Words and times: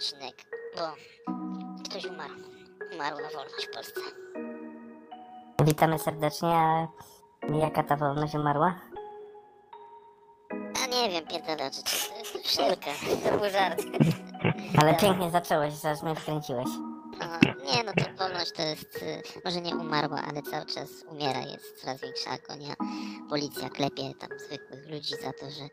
odcinek, 0.00 0.36
bo 0.76 0.82
ktoś 1.84 2.04
umarł. 2.04 2.34
Umarła 2.94 3.28
wolność 3.34 3.66
w 3.66 3.74
Polsce. 3.74 4.00
Witamy 5.64 5.98
serdecznie, 5.98 6.48
a 6.48 6.88
jaka 7.60 7.82
ta 7.82 7.96
wolność 7.96 8.34
umarła? 8.34 8.80
A 10.84 10.86
nie 10.86 11.10
wiem, 11.10 11.26
pierdolę, 11.26 11.70
czy 11.70 11.82
to 11.82 11.90
wszelka. 12.44 12.90
To 13.24 13.38
był 13.38 13.50
żart. 13.50 13.82
Ale 14.78 14.94
pięknie 14.94 15.30
zacząłeś, 15.30 15.84
aż 15.84 16.02
mnie 16.02 16.14
wkręciłeś. 16.14 16.68
A, 17.20 17.38
nie, 17.46 17.84
no 17.84 17.92
to 17.96 18.24
wolność 18.24 18.52
to 18.52 18.62
jest, 18.62 18.96
y, 18.96 19.22
może 19.44 19.60
nie 19.60 19.76
umarła, 19.76 20.22
ale 20.28 20.42
cały 20.42 20.66
czas 20.66 20.88
umiera, 21.10 21.40
jest 21.40 21.80
coraz 21.80 22.00
większa 22.00 22.30
agonia. 22.30 22.74
Policja 23.30 23.68
klepie 23.68 24.14
tam 24.20 24.38
zwykłych 24.38 24.88
ludzi 24.88 25.14
za 25.22 25.32
to, 25.32 25.50
że 25.50 25.68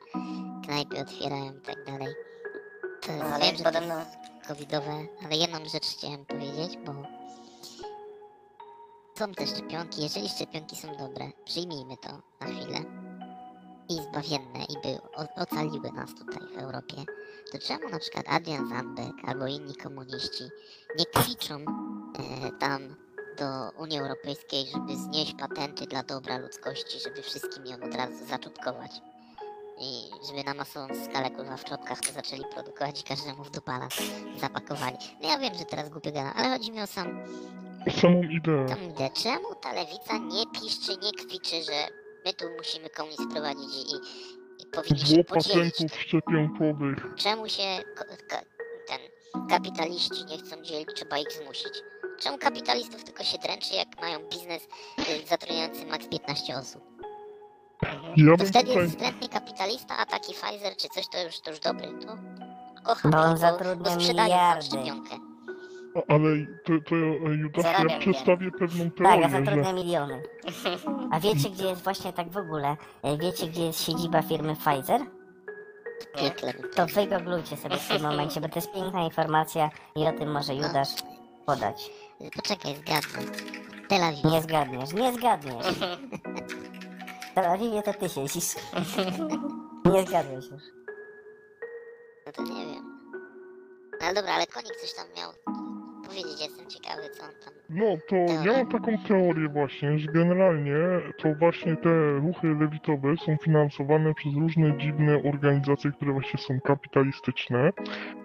knajpy 0.66 1.00
otwierają 1.00 1.54
i 1.54 1.62
tak 1.62 1.86
dalej. 1.86 2.16
To 3.08 3.14
Ale 3.14 3.46
wiem, 3.46 3.58
że 3.58 3.64
podobno 3.64 3.96
covidowe, 4.48 5.08
ale 5.26 5.36
jedną 5.36 5.66
rzecz 5.70 5.86
chciałem 5.86 6.26
powiedzieć, 6.26 6.78
bo 6.86 6.94
są 9.20 9.34
te 9.34 9.48
szczepionki, 9.48 10.02
jeżeli 10.04 10.30
szczepionki 10.30 10.76
są 10.76 10.98
dobre, 10.98 11.32
przyjmijmy 11.46 11.98
to 11.98 12.10
na 12.40 12.48
chwilę. 12.48 12.80
I 13.90 13.94
zbawienne 13.94 14.60
i 14.70 14.74
by 14.84 15.00
ocaliły 15.36 15.92
nas 15.92 16.10
tutaj 16.16 16.48
w 16.56 16.58
Europie, 16.58 16.96
to 17.52 17.60
czemu 17.60 17.90
na 17.90 18.00
przykład 18.00 18.26
Adrian 18.30 18.70
Zandberg 18.70 19.16
albo 19.28 19.48
inni 19.48 19.76
komuniści 19.76 20.44
nie 20.98 21.06
kwiczą 21.06 21.56
e, 21.56 21.64
tam 22.60 22.96
do 23.38 23.72
Unii 23.82 24.00
Europejskiej, 24.00 24.66
żeby 24.66 24.98
znieść 24.98 25.34
patenty 25.40 25.86
dla 25.86 26.04
dobra 26.04 26.38
ludzkości, 26.38 27.00
żeby 27.00 27.22
wszystkim 27.22 27.66
ją 27.66 27.76
od 27.76 27.96
razu 27.96 28.26
zaczutkować. 28.26 28.92
I 29.80 30.10
żeby 30.28 30.44
na 30.44 30.54
masową 30.54 30.88
skalę 31.06 31.32
kurwa 31.32 31.58
w 31.58 31.64
czopkach 31.64 32.00
to 32.02 32.12
zaczęli 32.14 32.44
produkować 32.54 33.02
i 33.02 33.04
każdemu 33.04 33.44
w 33.44 33.50
dupala 33.52 33.88
zapakowali. 34.40 34.98
No 35.22 35.30
ja 35.30 35.38
wiem, 35.38 35.54
że 35.54 35.66
teraz 35.66 35.90
głupio 35.90 36.12
gadam, 36.12 36.34
ale 36.36 36.50
chodzi 36.50 36.72
mi 36.72 36.82
o 36.82 36.88
sam 36.88 37.24
samą 38.02 38.22
ideę. 38.24 38.66
tą 38.66 38.90
ideę. 38.90 39.10
Czemu 39.24 39.56
ta 39.56 39.74
lewica 39.74 40.18
nie 40.18 40.46
piszczy, 40.62 40.92
nie 41.04 41.12
kwiczy, 41.12 41.64
że 41.64 41.88
my 42.26 42.34
tu 42.34 42.46
musimy 42.58 42.90
komunizm 42.90 43.32
prowadzić 43.32 43.76
i, 43.76 43.96
i 44.64 44.66
powinniśmy 44.66 45.08
Zło 45.16 45.24
podzielić 45.24 45.74
patentów 45.76 46.00
szczepionkowych. 46.02 46.98
Czemu 47.18 47.50
się 47.50 47.64
ka- 48.30 48.42
ten 48.88 49.00
kapitaliści 49.50 50.26
nie 50.26 50.38
chcą 50.38 50.62
dzielić, 50.62 50.88
trzeba 50.96 51.18
ich 51.18 51.32
zmusić? 51.32 51.74
Czemu 52.20 52.38
kapitalistów 52.38 53.04
tylko 53.04 53.24
się 53.24 53.38
dręczy, 53.38 53.76
jak 53.76 54.02
mają 54.02 54.20
biznes 54.30 54.64
y, 55.24 55.28
zatrudniający 55.28 55.86
maks 55.86 56.08
15 56.08 56.58
osób? 56.58 56.97
Ja 58.18 58.38
To 58.38 58.46
wtedy 58.46 58.70
tutaj... 58.74 58.90
wstrętny 58.90 59.30
kapitalista, 59.30 59.98
a 59.98 60.06
taki 60.06 60.34
Pfizer 60.34 60.76
czy 60.78 60.90
coś, 60.90 61.08
to 61.08 61.24
już, 61.24 61.40
to 61.40 61.50
już 61.52 61.60
dobry, 61.60 61.88
to 61.88 62.18
kocham 62.84 63.12
Bo 63.12 63.18
on 63.18 63.38
zatrudnia 63.38 63.76
bo 63.76 63.90
nam 63.90 64.00
miliardy. 64.00 64.66
szczepionkę. 64.66 65.16
Ale 66.08 66.30
to, 66.66 66.74
to 66.90 66.96
e, 66.96 67.36
Judasz, 67.36 67.64
ja 67.66 67.72
Zarabiam 67.74 68.00
przedstawię 68.00 68.52
pewną 68.52 68.92
Tak, 68.92 69.06
a 69.06 69.10
teorię, 69.10 69.30
zatrudnia 69.30 69.64
że 69.64 69.74
miliony. 69.74 70.24
A 71.14 71.20
wiecie, 71.20 71.50
gdzie 71.50 71.66
jest 71.66 71.84
właśnie 71.84 72.14
tak 72.14 72.30
w 72.30 72.38
ogóle? 72.38 72.78
E, 73.04 73.18
Wiecie, 73.18 73.48
gdzie 73.48 73.66
jest 73.66 73.84
siedziba 73.86 74.22
firmy 74.22 74.56
Pfizer? 74.56 75.02
To 76.76 76.86
wygooglujcie 76.86 77.58
sobie 77.58 77.76
w 77.78 77.88
tym 77.88 78.02
momencie, 78.02 78.42
bo 78.42 78.50
to 78.50 78.56
jest 78.56 78.72
piękna 78.74 79.02
informacja 79.04 79.70
i 79.96 80.08
o 80.08 80.12
tym 80.12 80.32
może 80.32 80.56
Judasz 80.56 80.90
podać. 81.46 81.92
Poczekaj, 82.36 82.76
zgadnę. 82.76 83.32
Tel 83.88 84.04
Awiw. 84.04 84.24
Nie 84.24 84.42
zgadniesz, 84.42 84.94
nie 84.94 85.14
zgadniesz. 85.14 85.66
Tel 87.38 87.46
Awiwie 87.46 87.82
to 87.82 87.94
ty 87.94 88.10
siedzisz. 88.10 88.56
Nie 89.86 90.02
zgadłeś 90.08 90.46
już. 90.52 90.64
No 92.26 92.32
to 92.32 92.44
nie 92.44 92.66
wiem. 92.66 93.00
No 94.00 94.06
ale 94.06 94.14
dobra, 94.14 94.34
ale 94.34 94.48
konik 94.48 94.76
coś 94.76 94.94
tam 94.94 95.06
miał 95.18 95.32
powiedzieć, 96.06 96.42
jestem 96.42 96.68
ciekawy, 96.68 97.10
co 97.10 97.24
on 97.24 97.32
tam... 97.44 97.54
no 97.70 97.86
to 98.10 98.16
ja 98.16 98.58
mam 98.58 98.72
taką 98.72 98.98
teorię 99.08 99.50
właśnie, 99.50 100.00
że 100.00 100.08
generalnie 100.08 100.76
to 101.18 101.36
właśnie 101.40 101.76
te 101.76 102.20
ruchy 102.20 102.48
lewitowe 102.48 103.16
są 103.26 103.38
finansowane 103.44 104.14
przez 104.14 104.34
różne 104.34 104.78
dziwne 104.78 105.22
organizacje, 105.32 105.92
które 105.92 106.12
właśnie 106.14 106.40
są 106.40 106.60
kapitalistyczne 106.60 107.72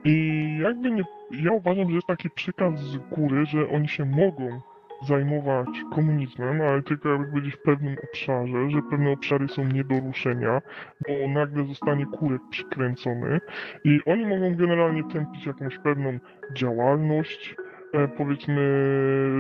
i 0.05 0.15
jakby 0.63 0.91
nie, 0.91 1.05
ja 1.31 1.53
uważam, 1.53 1.89
że 1.89 1.95
jest 1.95 2.07
taki 2.07 2.31
przykaz 2.31 2.81
z 2.81 2.97
góry, 2.97 3.47
że 3.47 3.69
oni 3.69 3.89
się 3.89 4.05
mogą 4.05 4.61
zajmować 5.09 5.69
komunizmem, 5.95 6.61
ale 6.61 6.83
tylko 6.83 7.09
jakby 7.09 7.27
powiedzieć 7.27 7.55
w 7.55 7.63
pewnym 7.63 7.97
obszarze, 8.05 8.71
że 8.71 8.83
pewne 8.91 9.11
obszary 9.11 9.49
są 9.49 9.65
nie 9.65 9.85
do 9.85 10.01
ruszenia, 10.01 10.63
bo 11.09 11.29
nagle 11.29 11.65
zostanie 11.65 12.07
kurek 12.07 12.43
przykręcony 12.51 13.41
i 13.85 14.01
oni 14.07 14.27
mogą 14.27 14.57
generalnie 14.57 15.05
tępić 15.05 15.47
jakąś 15.47 15.79
pewną 15.79 16.19
działalność, 16.55 17.55
e, 17.93 18.09
powiedzmy 18.09 18.63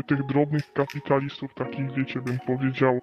tych 0.06 0.26
drobnych 0.26 0.72
kapitalistów, 0.72 1.54
takich 1.54 1.92
wiecie, 1.92 2.20
bym 2.20 2.38
powiedział, 2.46 3.00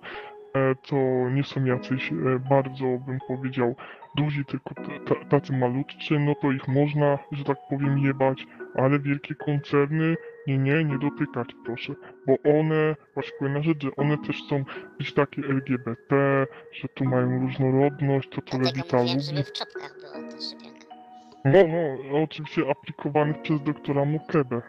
e, 0.54 0.76
to 0.76 0.96
nie 1.30 1.44
są 1.44 1.66
jacyś 1.66 2.12
e, 2.12 2.16
bardzo, 2.50 2.86
bym 3.08 3.20
powiedział, 3.28 3.76
duzi, 4.16 4.46
tylko 4.46 4.76
tacy 5.30 5.54
malutcy, 5.54 6.20
no 6.20 6.36
to 6.36 6.52
ich 6.52 6.68
można, 6.68 7.20
że 7.32 7.44
tak 7.44 7.58
powiem, 7.70 8.00
jebać, 8.00 8.48
ale 8.76 9.00
wielkie 9.00 9.36
koncerny, 9.36 10.16
nie, 10.50 10.58
nie, 10.58 10.84
nie 10.86 10.98
dotykać 11.00 11.48
proszę, 11.66 11.94
bo 12.28 12.34
one, 12.60 12.96
właśnie 13.14 13.32
kolejna 13.40 13.62
rzecz, 13.64 13.84
że 13.84 13.90
one 13.98 14.18
też 14.18 14.44
są 14.50 14.64
gdzieś 15.00 15.14
takie 15.14 15.42
LGBT, 15.42 16.16
że 16.72 16.88
tu 16.88 17.06
mają 17.06 17.40
różnorodność, 17.42 18.30
to 18.30 18.58
mówiłem, 18.58 18.76
żeby 19.20 19.32
lubi. 19.32 19.44
w 19.44 19.52
czopkach 19.52 19.96
była 20.02 20.30
ta 20.32 20.38
szczepionka. 20.42 20.86
No, 21.46 21.60
no, 21.68 22.24
oczywiście 22.24 22.62
aplikowanych 22.72 23.42
przez 23.42 23.62
doktora 23.64 24.06
Mokebę, 24.06 24.62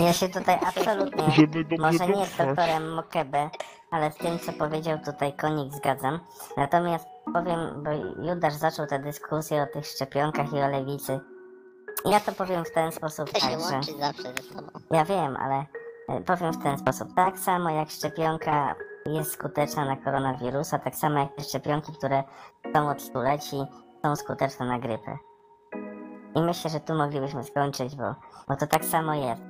Ja 0.00 0.12
się 0.12 0.28
tutaj 0.28 0.58
absolutnie 0.66 1.30
żeby 1.30 1.64
dobrze 1.64 1.86
Może 1.86 2.06
nie 2.08 2.14
z 2.14 2.18
dotrwać. 2.18 2.46
doktorem 2.48 2.94
Mokebe, 2.94 3.50
ale 3.90 4.10
z 4.12 4.16
tym, 4.16 4.38
co 4.38 4.52
powiedział 4.52 4.98
tutaj 5.04 5.32
konik, 5.32 5.72
zgadzam. 5.74 6.18
Natomiast 6.56 7.06
powiem, 7.32 7.58
bo 7.84 7.90
Judasz 8.28 8.54
zaczął 8.54 8.86
tę 8.86 8.98
dyskusję 8.98 9.62
o 9.62 9.66
tych 9.66 9.86
szczepionkach 9.86 10.52
i 10.52 10.56
o 10.56 10.68
lewicy. 10.68 11.20
Ja 12.04 12.20
to 12.20 12.32
powiem 12.32 12.64
w 12.64 12.70
ten 12.70 12.92
sposób 12.92 13.30
To 13.30 13.40
się 13.40 13.46
tak, 13.46 13.60
że... 13.60 13.74
łączy 13.74 13.98
zawsze 13.98 14.22
ze 14.22 14.54
sobą. 14.54 14.68
Ja 14.90 15.04
wiem, 15.04 15.36
ale 15.36 15.66
e, 16.08 16.20
powiem 16.20 16.52
w 16.52 16.62
ten 16.62 16.78
sposób. 16.78 17.08
Tak 17.16 17.38
samo 17.38 17.70
jak 17.70 17.90
szczepionka 17.90 18.74
jest 19.06 19.32
skuteczna 19.32 19.84
na 19.84 19.96
koronawirusa, 19.96 20.78
tak 20.78 20.96
samo 20.96 21.18
jak 21.18 21.30
szczepionki, 21.48 21.92
które 21.92 22.22
są 22.74 22.90
od 22.90 23.02
stuleci, 23.02 23.56
są 24.04 24.16
skuteczne 24.16 24.66
na 24.66 24.78
grypę. 24.78 25.18
I 26.34 26.42
myślę, 26.42 26.70
że 26.70 26.80
tu 26.80 26.94
moglibyśmy 26.94 27.44
skończyć, 27.44 27.96
bo, 27.96 28.14
bo 28.48 28.56
to 28.56 28.66
tak 28.66 28.84
samo 28.84 29.14
jest. 29.14 29.42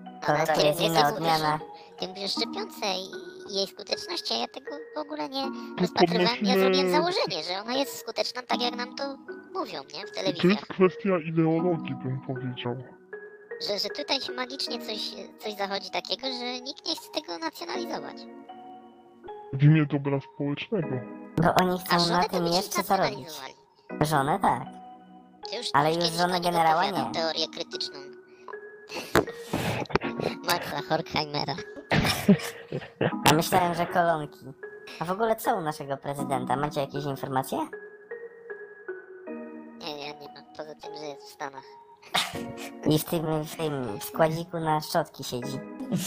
To, 0.55 0.67
jest 0.67 0.81
inna 0.81 1.09
odmiana. 1.09 1.59
Ty 1.99 2.09
mówisz 2.09 2.33
szczepionce 2.33 2.87
i 2.87 3.32
i 3.53 3.55
jej 3.57 3.67
skuteczności, 3.67 4.35
a 4.35 4.37
ja 4.37 4.49
tego 4.49 4.71
w 4.97 4.99
ogóle 4.99 5.29
nie 5.29 5.43
Tu 5.43 5.81
rozpatrywałem. 5.81 6.39
Ja 6.43 6.59
zrobiłem 6.59 6.91
założenie, 6.91 7.43
że 7.49 7.61
ona 7.63 7.75
jest 7.75 7.99
skuteczna 7.99 8.43
tak, 8.43 8.63
jak 8.63 8.77
nam 8.77 8.95
to 8.97 9.17
mówią, 9.55 9.81
nie? 9.95 10.07
W 10.07 10.11
To 10.11 10.15
telewizjach. 10.15 10.53
jest 10.53 10.67
kwestia 10.67 11.19
ideologii, 11.29 11.95
bym 11.95 12.21
powiedział. 12.27 12.77
Że, 13.69 13.79
że 13.79 13.89
tutaj 13.89 14.21
się 14.21 14.33
magicznie 14.33 14.79
coś, 14.87 15.11
coś 15.39 15.55
zachodzi 15.55 15.91
takiego, 15.91 16.27
że 16.27 16.61
nikt 16.61 16.87
nie 16.89 16.95
chce 16.97 17.11
tego 17.15 17.39
nacjonalizować. 17.39 18.17
W 19.53 19.63
imię 19.65 19.87
dobra 19.87 20.19
społecznego. 20.35 20.89
Bo 21.37 21.55
oni 21.55 21.79
chcą 21.79 22.07
na 22.13 22.23
to 22.23 22.29
tym 22.29 22.47
jeszcze 22.47 22.83
zarobić. 22.83 23.29
Żonę 24.01 24.39
tak. 24.43 24.63
Już 25.59 25.67
Ale 25.73 25.95
już 25.95 26.05
już 26.05 26.13
żonę 26.13 26.41
generała 26.41 26.91
nie. 26.91 27.11
teorię 27.15 27.47
krytyczną. 27.49 27.99
Maxa 30.47 30.83
Horkheimera. 30.89 31.55
A 33.31 33.35
myślałem, 33.35 33.75
że 33.75 33.87
kolonki. 33.87 34.39
A 35.01 35.05
w 35.05 35.11
ogóle 35.11 35.37
co 35.37 35.57
u 35.57 35.61
naszego 35.61 35.97
prezydenta? 35.97 36.57
Macie 36.57 36.81
jakieś 36.81 37.05
informacje? 37.05 37.59
Nie, 39.81 39.95
nie, 39.95 40.07
nie 40.07 40.29
mam. 40.35 40.45
Poza 40.57 40.75
tym, 40.75 40.97
że 40.97 41.05
jest 41.05 41.23
w 41.23 41.33
Stanach. 41.33 41.65
I 42.91 42.99
w 42.99 43.05
tym, 43.05 43.45
w 43.45 43.57
tym 43.57 44.01
składziku 44.01 44.61
na 44.61 44.81
szczotki 44.81 45.25
siedzi. 45.25 45.61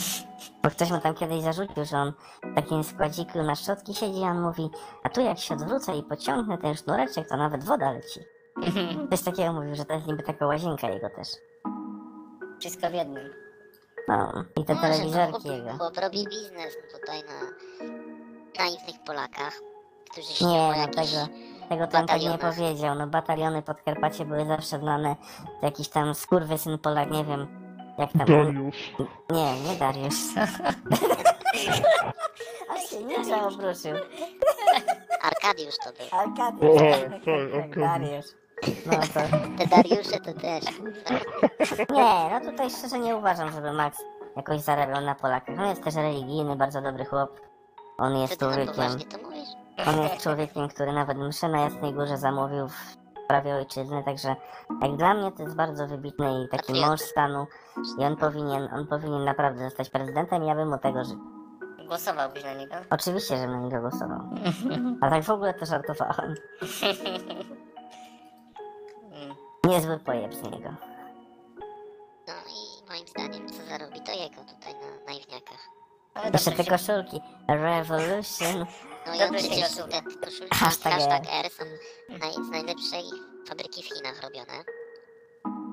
Bo 0.63 0.69
ktoś 0.69 0.91
mu 0.91 0.99
tam 0.99 1.13
kiedyś 1.15 1.41
zarzucił, 1.41 1.85
że 1.85 1.97
on 1.97 2.13
w 2.43 2.55
takim 2.55 2.83
składziku 2.83 3.43
na 3.43 3.55
szczotki 3.55 3.93
siedzi, 3.93 4.23
a 4.23 4.27
on 4.31 4.41
mówi, 4.41 4.69
a 5.03 5.09
tu 5.09 5.21
jak 5.21 5.39
się 5.39 5.53
odwrócę 5.53 5.97
i 5.97 6.03
pociągnę 6.03 6.57
ten 6.57 6.75
sznureczek, 6.75 7.29
to 7.29 7.37
nawet 7.37 7.63
woda 7.63 7.91
leci. 7.91 8.19
Coś 9.09 9.21
takiego 9.21 9.53
mówił, 9.53 9.75
że 9.75 9.85
to 9.85 9.93
jest 9.93 10.07
niby 10.07 10.23
taka 10.23 10.45
łazienka 10.45 10.89
jego 10.89 11.09
też. 11.09 11.27
wszystko 12.59 12.89
w 12.89 12.93
jednym. 12.93 13.44
No, 14.07 14.43
i 14.57 14.65
te 14.65 14.73
Może, 14.75 14.87
telewizorki 14.87 15.47
no, 15.47 15.53
jego. 15.53 15.69
chłop, 15.69 15.79
chłop 15.79 15.97
robi 15.97 16.23
biznes 16.29 16.77
tutaj 16.93 17.23
na 17.23 17.41
naiwnych 18.63 19.03
Polakach, 19.05 19.61
którzy 20.11 20.27
się 20.33 20.45
Nie, 20.45 20.73
no 20.77 20.87
tego, 20.87 21.27
tego 21.69 21.99
on 21.99 22.07
tak 22.07 22.21
nie 22.21 22.37
powiedział. 22.37 22.95
No 22.95 23.07
bataliony 23.07 23.61
Podkarpacie 23.61 24.25
były 24.25 24.45
zawsze 24.45 24.79
znane. 24.79 25.15
To 25.59 25.65
jakiś 25.65 25.89
tam 25.89 26.15
skurwysyn 26.15 26.77
Polak, 26.77 27.11
nie 27.11 27.25
wiem. 27.25 27.47
Jak 27.97 28.11
tam. 28.11 28.27
Dariusz. 28.27 28.93
Nie, 29.29 29.59
nie 29.61 29.75
Dariusz. 29.79 30.15
Aż 32.75 32.89
się 32.89 33.03
ninja 33.03 33.47
obruszył. 33.47 33.95
Arkadiusz 35.21 35.75
to 35.83 35.91
był. 35.93 36.19
Arkadiusz, 36.19 36.81
O, 36.81 37.19
tak, 37.25 37.63
Arkadiusz. 37.63 38.25
Dariusz. 38.65 38.85
No 38.85 39.21
to... 39.21 39.47
Te 39.57 39.67
Dariusze 39.67 40.19
to 40.19 40.33
też. 40.33 40.63
Nie, 41.89 42.29
no 42.31 42.51
tutaj 42.51 42.69
szczerze 42.69 42.99
nie 42.99 43.15
uważam, 43.15 43.51
żeby 43.51 43.73
Max 43.73 43.97
jakoś 44.35 44.61
zarabiał 44.61 45.01
na 45.01 45.15
Polakach. 45.15 45.59
On 45.59 45.65
jest 45.69 45.83
też 45.83 45.95
religijny, 45.95 46.55
bardzo 46.55 46.81
dobry 46.81 47.05
chłop. 47.05 47.41
On 47.97 48.17
jest 48.17 48.39
człowiekiem, 48.39 48.91
on 49.87 50.01
jest 50.01 50.23
człowiekiem, 50.23 50.67
który 50.67 50.93
nawet 50.93 51.17
mszę 51.17 51.49
na 51.49 51.61
Jasnej 51.61 51.93
Górze 51.93 52.17
zamówił 52.17 52.67
w 52.67 52.73
sprawie 53.25 53.55
ojczyzny, 53.55 54.03
także 54.03 54.35
jak 54.81 54.95
dla 54.95 55.13
mnie 55.13 55.31
to 55.31 55.43
jest 55.43 55.55
bardzo 55.55 55.87
wybitny 55.87 56.43
i 56.43 56.49
taki 56.49 56.81
mąż 56.81 57.01
stanu 57.01 57.47
i 57.99 58.03
on 58.03 58.15
powinien, 58.15 58.69
on 58.73 58.87
powinien 58.87 59.23
naprawdę 59.23 59.63
zostać 59.63 59.89
prezydentem 59.89 60.43
i 60.43 60.47
ja 60.47 60.55
bym 60.55 60.69
mu 60.69 60.77
tego 60.77 61.03
życzył. 61.03 61.19
Głosowałbyś 61.87 62.43
na 62.43 62.53
niego? 62.53 62.75
Oczywiście, 62.89 63.37
że 63.37 63.47
bym 63.47 63.51
na 63.51 63.59
niego 63.59 63.81
głosował. 63.81 64.19
A 65.01 65.09
tak 65.09 65.23
w 65.23 65.29
ogóle 65.29 65.53
to 65.53 65.65
żartowałem. 65.65 66.35
Niezły 69.67 69.99
pojeb 69.99 70.33
z 70.33 70.43
niego. 70.43 70.69
No 72.27 72.33
i 72.33 72.89
moim 72.89 73.07
zdaniem 73.07 73.49
co 73.49 73.65
zarobi 73.69 74.01
to 74.01 74.11
jego 74.11 74.41
tutaj 74.41 74.73
na 74.73 75.05
naiwniakach. 75.05 75.69
Ale 76.13 76.29
Jeszcze 76.31 76.51
dobrze 76.51 76.63
te 76.63 76.63
się... 76.63 76.71
koszulki. 76.71 77.21
Revolution. 77.47 78.65
No 79.07 79.15
i 79.15 79.23
oczywiście 79.23 79.83
te 79.83 80.01
koszulki 80.01 80.57
Hashtag 80.57 80.93
hashtag, 80.93 81.23
R. 81.23 81.45
R 81.45 81.51
są 81.51 81.65
naj, 82.09 82.33
z 82.45 82.49
najlepszej 82.49 83.03
fabryki 83.47 83.83
w 83.83 83.85
Chinach 83.85 84.21
robione. 84.21 84.63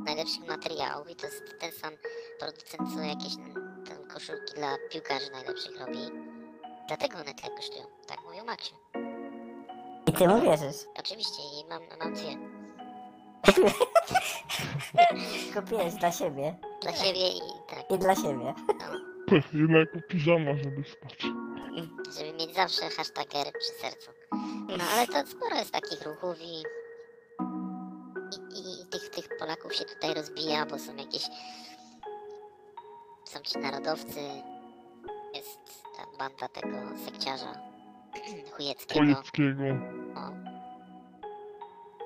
Najlepszych 0.04 0.48
materiałów 0.48 1.10
i 1.10 1.16
to 1.16 1.26
jest 1.26 1.58
ten 1.60 1.72
sam 1.72 1.92
producent 2.38 2.94
co 2.94 3.00
jakieś 3.00 3.34
mm, 3.36 3.84
tam 3.88 4.08
koszulki 4.08 4.54
dla 4.54 4.76
piłkarzy 4.90 5.30
najlepszych 5.30 5.80
robi. 5.80 5.98
Dlatego 6.88 7.14
one 7.18 7.34
tyle 7.34 7.56
kosztują. 7.56 7.84
Tak 8.06 8.18
mówił 8.24 8.44
Maxiu. 8.44 8.74
I 10.06 10.12
ty 10.12 10.28
mu 10.28 10.40
wierzysz. 10.40 10.76
Oczywiście 10.98 11.42
i 11.42 11.68
mam, 11.68 11.82
mam 12.00 12.14
dwie. 12.14 12.61
Kupiłeś 15.54 15.94
dla 15.94 16.12
siebie. 16.12 16.56
Dla 16.82 16.92
siebie 16.92 17.28
i 17.28 17.40
tak, 17.68 17.90
I 17.90 17.98
dla 17.98 18.14
siebie. 18.14 18.34
no, 18.38 18.54
Jednak 19.52 20.06
piżama, 20.08 20.50
żeby 20.64 20.84
spać. 20.84 21.22
żeby 22.18 22.32
mieć 22.32 22.54
zawsze 22.54 22.90
hashtag 22.96 23.34
R 23.34 23.52
przy 23.58 23.72
sercu. 23.80 24.10
No 24.78 24.84
ale 24.94 25.06
to 25.06 25.26
sporo 25.30 25.56
jest 25.56 25.70
takich 25.72 26.02
ruchów 26.02 26.36
i, 26.40 26.62
i, 28.56 28.82
i 28.82 28.86
tych, 28.90 29.08
tych 29.10 29.38
Polaków 29.38 29.74
się 29.74 29.84
tutaj 29.84 30.14
rozbija, 30.14 30.66
bo 30.66 30.78
są 30.78 30.96
jakieś 30.96 31.22
są 33.24 33.40
ci 33.40 33.58
narodowcy, 33.58 34.20
jest 35.34 35.58
ta 35.96 36.06
banda 36.18 36.48
tego 36.48 36.76
sekciarza 37.04 37.52
chujeckiego. 38.56 39.00
Chojeckiego. 39.04 39.64
O, 40.16 40.51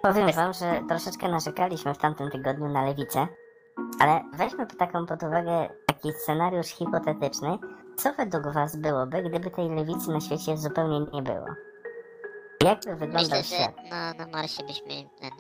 Powiem 0.07 0.33
wam, 0.33 0.53
że 0.53 0.83
troszeczkę 0.89 1.29
narzekaliśmy 1.29 1.95
w 1.95 1.99
tamtym 1.99 2.31
tygodniu 2.31 2.69
na 2.69 2.85
lewicę, 2.85 3.27
ale 4.01 4.25
weźmy 4.35 4.67
taką 4.67 5.07
pod 5.07 5.23
uwagę 5.23 5.69
taki 5.87 6.13
scenariusz 6.13 6.67
hipotetyczny. 6.67 7.59
Co 7.97 8.13
według 8.13 8.55
was 8.55 8.77
byłoby, 8.77 9.23
gdyby 9.23 9.51
tej 9.51 9.69
lewicy 9.69 10.11
na 10.11 10.21
świecie 10.21 10.57
zupełnie 10.57 11.01
nie 11.13 11.23
było? 11.23 11.47
Jakby 12.65 12.97
wyglądał 12.97 13.39
myślę, 13.39 13.45
świat? 13.45 13.75
że 13.85 13.91
na, 13.91 14.15
na 14.15 14.27
Marsie 14.27 14.63
byśmy 14.63 15.09
ten, 15.21 15.31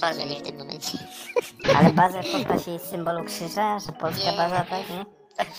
Bazę 0.00 0.20
siedzieli 0.20 0.40
w 0.40 0.46
tym 0.46 0.58
momencie. 0.58 0.98
Ale 1.78 1.90
bazę 1.90 2.22
w 2.22 2.32
postaci 2.32 2.78
symbolu 2.78 3.24
krzyża, 3.24 3.78
że 3.78 3.92
polska 3.92 4.30
Nie. 4.30 4.36
baza, 4.36 4.56
tak, 4.56 4.90
nie? 4.90 5.04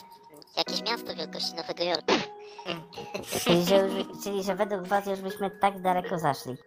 Jakieś 0.57 0.91
miasto 0.91 1.15
wielkości 1.15 1.55
Nowego 1.55 1.83
Jorku. 1.83 2.13
Czyli 3.43 3.65
że, 3.65 3.75
już, 3.75 4.23
czyli, 4.23 4.43
że 4.43 4.55
według 4.55 4.87
was 4.87 5.05
już 5.05 5.21
byśmy 5.21 5.49
tak 5.49 5.81
daleko 5.81 6.19
zaszli. 6.19 6.57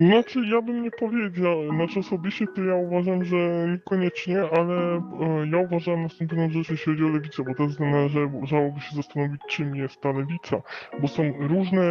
Znaczy, 0.00 0.40
ja 0.46 0.62
bym 0.62 0.82
nie 0.82 0.90
powiedział, 0.90 1.74
znaczy 1.74 2.00
osobiście 2.00 2.46
to 2.46 2.64
ja 2.64 2.74
uważam, 2.74 3.24
że 3.24 3.66
niekoniecznie, 3.72 4.40
ale 4.40 4.96
e, 4.96 5.46
ja 5.52 5.58
uważam 5.58 6.02
następującą 6.02 6.54
rzecz, 6.54 6.70
jeśli 6.70 6.92
chodzi 6.92 7.04
o 7.04 7.08
lewicę, 7.08 7.42
bo 7.44 7.54
też 7.54 7.78
należałoby 7.78 8.80
się 8.80 8.96
zastanowić, 8.96 9.40
czym 9.48 9.76
jest 9.76 10.00
ta 10.00 10.12
lewica, 10.12 10.62
bo 11.00 11.08
są 11.08 11.22
różne 11.40 11.82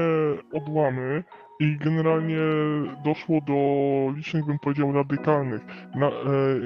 odłamy 0.53 1.23
i 1.59 1.77
generalnie 1.77 2.37
doszło 3.03 3.41
do 3.41 3.53
licznych, 4.17 4.45
bym 4.45 4.59
powiedział, 4.59 4.91
radykalnych, 4.93 5.61
na, 5.95 6.07
e, 6.07 6.11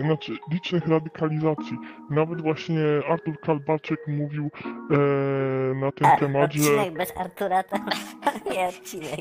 znaczy 0.01 0.37
licznych 0.51 0.87
radykalizacji. 0.87 1.77
Nawet 2.09 2.41
właśnie 2.41 2.81
Artur 3.09 3.39
Kalbaczek 3.39 3.99
mówił 4.07 4.49
e, 4.91 5.75
na 5.75 5.91
ten 5.91 6.07
A, 6.07 6.17
temat, 6.17 6.53
że... 6.53 6.61
odcinek 6.71 6.93
bez 6.97 7.17
Artura 7.17 7.63
to 7.63 7.77
nie 8.53 8.67
odcinek. 8.67 9.19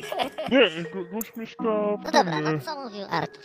Nie, 0.50 0.60
go- 0.94 1.04
gość 1.12 1.36
mieszka 1.36 1.62
w 1.62 2.04
No 2.04 2.10
dobra, 2.12 2.38
e, 2.38 2.42
no 2.42 2.58
co 2.58 2.84
mówił 2.84 3.04
Artur? 3.10 3.42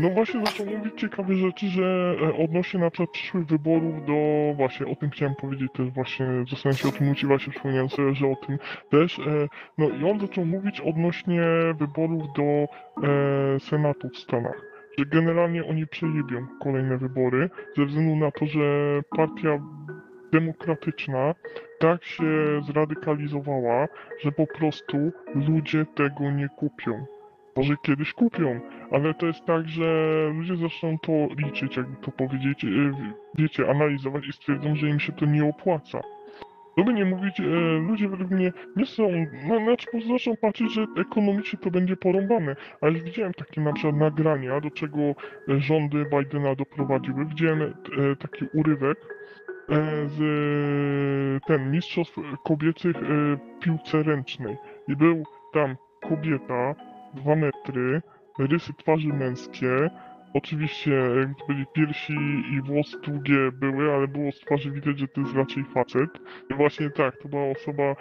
No 0.00 0.10
właśnie 0.10 0.46
zaczął 0.46 0.66
mówić 0.66 1.00
ciekawe 1.00 1.34
rzeczy, 1.34 1.66
że 1.66 2.16
e, 2.22 2.44
odnośnie 2.44 2.80
na 2.80 2.90
przykład 2.90 3.10
przyszłych 3.10 3.46
wyborów 3.46 4.06
do 4.06 4.14
właśnie 4.56 4.86
o 4.86 4.96
tym 4.96 5.10
chciałem 5.10 5.34
powiedzieć 5.34 5.72
też 5.72 5.90
właśnie 5.90 6.26
zastanawiam 6.50 6.76
się 6.76 6.88
o 6.88 6.92
tym 6.92 7.06
mówić 7.06 7.26
właśnie 7.26 7.52
przypomniałem 7.52 7.88
sobie, 7.88 8.14
że 8.14 8.26
o 8.26 8.36
tym 8.46 8.58
też 8.90 9.18
e, 9.18 9.48
no 9.78 9.88
i 9.88 10.04
on 10.04 10.20
zaczął 10.20 10.44
mówić 10.44 10.80
odnośnie 10.80 11.42
wyborów 11.78 12.22
do 12.36 12.42
e, 12.42 13.60
Senatu 13.60 14.08
w 14.08 14.16
Stanach. 14.16 14.62
Że 14.98 15.06
generalnie 15.06 15.64
oni 15.64 15.86
przejebią 15.86 16.46
kolejne 16.60 16.98
wybory 16.98 17.50
ze 17.76 17.86
względu 17.86 18.16
na 18.16 18.30
to, 18.30 18.46
że 18.46 18.60
partia 19.16 19.58
demokratyczna 20.32 21.34
tak 21.78 22.04
się 22.04 22.24
zradykalizowała, 22.66 23.88
że 24.20 24.32
po 24.32 24.46
prostu 24.46 25.12
ludzie 25.34 25.86
tego 25.94 26.30
nie 26.30 26.48
kupią. 26.48 27.06
Może 27.56 27.74
kiedyś 27.82 28.12
kupią, 28.12 28.60
ale 28.90 29.14
to 29.14 29.26
jest 29.26 29.44
tak, 29.44 29.68
że 29.68 29.84
ludzie 30.34 30.56
zaczną 30.56 30.98
to 30.98 31.12
liczyć, 31.36 31.76
jakby 31.76 31.96
to 31.96 32.10
powiedzieć, 32.10 32.64
e, 32.64 32.68
wiecie, 33.34 33.70
analizować 33.70 34.28
i 34.28 34.32
stwierdzą, 34.32 34.76
że 34.76 34.88
im 34.88 35.00
się 35.00 35.12
to 35.12 35.26
nie 35.26 35.44
opłaca. 35.44 36.00
Żeby 36.78 36.92
nie 36.92 37.04
mówić, 37.04 37.40
e, 37.40 37.44
ludzie 37.88 38.08
według 38.08 38.30
mnie 38.30 38.52
nie 38.76 38.86
są, 38.86 39.08
no 39.48 39.64
znaczy 39.64 39.86
po 39.92 40.00
zaczną 40.00 40.36
patrzeć, 40.36 40.72
że 40.72 40.86
ekonomicznie 40.96 41.58
to 41.58 41.70
będzie 41.70 41.96
porąbane. 41.96 42.56
A 42.80 42.88
już 42.88 43.02
widziałem 43.02 43.34
takie 43.34 43.60
na 43.60 43.72
przykład 43.72 43.96
nagrania, 43.96 44.60
do 44.60 44.70
czego 44.70 45.00
e, 45.00 45.14
rządy 45.48 46.06
Bidena 46.10 46.54
doprowadziły. 46.54 47.26
Widziałem 47.26 47.62
e, 47.62 47.72
taki 48.16 48.44
urywek 48.54 48.98
e, 49.68 50.08
z 50.08 50.20
e, 50.20 51.46
ten 51.46 51.70
mistrzostw 51.70 52.18
kobiecych 52.44 52.96
e, 52.96 53.00
piłce 53.60 54.02
ręcznej. 54.02 54.56
I 54.88 54.96
był 54.96 55.24
tam 55.52 55.76
kobieta, 56.08 56.74
dwa 57.14 57.36
metry, 57.36 58.02
rysy 58.38 58.72
twarzy 58.78 59.08
męskie. 59.08 59.90
Oczywiście, 60.34 60.90
jakby 60.90 61.34
powiedzieć, 61.46 61.68
piersi 61.72 62.12
i 62.52 62.60
włosy 62.60 63.00
długie 63.00 63.52
były, 63.52 63.92
ale 63.92 64.08
było 64.08 64.32
z 64.32 64.40
twarzy 64.40 64.70
widać, 64.70 64.98
że 64.98 65.08
to 65.08 65.20
jest 65.20 65.34
raczej 65.34 65.64
facet. 65.64 66.10
I 66.50 66.54
właśnie 66.54 66.90
tak, 66.90 67.16
to 67.22 67.28
była 67.28 67.44
osoba, 67.50 67.82
e, 67.82 67.96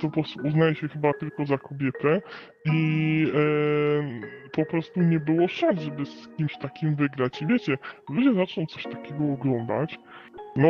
to 0.00 0.08
po 0.08 0.10
prostu 0.10 0.40
uznaje 0.46 0.74
się 0.74 0.88
chyba 0.88 1.12
tylko 1.12 1.46
za 1.46 1.58
kobietę 1.58 2.22
i 2.64 3.26
e, 3.34 4.50
po 4.52 4.66
prostu 4.66 5.00
nie 5.00 5.20
było 5.20 5.48
szans, 5.48 5.80
żeby 5.80 6.06
z 6.06 6.28
kimś 6.36 6.58
takim 6.58 6.94
wygrać. 6.94 7.42
I 7.42 7.46
wiecie, 7.46 7.78
ludzie 8.08 8.34
zaczną 8.34 8.66
coś 8.66 8.84
takiego 8.84 9.32
oglądać, 9.32 9.98
no 10.56 10.68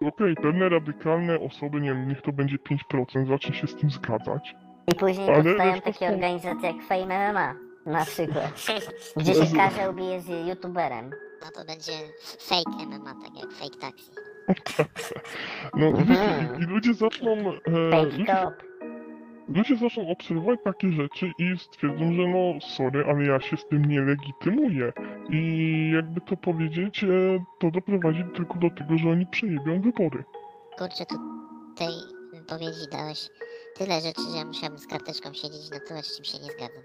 okej, 0.00 0.34
pewne 0.34 0.68
radykalne 0.68 1.40
osoby, 1.40 1.80
nie 1.80 1.94
wiem, 1.94 2.08
niech 2.08 2.22
to 2.22 2.32
będzie 2.32 2.56
5%, 2.56 3.26
zacznie 3.26 3.54
się 3.54 3.66
z 3.66 3.76
tym 3.76 3.90
zgadzać. 3.90 4.54
I 4.86 4.94
później 4.94 5.30
Ale 5.30 5.44
powstają 5.44 5.74
wiesz, 5.74 5.82
takie 5.84 6.08
organizacje 6.08 6.68
jak 6.72 6.82
Fame 6.86 7.32
MMA, 7.32 7.54
na 7.86 8.04
przykład. 8.04 8.66
Gdzie 9.16 9.34
się 9.34 9.56
każdy 9.56 9.90
ubije 9.90 10.20
z 10.20 10.48
youtuberem. 10.48 11.10
No 11.44 11.50
to 11.54 11.64
będzie 11.64 11.92
fake 12.38 12.86
MMA, 12.86 13.14
tak 13.24 13.36
jak 13.42 13.52
fake 13.52 13.78
taxi. 13.80 14.10
No 15.74 15.86
i, 15.86 15.90
Mhm. 15.90 16.06
wiecie, 16.08 16.48
i 16.60 16.62
ludzie 16.66 16.94
zaczną, 16.94 17.32
e, 17.32 17.90
Fake 17.90 18.02
ludzie, 18.04 18.24
top. 18.24 18.54
ludzie 19.48 19.76
zaczną 19.76 20.08
obserwować 20.08 20.60
takie 20.64 20.92
rzeczy 20.92 21.32
i 21.38 21.58
stwierdzą, 21.58 22.12
że 22.12 22.22
no 22.28 22.60
sorry, 22.60 23.04
ale 23.08 23.24
ja 23.26 23.40
się 23.40 23.56
z 23.56 23.66
tym 23.68 23.84
nie 23.84 24.00
legitymuję. 24.00 24.92
I 25.30 25.90
jakby 25.94 26.20
to 26.20 26.36
powiedzieć, 26.36 27.04
e, 27.04 27.08
to 27.60 27.70
doprowadzi 27.70 28.24
tylko 28.36 28.54
do 28.58 28.70
tego, 28.70 28.98
że 28.98 29.10
oni 29.10 29.26
przejebią 29.26 29.80
wybory. 29.80 30.24
Kurczę, 30.78 31.06
tu 31.06 31.14
tej 31.76 31.88
wypowiedzi 32.32 32.86
dałeś 32.92 33.28
tyle 33.78 34.00
rzeczy, 34.00 34.22
że 34.30 34.36
ja 34.36 34.44
musiałbym 34.44 34.78
z 34.78 34.86
karteczką 34.86 35.34
siedzieć, 35.34 35.70
no 35.70 35.78
to 35.88 36.02
z 36.02 36.16
czym 36.16 36.24
się 36.24 36.38
nie 36.38 36.52
zgadzam. 36.52 36.82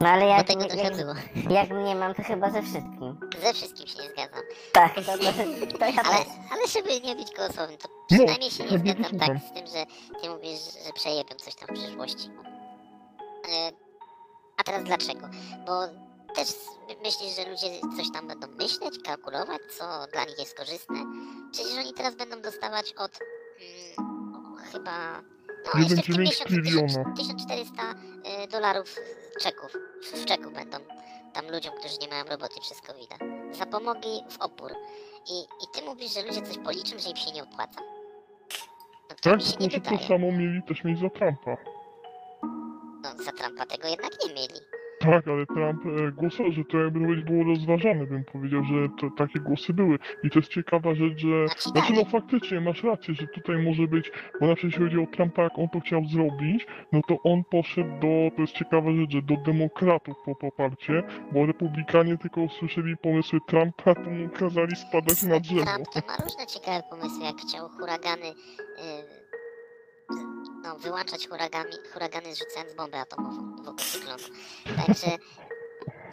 No 0.00 0.08
ale 0.08 0.26
jak, 0.26 0.46
tego 0.46 0.60
jak, 0.62 0.70
trochę 0.72 0.90
było. 0.90 1.14
jak 1.50 1.70
mnie 1.70 1.94
mam, 1.94 2.14
to 2.14 2.22
chyba 2.22 2.50
ze 2.50 2.62
wszystkim. 2.62 3.20
Ze 3.42 3.54
wszystkim 3.54 3.86
się 3.86 4.02
nie 4.02 4.08
zgadzam. 4.10 4.42
Tak, 4.72 4.94
to, 4.94 5.00
to, 5.02 5.78
to 5.78 5.84
ja 5.84 6.02
Ale, 6.04 6.18
też. 6.24 6.26
ale 6.52 6.68
żeby 6.68 7.00
nie 7.00 7.16
być 7.16 7.28
głosowym, 7.36 7.76
to 7.78 7.88
przynajmniej 8.08 8.50
się 8.50 8.64
nie 8.64 8.78
zgadzam 8.78 9.18
tak 9.18 9.38
z 9.38 9.52
tym, 9.54 9.66
że 9.66 9.86
ty 10.22 10.28
mówisz, 10.30 10.60
że 10.86 10.92
przejebią 10.92 11.36
coś 11.36 11.54
tam 11.54 11.68
w 11.76 11.80
przyszłości. 11.80 12.30
E, 13.52 13.72
A 14.56 14.62
teraz 14.64 14.84
dlaczego? 14.84 15.28
Bo 15.66 15.80
też 16.34 16.48
myślisz, 17.04 17.36
że 17.36 17.50
ludzie 17.50 17.80
coś 17.96 18.12
tam 18.12 18.28
będą 18.28 18.46
myśleć, 18.46 18.94
kalkulować, 19.04 19.60
co 19.78 19.84
dla 20.12 20.24
nich 20.24 20.38
jest 20.38 20.56
korzystne? 20.58 20.96
Przecież 21.52 21.78
oni 21.78 21.94
teraz 21.94 22.14
będą 22.14 22.40
dostawać 22.42 22.92
od 22.92 23.18
mm, 24.00 24.34
o, 24.36 24.56
chyba 24.72 25.22
No, 25.74 25.80
jeszcze 25.80 25.96
w 25.96 25.98
1,9 25.98 26.12
tym 26.14 26.20
miesiącu 26.24 26.44
triliona. 26.54 27.14
1400 27.16 27.82
y, 28.44 28.48
dolarów 28.48 28.96
czeków. 29.40 29.72
W 30.14 30.24
czeku 30.24 30.50
będą 30.50 30.78
tam 31.32 31.50
ludziom, 31.50 31.72
którzy 31.78 31.98
nie 31.98 32.08
mają 32.08 32.24
roboty 32.24 32.60
przez 32.60 32.80
covid 32.80 33.10
Za 33.52 33.66
pomogi 33.66 34.20
w 34.30 34.40
opór. 34.40 34.72
I, 35.30 35.40
I 35.40 35.66
ty 35.74 35.82
mówisz, 35.84 36.14
że 36.14 36.22
ludzie 36.22 36.42
coś 36.42 36.58
policzą, 36.58 36.98
że 36.98 37.08
im 37.10 37.16
się 37.16 37.32
nie 37.32 37.42
opłaca? 37.42 37.80
No 39.10 39.16
to 39.22 39.30
Tak, 39.30 39.34
mi 39.36 39.42
się 39.44 39.56
nie 39.60 39.70
to 39.70 39.90
wydaje. 39.90 40.08
samo 40.08 40.32
mieli 40.32 40.62
też 40.68 40.84
mieć 40.84 40.98
za 41.00 41.10
Trumpa. 41.10 41.56
No 43.02 43.24
za 43.24 43.32
Trumpa 43.32 43.66
tego 43.66 43.88
jednak 43.88 44.12
nie 44.26 44.34
mieli. 44.34 44.60
Tak, 45.00 45.28
ale 45.28 45.46
Trump 45.46 45.86
e, 45.86 46.12
głosował, 46.12 46.52
że 46.52 46.64
to 46.64 46.78
jakby 46.78 47.00
być 47.00 47.24
było 47.24 47.44
rozważane, 47.44 48.06
bym 48.06 48.24
powiedział, 48.24 48.64
że 48.64 48.88
to, 49.00 49.10
takie 49.16 49.40
głosy 49.40 49.72
były. 49.72 49.98
I 50.24 50.30
to 50.30 50.38
jest 50.38 50.50
ciekawa 50.50 50.94
rzecz, 50.94 51.18
że... 51.18 51.48
Znaczy 51.58 51.92
no 51.92 52.04
faktycznie, 52.04 52.60
masz 52.60 52.84
rację, 52.84 53.14
że 53.14 53.26
tutaj 53.26 53.62
może 53.62 53.82
być, 53.86 54.12
bo 54.40 54.46
na 54.46 54.54
przykład 54.54 54.72
jeśli 54.72 54.84
chodzi 54.84 54.98
o 54.98 55.16
Trumpa, 55.16 55.42
jak 55.42 55.58
on 55.58 55.68
to 55.68 55.80
chciał 55.80 56.04
zrobić, 56.04 56.66
no 56.92 57.00
to 57.08 57.16
on 57.22 57.44
poszedł 57.50 57.90
do, 58.00 58.30
to 58.36 58.42
jest 58.42 58.52
ciekawa 58.52 58.92
rzecz, 58.92 59.10
że 59.10 59.22
do 59.22 59.36
demokratów 59.36 60.16
po 60.24 60.34
poparcie, 60.34 61.02
bo 61.32 61.46
republikanie 61.46 62.18
tylko 62.18 62.40
usłyszeli 62.40 62.96
pomysły 62.96 63.38
Trumpa, 63.48 63.94
to 63.94 64.10
mu 64.10 64.28
kazali 64.28 64.76
spadać 64.76 65.22
na 65.22 65.40
drzewo. 65.40 65.64
Trump 65.64 65.88
to 65.88 66.00
ma 66.06 66.16
różne 66.16 66.46
ciekawe 66.46 66.82
pomysły, 66.90 67.24
jak 67.24 67.36
chciał 67.36 67.68
huragany, 67.68 68.26
y, 68.26 69.27
no, 70.62 70.76
wyłączać 70.78 71.28
huragami, 71.28 71.72
huragany 71.92 72.34
zrzucając 72.34 72.74
bombę 72.74 73.00
atomową 73.00 73.56
wokół 73.56 73.74
cyklonu. 73.74 74.24
Także 74.86 75.06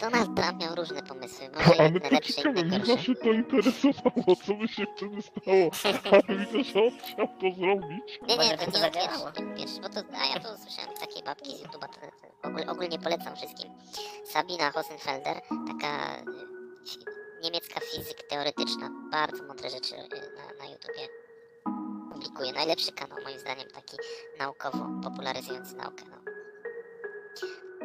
Donald 0.00 0.36
Trump 0.36 0.60
miał 0.62 0.74
różne 0.74 1.02
pomysły, 1.02 1.48
może 1.54 1.64
Ale 1.80 1.84
jedne 1.84 2.00
to 2.00 2.14
lepsze, 2.14 2.32
ciekawe, 2.32 2.60
inne 2.60 2.68
mnie 2.68 2.78
gorsze. 2.78 2.92
zawsze 2.94 3.14
to 3.14 3.32
interesowało, 3.32 4.36
co 4.46 4.54
by 4.54 4.68
się 4.68 4.84
wtedy 4.96 5.22
stało, 5.22 5.70
ale 6.12 6.38
widzę, 6.38 6.64
że 6.72 6.80
on 6.84 6.90
chciał 6.98 7.28
to 7.28 7.50
zrobić. 7.60 8.18
Nie, 8.28 8.36
nie, 8.38 8.58
to 8.58 8.66
nie 8.70 8.78
zadziałało. 8.78 9.32
pierwszy, 9.56 9.80
bo 9.80 9.88
to, 9.88 10.00
a 10.22 10.26
ja 10.26 10.40
to 10.40 10.54
usłyszałem 10.54 10.96
z 10.96 11.00
takiej 11.00 11.22
babki 11.22 11.50
z 11.56 11.62
YouTube'a, 11.62 11.88
to, 11.88 12.00
to 12.42 12.48
ogólnie, 12.48 12.70
ogólnie 12.70 12.98
polecam 12.98 13.36
wszystkim. 13.36 13.72
Sabina 14.24 14.70
Hosenfelder, 14.70 15.36
taka 15.68 16.16
y, 16.16 16.24
niemiecka 17.42 17.80
fizyk 17.80 18.22
teoretyczna, 18.30 18.90
bardzo 19.10 19.42
mądre 19.42 19.70
rzeczy 19.70 19.94
y, 19.94 19.98
na, 20.36 20.64
na 20.64 20.70
YouTubie 20.72 21.08
publikuje. 22.16 22.52
Najlepszy 22.52 22.92
kanał 22.92 23.18
moim 23.24 23.38
zdaniem, 23.38 23.68
taki 23.74 23.96
naukowo 24.38 24.86
popularyzujący 25.02 25.76
naukę. 25.76 26.04
No. 26.10 26.16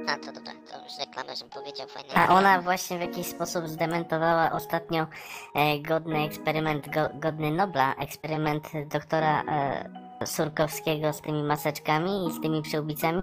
A 0.07 0.17
to 0.17 0.31
dobra, 0.31 0.53
to 0.53 0.83
już 0.83 0.97
reklamę, 0.99 1.35
żebym 1.35 1.49
powiedział 1.49 1.87
fajnie. 1.87 2.09
A 2.15 2.29
ona 2.29 2.61
właśnie 2.61 2.97
w 2.97 3.01
jakiś 3.01 3.27
sposób 3.27 3.67
zdementowała 3.67 4.51
ostatnio 4.51 5.07
e, 5.55 5.79
godny 5.79 6.19
eksperyment, 6.19 6.89
go, 6.89 7.09
godny 7.13 7.51
Nobla, 7.51 7.95
eksperyment 7.95 8.67
doktora 8.87 9.43
e, 9.43 9.89
Surkowskiego 10.25 11.13
z 11.13 11.21
tymi 11.21 11.43
maseczkami 11.43 12.27
i 12.27 12.31
z 12.31 12.41
tymi 12.41 12.61
przyłbicami, 12.61 13.21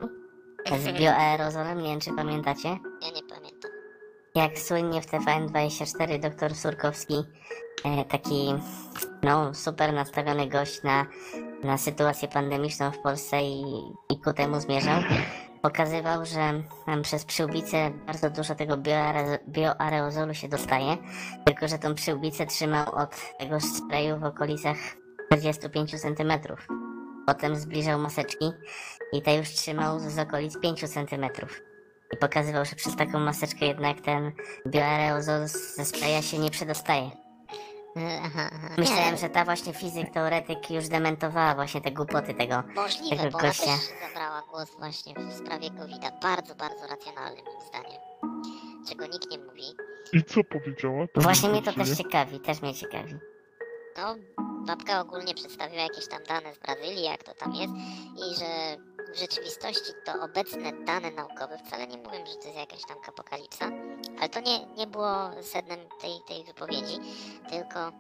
z 0.79 0.93
bioaerozolem, 1.01 1.83
nie 1.83 1.91
wiem 1.91 2.01
czy 2.01 2.13
pamiętacie. 2.13 2.69
Ja 3.03 3.11
nie. 3.11 3.28
Jak 4.35 4.59
słynnie 4.59 5.03
w 5.03 5.07
TVN24 5.07 6.21
doktor 6.21 6.55
Surkowski, 6.55 7.15
e, 7.85 8.05
taki 8.05 8.55
no 9.23 9.55
super 9.55 9.93
nastawiony 9.93 10.49
gość 10.49 10.83
na, 10.83 11.07
na 11.65 11.79
sytuację 11.79 12.29
pandemiczną 12.29 12.91
w 12.91 12.99
Polsce 12.99 13.43
i, 13.43 13.63
i 14.11 14.21
ku 14.25 14.33
temu 14.33 14.61
zmierzał, 14.61 15.03
pokazywał, 15.63 16.25
że 16.25 16.63
przez 17.03 17.25
przyłbicę 17.25 17.91
bardzo 18.07 18.31
dużo 18.31 18.55
tego 18.55 18.77
bioare, 18.77 19.39
bioaerozolu 19.49 20.35
się 20.35 20.49
dostaje, 20.49 20.97
tylko 21.45 21.69
że 21.69 21.79
tą 21.79 21.95
przyłbicę 21.95 22.47
trzymał 22.47 22.95
od 22.95 23.11
tego 23.39 23.61
sprayu 23.61 24.19
w 24.19 24.25
okolicach 24.25 24.77
45 25.33 26.01
cm. 26.01 26.33
Potem 27.27 27.57
zbliżał 27.57 27.99
maseczki 27.99 28.51
i 29.13 29.23
te 29.23 29.37
już 29.37 29.49
trzymał 29.49 29.99
z 29.99 30.19
okolic 30.19 30.61
5 30.61 30.81
cm. 30.81 31.27
I 32.13 32.17
pokazywał, 32.17 32.65
że 32.65 32.77
przez 32.77 32.97
taką 32.97 33.19
maseczkę 33.21 33.67
jednak 33.67 34.01
ten 34.01 34.33
bioaerozol 34.67 35.47
ze 35.49 35.85
spraya 35.85 36.23
się 36.23 36.39
nie 36.39 36.51
przedostaje. 36.51 37.11
E, 37.97 38.21
Aha, 38.25 38.51
aha. 38.53 38.69
Myślałem, 38.79 39.17
że 39.17 39.29
ta 39.29 39.45
właśnie 39.45 39.73
fizyk, 39.75 40.11
teoretyk 40.15 40.71
już 40.71 40.89
dementowała 40.89 41.55
właśnie 41.55 41.81
te 41.81 41.91
głupoty 41.93 42.35
tego. 42.35 42.63
Możliwe, 42.75 43.17
tego 43.17 43.31
bo 43.31 43.39
ona 43.39 43.49
gościa. 43.49 43.65
też 43.65 44.09
zabrała 44.09 44.43
głos 44.51 44.69
właśnie 44.79 45.15
w 45.15 45.33
sprawie 45.33 45.71
covid 45.71 46.03
-a. 46.03 46.21
Bardzo, 46.23 46.55
bardzo 46.55 46.87
racjonalny 46.87 47.43
moim 47.43 47.69
zdaniem. 47.69 48.01
Czego 48.89 49.07
nikt 49.07 49.31
nie 49.31 49.39
mówi. 49.39 49.63
I 50.13 50.25
co 50.25 50.45
powiedziała? 50.45 51.05
Właśnie 51.15 51.49
mnie 51.49 51.63
to 51.63 51.73
też 51.73 51.97
ciekawi, 51.97 52.41
też 52.41 52.63
mnie 52.63 52.75
ciekawi. 52.75 53.15
No, 53.97 54.15
babka 54.67 55.01
ogólnie 55.01 55.35
przedstawiła 55.35 55.83
jakieś 55.83 56.09
tam 56.09 56.23
dane 56.29 56.55
z 56.55 56.59
Brazylii, 56.59 57.05
jak 57.05 57.23
to 57.25 57.35
tam 57.35 57.55
jest 57.55 57.73
i 58.17 58.39
że 58.39 58.47
w 59.15 59.19
rzeczywistości 59.19 59.93
to 60.05 60.13
obecne 60.23 60.73
dane 60.85 61.11
naukowe 61.11 61.59
wcale 61.59 61.87
nie 61.87 61.97
mówią, 61.99 62.27
że 62.27 62.35
to 62.37 62.45
jest 62.45 62.59
jakaś 62.59 62.81
tam 62.89 62.97
apokalipsa, 63.09 63.71
ale 64.19 64.29
to 64.29 64.41
nie, 64.41 64.67
nie 64.67 64.87
było 64.87 65.31
sednem 65.43 65.79
tej, 66.01 66.21
tej 66.29 66.45
wypowiedzi, 66.45 66.99
tylko 67.51 67.93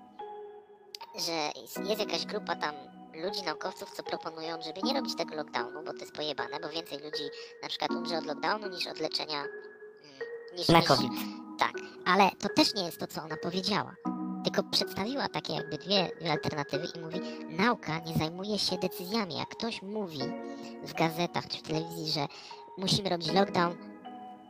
że 1.19 1.61
jest, 1.62 2.00
jakaś 2.00 2.27
grupa 2.27 2.57
tam 2.57 2.75
ludzi, 3.15 3.43
naukowców, 3.43 3.91
co 3.91 4.03
proponują, 4.03 4.62
żeby 4.62 4.83
nie 4.83 4.95
robić 4.95 5.17
tego 5.17 5.35
lockdownu, 5.35 5.83
bo 5.85 5.93
to 5.93 5.99
jest 5.99 6.12
pojebane, 6.12 6.61
bo 6.61 6.69
więcej 6.69 6.99
ludzi 6.99 7.25
na 7.62 7.69
przykład 7.69 7.91
umrze 7.91 8.19
od 8.19 8.27
lockdownu 8.27 8.69
niż 8.69 8.87
od 8.87 9.00
leczenia 9.00 9.41
mm, 9.41 10.19
niż, 10.57 10.69
Na 10.69 10.79
niż, 10.79 10.88
COVID. 10.88 11.12
tak, 11.59 11.73
ale 12.07 12.31
to 12.38 12.49
też 12.49 12.75
nie 12.75 12.85
jest 12.85 13.00
to, 13.00 13.07
co 13.07 13.23
ona 13.23 13.37
powiedziała. 13.37 13.95
Tylko 14.49 14.71
przedstawiła 14.71 15.28
takie 15.28 15.52
jakby 15.52 15.78
dwie, 15.78 16.11
alternatywy 16.31 16.87
i 16.97 17.00
mówi, 17.00 17.21
nauka 17.50 17.99
nie 17.99 18.14
zajmuje 18.14 18.59
się 18.59 18.78
decyzjami. 18.78 19.37
Jak 19.37 19.49
ktoś 19.49 19.83
mówi 19.83 20.19
w 20.83 20.95
gazetach 20.95 21.49
czy 21.49 21.59
w 21.59 21.62
telewizji, 21.62 22.12
że 22.12 22.26
musimy 22.78 23.09
robić 23.09 23.33
lockdown, 23.33 23.76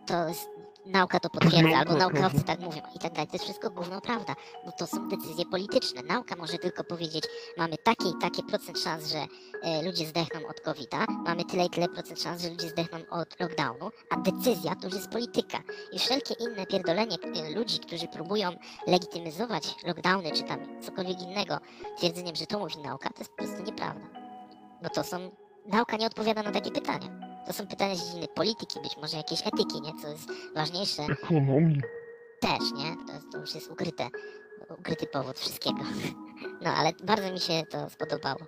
to 0.06 0.14
nauka 0.88 1.20
to 1.20 1.30
potwierdza, 1.40 1.76
albo 1.76 1.94
Nauka, 1.94 2.20
naukowcy 2.20 2.44
tak 2.44 2.60
mówią 2.60 2.82
i 2.94 2.98
tak 2.98 3.12
dalej. 3.12 3.26
To 3.26 3.32
jest 3.32 3.44
wszystko 3.44 3.70
gówno 3.70 4.00
prawda, 4.00 4.34
bo 4.66 4.72
to 4.72 4.86
są 4.86 5.08
decyzje 5.08 5.44
polityczne. 5.46 6.02
Nauka 6.02 6.36
może 6.36 6.58
tylko 6.58 6.84
powiedzieć, 6.84 7.24
mamy 7.58 7.76
takie 7.84 8.08
i 8.08 8.14
takie 8.20 8.42
procent 8.42 8.78
szans, 8.78 9.12
że 9.12 9.26
e, 9.62 9.82
ludzie 9.82 10.06
zdechną 10.06 10.48
od 10.48 10.60
covid 10.60 10.90
mamy 11.24 11.44
tyle 11.44 11.64
i 11.64 11.70
tyle 11.70 11.88
procent 11.88 12.20
szans, 12.20 12.42
że 12.42 12.50
ludzie 12.50 12.68
zdechną 12.68 12.98
od 13.10 13.40
lockdownu, 13.40 13.90
a 14.10 14.16
decyzja 14.16 14.74
to 14.74 14.86
już 14.86 14.94
jest 14.94 15.08
polityka. 15.08 15.58
I 15.92 15.98
wszelkie 15.98 16.34
inne 16.34 16.66
pierdolenie 16.66 17.16
e, 17.36 17.54
ludzi, 17.54 17.78
którzy 17.78 18.08
próbują 18.08 18.50
legitymizować 18.86 19.74
lockdowny 19.86 20.32
czy 20.32 20.42
tam 20.42 20.82
cokolwiek 20.82 21.22
innego 21.22 21.58
twierdzeniem, 21.98 22.36
że 22.36 22.46
to 22.46 22.58
mówi 22.58 22.78
nauka, 22.78 23.08
to 23.10 23.18
jest 23.18 23.30
po 23.30 23.36
prostu 23.36 23.62
nieprawda. 23.62 24.06
Bo 24.82 24.88
to 24.88 25.04
są... 25.04 25.30
Nauka 25.66 25.96
nie 25.96 26.06
odpowiada 26.06 26.42
na 26.42 26.50
takie 26.52 26.70
pytania. 26.70 27.27
To 27.48 27.54
są 27.54 27.66
pytania 27.66 27.94
z 27.94 28.04
dziedziny 28.06 28.28
polityki, 28.34 28.80
być 28.80 28.96
może 28.96 29.16
jakiejś 29.16 29.40
etyki, 29.46 29.80
nie? 29.80 29.92
Co 30.02 30.08
jest 30.08 30.28
ważniejsze 30.54 31.02
Ekonomii. 31.02 31.80
też, 32.40 32.72
nie? 32.76 32.96
To, 33.06 33.12
jest, 33.12 33.26
to 33.32 33.38
już 33.38 33.54
jest 33.54 33.70
ukryte, 33.70 34.08
ukryty 34.78 35.06
powód 35.06 35.38
wszystkiego. 35.38 35.78
No, 36.62 36.70
ale 36.70 36.92
bardzo 37.04 37.32
mi 37.32 37.40
się 37.40 37.62
to 37.70 37.90
spodobało. 37.90 38.38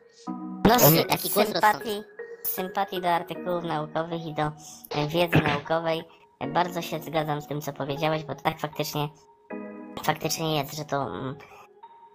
No, 0.69 0.75
Ale- 0.75 0.81
sy- 1.03 1.05
taki 1.07 1.29
głos 1.31 1.47
sympatii, 1.49 2.03
sympatii 2.43 3.01
do 3.01 3.09
artykułów 3.09 3.65
naukowych 3.65 4.27
i 4.27 4.35
do 4.35 4.43
e, 4.43 5.09
wiedzy 5.09 5.39
naukowej. 5.43 6.03
E, 6.41 6.47
Bardzo 6.49 6.83
się 6.83 7.01
zgadzam 7.03 7.43
z 7.43 7.47
tym, 7.47 7.61
co 7.61 7.73
powiedziałeś, 7.73 8.25
bo 8.25 8.35
tak 8.35 8.61
faktycznie, 8.61 9.09
faktycznie 10.05 10.57
jest, 10.57 10.77
że 10.77 10.85
to 10.85 11.03
mm, 11.03 11.37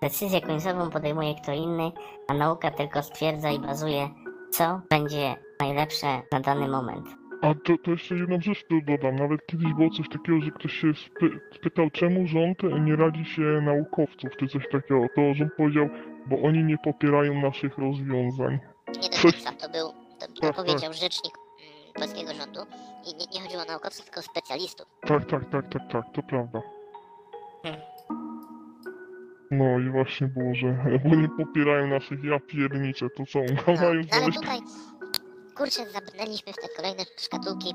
decyzję 0.02 0.42
końcową 0.42 0.90
podejmuje 0.90 1.36
kto 1.36 1.52
inny, 1.52 1.92
a 2.28 2.34
nauka 2.34 2.72
tylko 2.72 3.04
stwierdza 3.04 3.50
i 3.52 3.60
bazuje, 3.60 4.10
co 4.52 4.82
będzie 4.90 5.36
najlepsze 5.60 6.22
na 6.32 6.40
dany 6.40 6.68
moment. 6.68 7.08
A 7.42 7.54
to, 7.54 7.74
to 7.84 7.92
jeszcze 7.92 8.16
jedną 8.16 8.42
rzecz 8.42 8.68
tu 8.68 8.82
dodam. 8.82 9.16
Nawet 9.16 9.46
kiedyś 9.46 9.74
było 9.74 9.90
coś 9.90 10.10
takiego, 10.10 10.42
że 10.42 10.52
ktoś 10.52 10.74
się 10.74 10.94
spy, 10.94 11.40
spytał, 11.56 11.90
czemu 11.90 12.28
rząd 12.28 12.58
nie 12.86 12.96
radzi 12.96 13.26
się 13.26 13.42
naukowców, 13.42 14.30
czy 14.40 14.48
coś 14.48 14.64
takiego. 14.72 15.06
To 15.16 15.34
rząd 15.34 15.54
powiedział, 15.58 15.90
bo 16.28 16.42
oni 16.42 16.64
nie 16.64 16.78
popierają 16.78 17.42
naszych 17.42 17.78
rozwiązań. 17.78 18.60
Nie 18.88 19.10
do 19.10 19.16
Coś- 19.18 19.22
końca, 19.34 19.52
to 19.52 19.70
był, 19.70 19.88
to, 20.20 20.28
to 20.28 20.42
Tak, 20.42 20.56
powiedział 20.56 20.94
rzecznik 20.94 21.34
mm, 21.38 21.94
polskiego 21.94 22.34
rządu 22.34 22.60
i 23.08 23.16
nie, 23.18 23.26
nie 23.34 23.42
chodziło 23.42 23.64
o 23.64 23.66
naukowców, 23.66 24.06
tylko 24.06 24.20
o 24.20 24.24
specjalistów. 24.24 24.88
Tak, 25.08 25.26
tak, 25.26 25.50
tak, 25.50 25.70
tak, 25.74 25.82
tak, 25.92 26.04
to 26.14 26.24
prawda. 26.24 26.62
Hmm. 27.64 27.82
No 29.52 29.80
i 29.80 29.90
właśnie 29.90 30.28
było, 30.28 30.56
że 30.56 30.68
bo 31.10 31.16
nie 31.16 31.30
popierają 31.30 31.88
naszych 31.88 32.24
ja 32.24 32.40
piernicze, 32.40 33.10
to 33.10 33.26
co, 33.26 33.40
No, 33.40 33.46
mają 33.68 33.78
no 33.82 33.88
ale 33.88 34.04
znaleźć 34.04 34.40
tutaj, 34.40 34.60
kurczę, 35.58 35.90
zabrnęliśmy 35.92 36.54
w 36.54 36.56
te 36.56 36.70
kolejne 36.76 37.04
szkatułki, 37.18 37.74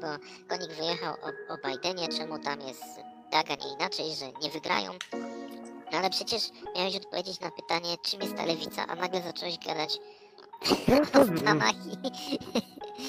bo 0.00 0.06
Konik 0.48 0.72
wyjechał 0.72 1.14
o, 1.14 1.54
o 1.54 1.56
Bidenie, 1.68 2.08
czemu 2.08 2.38
tam 2.38 2.60
jest 2.60 2.84
tak, 3.30 3.46
a 3.50 3.54
nie 3.54 3.74
inaczej, 3.74 4.06
że 4.14 4.26
nie 4.42 4.50
wygrają. 4.50 4.92
No 5.92 5.98
ale 5.98 6.10
przecież 6.10 6.42
miałeś 6.76 6.96
odpowiedzieć 6.96 7.40
na 7.40 7.50
pytanie, 7.50 7.96
czym 8.02 8.20
jest 8.20 8.36
ta 8.36 8.46
lewica, 8.46 8.86
a 8.88 8.94
nagle 8.94 9.22
zacząłeś 9.22 9.58
gadać 9.58 9.98
o 11.20 11.38
Stanach. 11.38 11.74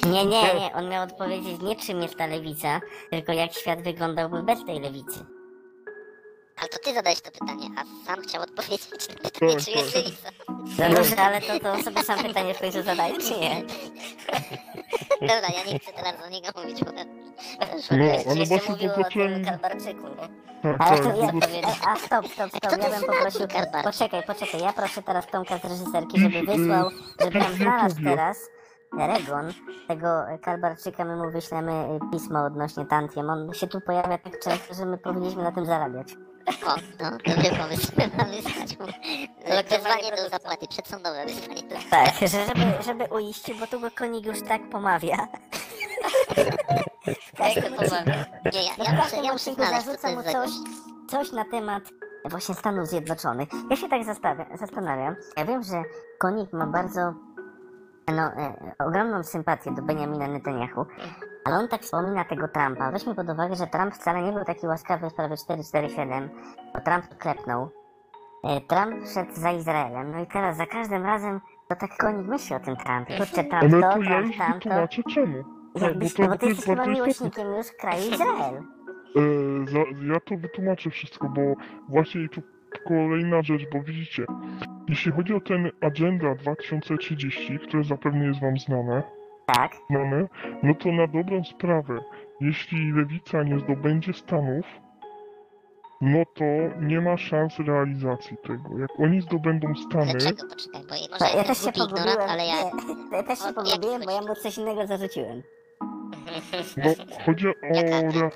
Nie, 0.06 0.26
nie, 0.26 0.54
nie, 0.54 0.72
on 0.76 0.90
miał 0.90 1.04
odpowiedzieć 1.04 1.62
nie 1.62 1.76
czym 1.76 2.02
jest 2.02 2.18
ta 2.18 2.28
lewica, 2.28 2.82
tylko 3.12 3.34
jak 3.34 3.54
świat 3.54 3.82
wyglądałby 3.82 4.44
bez 4.44 4.66
tej 4.66 4.80
lewicy. 4.80 5.41
Ale 6.58 6.70
to 6.70 6.80
ty 6.80 6.94
zadałeś 6.94 7.22
to 7.22 7.32
pytanie, 7.32 7.68
a 7.78 8.06
sam 8.08 8.22
chciał 8.24 8.42
odpowiedzieć 8.42 8.90
na 9.10 9.30
pytanie, 9.30 9.54
Tak, 9.56 9.64
czy 9.66 9.72
jest 9.72 9.94
tak. 9.94 10.04
lewica. 10.06 10.30
No 10.90 10.96
dobrze, 10.96 11.18
ale 11.18 11.42
to, 11.42 11.60
to 11.60 11.84
sobie 11.84 12.04
sam 12.04 12.20
pytanie 12.24 12.54
w 12.54 12.60
końcu 12.60 12.84
zadaję, 12.84 13.14
czy 13.18 13.40
nie? 13.40 13.62
Dobra, 15.22 15.48
ja 15.58 15.64
nie 15.74 15.80
chcę 15.80 15.94
teraz 15.94 16.20
do 16.20 16.30
niego 16.30 16.48
mówić, 16.62 16.84
bo... 16.84 16.92
No, 16.92 17.04
ale 18.32 18.46
właśnie 18.46 18.94
o 18.94 19.04
tym 19.04 19.46
Kalbarczyku, 19.46 20.08
nie? 20.08 20.16
Tak, 20.64 20.76
Ale 20.80 21.00
tak, 21.00 21.14
to 21.14 21.22
ja, 21.22 21.32
tylko- 21.32 21.90
a 21.90 21.96
stop, 21.96 22.28
stop, 22.28 22.50
stop, 22.50 22.72
to 22.72 22.78
ja 22.78 22.90
bym 22.90 23.02
poprosił, 23.02 23.48
poczekaj, 23.84 24.24
poczekaj, 24.24 24.62
ja 24.62 24.74
proszę 24.74 25.02
teraz 25.04 25.28
Tomka 25.28 25.58
z 25.58 25.64
reżyserki, 25.64 26.20
żeby 26.20 26.42
wysłał, 26.44 26.90
żeby 27.22 27.40
w 27.40 27.54
znalazł 27.58 27.96
teraz 28.04 28.38
Regon, 28.98 29.54
tego 29.88 30.08
Kalbarczyka, 30.42 31.06
my 31.06 31.16
mu 31.16 31.32
wyślemy 31.32 31.72
y, 31.72 32.12
pismo 32.12 32.46
odnośnie 32.46 32.86
Tantiem, 32.86 33.30
on 33.30 33.54
się 33.54 33.68
tu 33.68 33.82
pojawia 33.82 34.18
tak 34.18 34.40
często, 34.40 34.74
że 34.74 34.86
my 34.86 34.98
powinniśmy 34.98 35.44
na 35.44 35.52
tym 35.52 35.66
zarabiać. 35.66 36.08
O, 36.66 36.76
no, 37.04 37.12
dobry 37.12 37.58
pomysł. 37.58 37.92
Mamy 38.18 38.36
mu 38.36 38.42
wezwanie 39.70 40.12
kto 40.12 40.16
do 40.16 40.22
za 40.22 40.30
zapłaty, 40.30 40.68
przedsądowe 40.68 41.26
wezwanie 41.26 41.64
do 41.64 41.76
Tak, 41.92 42.14
że 42.16 42.28
żeby, 42.28 42.84
żeby 42.84 43.04
uiścić, 43.16 43.60
bo 43.60 43.68
tu 43.68 43.80
go 43.80 43.92
konik 43.92 44.26
już 44.26 44.42
tak 44.42 44.70
pomawia. 44.70 45.18
Jak 47.40 47.56
to 47.66 47.76
pomawia? 47.76 48.26
Nie, 48.54 48.64
ja, 48.64 48.74
ja 48.84 49.04
muszę, 49.04 49.16
ja 49.24 49.34
muszę 49.34 49.54
znaleźć, 49.54 49.86
co 49.86 49.98
to 49.98 50.10
jest 50.10 50.32
coś, 50.32 50.50
coś 51.10 51.32
na 51.32 51.46
temat 51.46 51.84
właśnie 52.26 52.56
Stanów 52.56 52.88
Zjednoczonych. 52.88 53.50
Ja 53.70 53.76
się 53.76 53.90
tak 53.90 54.02
zastanawiam. 54.60 55.16
Ja 55.38 55.46
wiem, 55.46 55.64
że 55.64 55.84
konik 56.20 56.54
ma 56.54 56.68
bardzo 56.68 57.14
no, 58.08 58.24
e, 58.24 58.56
ogromną 58.80 59.24
sympatię 59.24 59.72
do 59.72 59.82
Benjamina 59.82 60.28
Netanyahu, 60.28 60.86
ale 61.46 61.56
on 61.58 61.68
tak 61.68 61.82
wspomina 61.82 62.26
tego 62.26 62.48
Trumpa. 62.48 62.92
Weźmy 62.92 63.16
pod 63.16 63.30
uwagę, 63.30 63.56
że 63.56 63.68
Trump 63.68 63.94
wcale 63.96 64.22
nie 64.22 64.32
był 64.32 64.46
taki 64.46 64.68
łaskawy 64.68 65.10
w 65.10 65.12
sprawie 65.12 65.38
447, 65.38 66.30
bo 66.74 66.82
Trump 66.82 67.18
klepnął. 67.18 67.70
E, 68.44 68.62
Trump 68.62 69.08
szedł 69.14 69.32
za 69.34 69.52
Izraelem, 69.52 70.12
no 70.12 70.20
i 70.20 70.28
teraz 70.28 70.58
za 70.58 70.66
każdym 70.66 71.06
razem 71.06 71.42
to 71.68 71.76
tak 71.76 71.98
konik 71.98 72.28
myśli 72.28 72.56
o 72.56 72.60
tym 72.60 72.76
Trumpie. 72.76 73.18
Kurczę, 73.18 73.44
Trump 73.44 73.54
Ale 73.54 73.70
to, 73.70 73.94
to 73.94 74.02
ja 74.02 74.22
Trump 74.22 74.38
tamto. 74.38 74.60
wytłumaczę 74.60 75.04
czemu. 75.04 75.44
Tak, 75.74 75.84
Jakbyś, 75.84 76.14
to, 76.14 76.24
no 76.24 76.30
bo 76.30 76.38
ty 76.38 76.46
jest 76.46 76.58
jesteś 76.58 76.76
chyba 76.76 76.86
miłośnikiem 76.94 77.48
już 77.48 77.68
kraju 77.80 78.12
Izrael. 78.12 78.56
E, 78.56 79.22
za, 79.72 79.80
ja 80.14 80.20
to 80.20 80.38
wytłumaczę 80.38 80.90
wszystko, 80.90 81.30
bo 81.30 81.42
właśnie 81.90 82.30
tu 82.30 82.42
kolejna 82.88 83.42
rzecz, 83.42 83.62
bo 83.74 83.82
widzicie, 83.84 84.26
jeśli 84.90 85.12
chodzi 85.12 85.34
o 85.34 85.40
ten 85.42 85.72
Agenda 85.82 86.36
2030, 86.36 87.60
które 87.60 87.84
zapewne 87.84 88.26
jest 88.26 88.42
wam 88.42 88.58
znane, 88.58 89.04
Tak. 89.46 89.72
znane, 89.90 90.28
no 90.64 90.76
to 90.76 90.92
na 90.92 91.08
dobrą 91.08 91.44
sprawę, 91.44 92.00
jeśli 92.42 92.92
lewica 92.94 93.44
nie 93.44 93.60
zdobędzie 93.60 94.14
Stanów, 94.14 94.66
no 96.02 96.24
to 96.36 96.46
nie 96.82 97.02
ma 97.02 97.18
szans 97.18 97.60
realizacji 97.60 98.38
tego. 98.44 98.80
Jak 98.80 99.00
oni 99.00 99.22
zdobędą 99.22 99.76
Stany, 99.76 100.12
Dlaczego? 100.12 100.44
Poczekaj, 100.50 100.82
bo 100.90 100.96
może 101.12 101.18
To 101.32 101.38
ja 101.38 101.44
też 101.44 101.58
się 101.58 101.70
ignorant, 101.70 102.30
ale 102.32 102.46
ja... 102.46 102.56
ja 103.12 103.24
też 103.24 103.40
się 103.40 103.54
pogubiłem, 103.54 104.02
bo 104.06 104.12
ja 104.12 104.18
chodzi? 104.18 104.30
mu 104.30 104.36
coś 104.36 104.58
innego 104.58 104.88
zarzuciłem. 104.88 105.42
bo 106.78 106.90
chodzi 107.26 107.48
o 107.48 107.54
Jaka 107.74 107.98
agenda? 107.98 108.30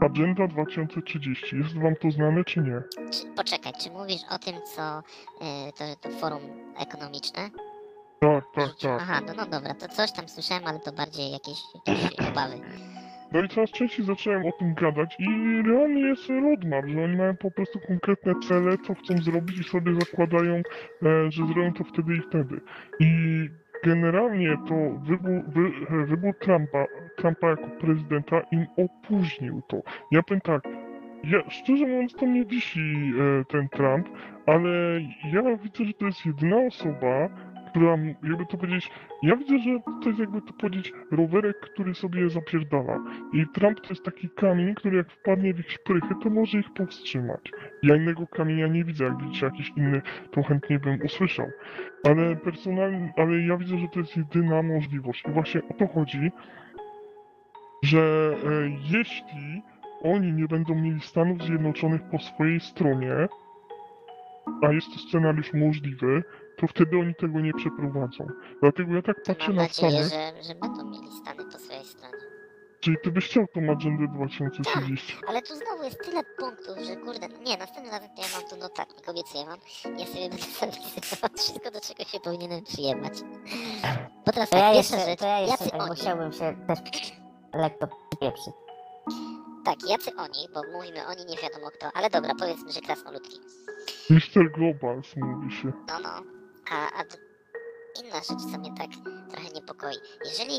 Agenda 0.00 0.48
2030. 0.48 1.56
Jest 1.56 1.78
wam 1.78 1.96
to 1.96 2.10
znane 2.10 2.44
czy 2.44 2.60
nie? 2.60 2.82
Czy, 3.10 3.26
poczekaj, 3.36 3.72
czy 3.80 3.90
mówisz 3.90 4.22
o 4.30 4.38
tym, 4.38 4.54
co 4.76 4.98
y, 4.98 5.72
to, 5.72 5.84
to 6.00 6.16
forum 6.16 6.42
ekonomiczne? 6.78 7.50
Tak, 8.20 8.44
tak, 8.54 8.70
tak. 8.82 9.00
Aha, 9.02 9.20
no, 9.26 9.32
no 9.36 9.46
dobra, 9.46 9.74
to 9.74 9.88
coś 9.88 10.12
tam 10.12 10.28
słyszałem, 10.28 10.66
ale 10.66 10.80
to 10.80 10.92
bardziej 10.92 11.32
jakieś, 11.32 11.58
jakieś 11.74 12.18
obawy. 12.30 12.60
No 13.32 13.42
i 13.42 13.48
coraz 13.48 13.70
częściej 13.70 14.06
zacząłem 14.06 14.46
o 14.46 14.52
tym 14.52 14.74
gadać 14.74 15.16
i 15.18 15.26
realnie 15.66 16.00
jest 16.00 16.28
roadmap, 16.28 16.86
że 16.86 17.04
oni 17.04 17.16
mają 17.16 17.36
po 17.36 17.50
prostu 17.50 17.80
konkretne 17.88 18.34
cele, 18.48 18.78
co 18.86 18.94
chcą 18.94 19.22
zrobić 19.22 19.58
i 19.58 19.64
sobie 19.64 19.94
zakładają, 19.94 20.54
e, 20.56 20.62
że 21.30 21.46
zrobią 21.46 21.72
to 21.72 21.84
wtedy 21.84 22.16
i 22.16 22.22
wtedy. 22.28 22.60
I 23.00 23.08
generalnie 23.82 24.56
to 24.68 24.74
wybór, 25.04 25.42
wy, 25.48 25.70
wybór 26.06 26.38
Trumpa, 26.38 26.86
Trumpa 27.16 27.50
jako 27.50 27.66
prezydenta 27.80 28.40
im 28.40 28.66
opóźnił 28.76 29.62
to. 29.68 29.82
Ja 30.10 30.22
powiem 30.22 30.40
tak, 30.40 30.62
ja, 31.24 31.50
szczerze 31.50 31.86
mówiąc 31.86 32.14
to 32.14 32.26
mnie 32.26 32.44
wisi 32.44 33.12
e, 33.40 33.44
ten 33.44 33.68
Trump, 33.68 34.08
ale 34.46 35.00
ja 35.32 35.56
widzę, 35.56 35.84
że 35.84 35.92
to 35.92 36.06
jest 36.06 36.26
jedyna 36.26 36.56
osoba, 36.56 37.28
która, 37.72 37.98
jakby 38.22 38.46
to 38.46 38.56
powiedzieć, 38.56 38.90
ja 39.22 39.36
widzę, 39.36 39.58
że 39.58 39.70
to 40.02 40.08
jest 40.08 40.20
jakby 40.20 40.42
to 40.42 40.52
powiedzieć 40.52 40.92
rowerek, 41.10 41.60
który 41.60 41.94
sobie 41.94 42.30
zapierdala. 42.30 43.00
I 43.32 43.46
Trump 43.54 43.80
to 43.80 43.88
jest 43.88 44.04
taki 44.04 44.28
kamień, 44.30 44.74
który 44.74 44.96
jak 44.96 45.12
wpadnie 45.12 45.54
w 45.54 45.58
ich 45.58 45.70
szprychy, 45.70 46.14
to 46.22 46.30
może 46.30 46.58
ich 46.58 46.72
powstrzymać. 46.72 47.50
Ja 47.82 47.96
innego 47.96 48.26
kamienia 48.26 48.66
nie 48.66 48.84
widzę, 48.84 49.04
jak 49.04 49.22
widzicie 49.22 49.46
jakiś 49.46 49.72
inny, 49.76 50.02
to 50.30 50.42
chętnie 50.42 50.78
bym 50.78 51.02
usłyszał. 51.02 51.46
Ale 52.04 52.36
personalnie, 52.36 53.12
ale 53.16 53.40
ja 53.40 53.56
widzę, 53.56 53.78
że 53.78 53.88
to 53.88 54.00
jest 54.00 54.16
jedyna 54.16 54.62
możliwość. 54.62 55.24
I 55.28 55.30
właśnie 55.30 55.60
o 55.70 55.74
to 55.74 55.86
chodzi, 55.86 56.30
że 57.82 58.34
e, 58.44 58.68
jeśli 58.98 59.62
oni 60.02 60.32
nie 60.32 60.48
będą 60.48 60.74
mieli 60.74 61.00
Stanów 61.00 61.42
Zjednoczonych 61.42 62.02
po 62.10 62.18
swojej 62.18 62.60
stronie, 62.60 63.28
a 64.62 64.72
jest 64.72 64.92
to 64.92 64.98
scenariusz 64.98 65.54
możliwy, 65.54 66.22
to 66.56 66.66
wtedy 66.66 66.98
oni 66.98 67.14
tego 67.14 67.40
nie 67.40 67.52
przeprowadzą. 67.54 68.26
Dlatego 68.60 68.94
ja 68.94 69.02
tak 69.02 69.16
To 69.16 69.34
patrzę 69.34 69.48
mam 69.48 69.56
na 69.56 69.62
nadzieję, 69.62 70.04
Stany, 70.04 70.32
że, 70.36 70.42
że 70.42 70.54
będą 70.54 70.84
mieli 70.90 71.08
Stany 71.12 71.44
po 71.52 71.58
swojej 71.58 71.84
stronie. 71.84 72.14
czyli 72.80 72.96
ty 73.04 73.10
byś 73.10 73.26
chciał 73.28 73.46
tą 73.54 73.60
agendę 73.72 74.08
2030. 74.14 75.16
Ale 75.28 75.42
tu 75.42 75.54
znowu 75.56 75.82
jest 75.84 76.04
tyle 76.04 76.22
punktów, 76.38 76.78
że 76.86 76.96
kurde, 76.96 77.28
no 77.28 77.38
nie, 77.38 77.56
następnym 77.56 77.90
razem 77.94 78.08
to 78.16 78.22
ja 78.22 78.28
mam 78.40 78.50
tu 78.50 78.56
notatnik, 78.56 79.08
obiecuję 79.08 79.44
wam. 79.46 79.58
Ja 79.98 80.06
sobie 80.06 80.28
będę 80.28 80.36
zapisywał 80.60 81.30
wszystko, 81.36 81.70
do 81.70 81.80
czego 81.80 82.04
się 82.04 82.20
powinienem 82.20 82.64
przyjebać. 82.64 83.12
Bo 84.26 84.32
teraz 84.32 84.50
To 84.50 84.56
tak, 84.56 84.72
pierwsza 84.74 84.96
jeszcze, 84.96 85.10
rzecz, 85.10 85.18
to 85.20 85.26
ja 85.26 85.40
jeszcze 85.40 85.64
jacy 85.64 85.70
tak, 85.70 85.82
oni, 85.82 85.96
chciałbym 85.96 86.32
się 86.32 86.56
też 86.66 86.78
lekko 87.54 87.86
pieprzyć. 88.20 88.54
tak, 89.64 89.76
jacy 89.88 90.10
oni, 90.16 90.48
bo 90.54 90.60
mówimy 90.78 91.06
oni, 91.06 91.24
nie 91.26 91.36
wiadomo 91.42 91.70
kto, 91.70 91.86
ale 91.94 92.10
dobra, 92.10 92.32
powiedzmy, 92.38 92.72
że 92.72 92.80
krasnoludki. 92.80 93.38
Mr. 94.10 94.52
Globals 94.52 95.16
mówi 95.16 95.54
się. 95.56 95.72
No, 95.88 96.00
no. 96.02 96.41
A, 96.72 97.00
a 97.00 97.04
inna 98.00 98.16
rzecz, 98.16 98.52
co 98.52 98.58
mnie 98.58 98.72
tak 98.78 98.90
trochę 99.30 99.48
niepokoi. 99.54 99.96
Jeżeli 100.24 100.58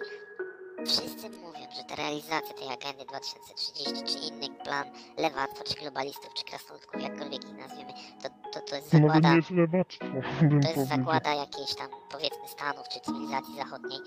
wszyscy 0.85 1.29
mówią, 1.29 1.65
że 1.77 1.83
ta 1.89 1.95
realizacja 1.95 2.53
tej 2.53 2.67
agendy 2.67 3.05
2030, 3.05 4.03
czy 4.03 4.17
inny 4.27 4.47
plan 4.63 4.85
lewactwa, 5.17 5.63
czy 5.63 5.75
globalistów, 5.81 6.33
czy 6.33 6.43
krasnoludków, 6.43 7.01
jakkolwiek 7.01 7.43
ich 7.43 7.57
nazwiemy, 7.57 7.93
to, 8.21 8.29
to, 8.51 8.59
to 8.67 8.75
jest 8.75 8.91
To 8.91 8.97
zakłada, 8.97 9.29
nie 9.29 9.35
jest 9.35 9.49
lewactwo, 9.49 10.05
to 10.63 10.79
jest 10.79 10.89
zakłada 10.89 11.33
jakiejś 11.33 11.75
tam, 11.75 11.87
powiedzmy, 12.11 12.47
Stanów, 12.47 12.87
czy 12.89 12.99
cywilizacji 12.99 13.55
zachodniej. 13.55 13.99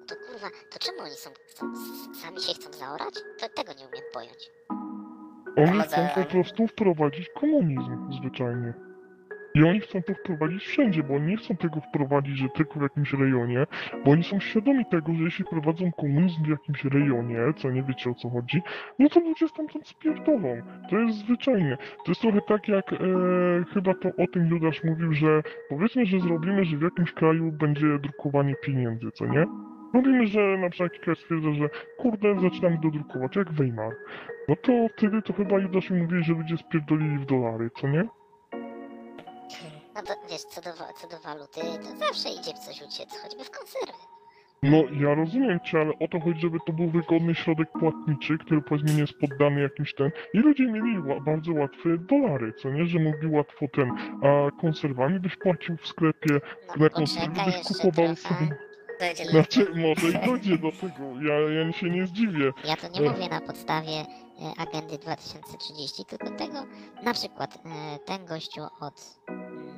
No 0.00 0.06
to 0.06 0.14
kurwa, 0.26 0.48
to 0.70 0.78
czemu 0.78 0.98
oni 1.00 1.16
są, 1.24 1.30
chcą, 1.48 1.72
sami 2.22 2.40
się 2.40 2.54
chcą 2.54 2.72
zaorać? 2.72 3.14
To 3.40 3.48
tego 3.48 3.72
nie 3.72 3.88
umiem 3.88 4.04
pojąć. 4.12 4.50
Oni 5.56 5.82
chcą 5.82 6.08
po 6.14 6.24
prostu 6.30 6.66
wprowadzić 6.66 7.28
komunizm 7.40 8.12
zwyczajnie. 8.12 8.89
I 9.54 9.64
oni 9.64 9.80
chcą 9.80 10.02
to 10.02 10.14
wprowadzić 10.14 10.64
wszędzie, 10.64 11.02
bo 11.02 11.14
oni 11.14 11.26
nie 11.26 11.36
chcą 11.36 11.56
tego 11.56 11.80
wprowadzić, 11.80 12.38
że 12.38 12.48
tylko 12.48 12.78
w 12.78 12.82
jakimś 12.82 13.12
rejonie, 13.12 13.66
bo 14.04 14.10
oni 14.10 14.24
są 14.24 14.40
świadomi 14.40 14.84
tego, 14.90 15.14
że 15.14 15.24
jeśli 15.24 15.44
prowadzą 15.44 15.92
komunizm 15.92 16.44
w 16.44 16.48
jakimś 16.48 16.84
rejonie, 16.84 17.38
co 17.56 17.70
nie 17.70 17.82
wiecie 17.82 18.10
o 18.10 18.14
co 18.14 18.30
chodzi, 18.30 18.62
no 18.98 19.08
to 19.08 19.20
ludzie 19.20 19.48
stamtąd 19.48 19.88
spierdolą. 19.88 20.62
To 20.90 20.98
jest 20.98 21.18
zwyczajnie. 21.18 21.76
To 22.04 22.10
jest 22.10 22.20
trochę 22.20 22.40
tak 22.48 22.68
jak 22.68 22.92
e, 22.92 22.96
chyba 23.74 23.94
to 23.94 24.08
o 24.08 24.26
tym 24.32 24.46
Judasz 24.46 24.84
mówił, 24.84 25.12
że 25.12 25.42
powiedzmy, 25.68 26.06
że 26.06 26.20
zrobimy, 26.20 26.64
że 26.64 26.76
w 26.76 26.82
jakimś 26.82 27.12
kraju 27.12 27.52
będzie 27.52 27.98
drukowanie 27.98 28.54
pieniędzy, 28.62 29.10
co 29.10 29.26
nie? 29.26 29.46
Mówimy, 29.92 30.26
że 30.26 30.58
na 30.58 30.70
przykład 30.70 30.92
jakiś 30.92 31.04
kraj 31.04 31.16
stwierdza, 31.16 31.52
że 31.52 31.68
kurde, 31.98 32.40
zaczynamy 32.40 32.78
dodrukować, 32.82 33.36
jak 33.36 33.52
Weimar. 33.52 33.92
No 34.48 34.56
to 34.56 34.72
wtedy 34.96 35.22
to 35.22 35.32
chyba 35.32 35.58
Judasz 35.58 35.90
mi 35.90 36.02
mówi, 36.02 36.22
że 36.22 36.32
ludzie 36.32 36.56
spierdolili 36.56 37.18
w 37.18 37.26
dolary, 37.26 37.70
co 37.80 37.88
nie? 37.88 38.04
No 40.00 40.06
to 40.14 40.20
wiesz, 40.30 40.42
co 40.42 40.60
do, 40.60 40.72
wa- 40.72 40.92
co 40.92 41.08
do 41.08 41.18
waluty, 41.18 41.60
to 41.60 41.96
zawsze 42.06 42.28
idzie 42.28 42.52
w 42.54 42.58
coś 42.58 42.82
uciec, 42.82 43.22
choćby 43.22 43.44
w 43.44 43.50
konserwy. 43.50 44.02
No, 44.62 44.76
ja 45.00 45.14
rozumiem 45.14 45.60
cię, 45.60 45.80
ale 45.80 45.90
o 46.00 46.08
to 46.08 46.20
chodzi, 46.20 46.40
żeby 46.40 46.58
to 46.66 46.72
był 46.72 46.90
wygodny 46.90 47.34
środek 47.34 47.68
płatniczy, 47.72 48.38
który 48.38 48.62
powiedzmy 48.62 48.94
nie 48.94 49.00
jest 49.00 49.12
poddany 49.20 49.60
jakimś 49.60 49.94
ten... 49.94 50.10
I 50.34 50.38
ludzie 50.38 50.64
mieli 50.66 50.98
ła- 50.98 51.24
bardzo 51.24 51.52
łatwe 51.52 51.88
dolary, 51.98 52.52
co 52.52 52.70
nie? 52.70 52.86
Że 52.86 52.98
mogli 52.98 53.28
łatwo 53.28 53.66
ten... 53.72 53.90
A 54.22 54.60
konserwami 54.60 55.20
byś 55.20 55.36
płacił 55.36 55.76
w 55.76 55.86
sklepie, 55.86 56.40
No 56.68 56.74
na 56.84 56.88
konserwy 56.88 57.28
poczekaj 57.28 57.46
byś 57.46 57.54
jeszcze 57.70 57.74
kupował 57.74 58.14
trochę. 58.16 58.34
sobie... 58.34 58.56
Dojdzie 59.00 59.24
Znaczy, 59.24 59.66
może 59.74 60.08
i 60.08 60.26
dojdzie 60.30 60.58
do 60.58 60.72
tego, 60.72 61.04
ja, 61.22 61.34
ja 61.64 61.72
się 61.72 61.90
nie 61.90 62.06
zdziwię. 62.06 62.52
Ja 62.64 62.76
to 62.76 62.88
nie 62.88 63.10
mówię 63.10 63.28
na 63.28 63.40
podstawie 63.40 63.92
e, 63.92 64.06
agendy 64.58 64.98
2030, 64.98 66.04
tylko 66.04 66.30
tego, 66.30 66.66
na 67.02 67.12
przykład 67.14 67.54
e, 67.54 67.98
ten 67.98 68.26
gościu 68.26 68.60
od, 68.80 69.18
mm, 69.28 69.69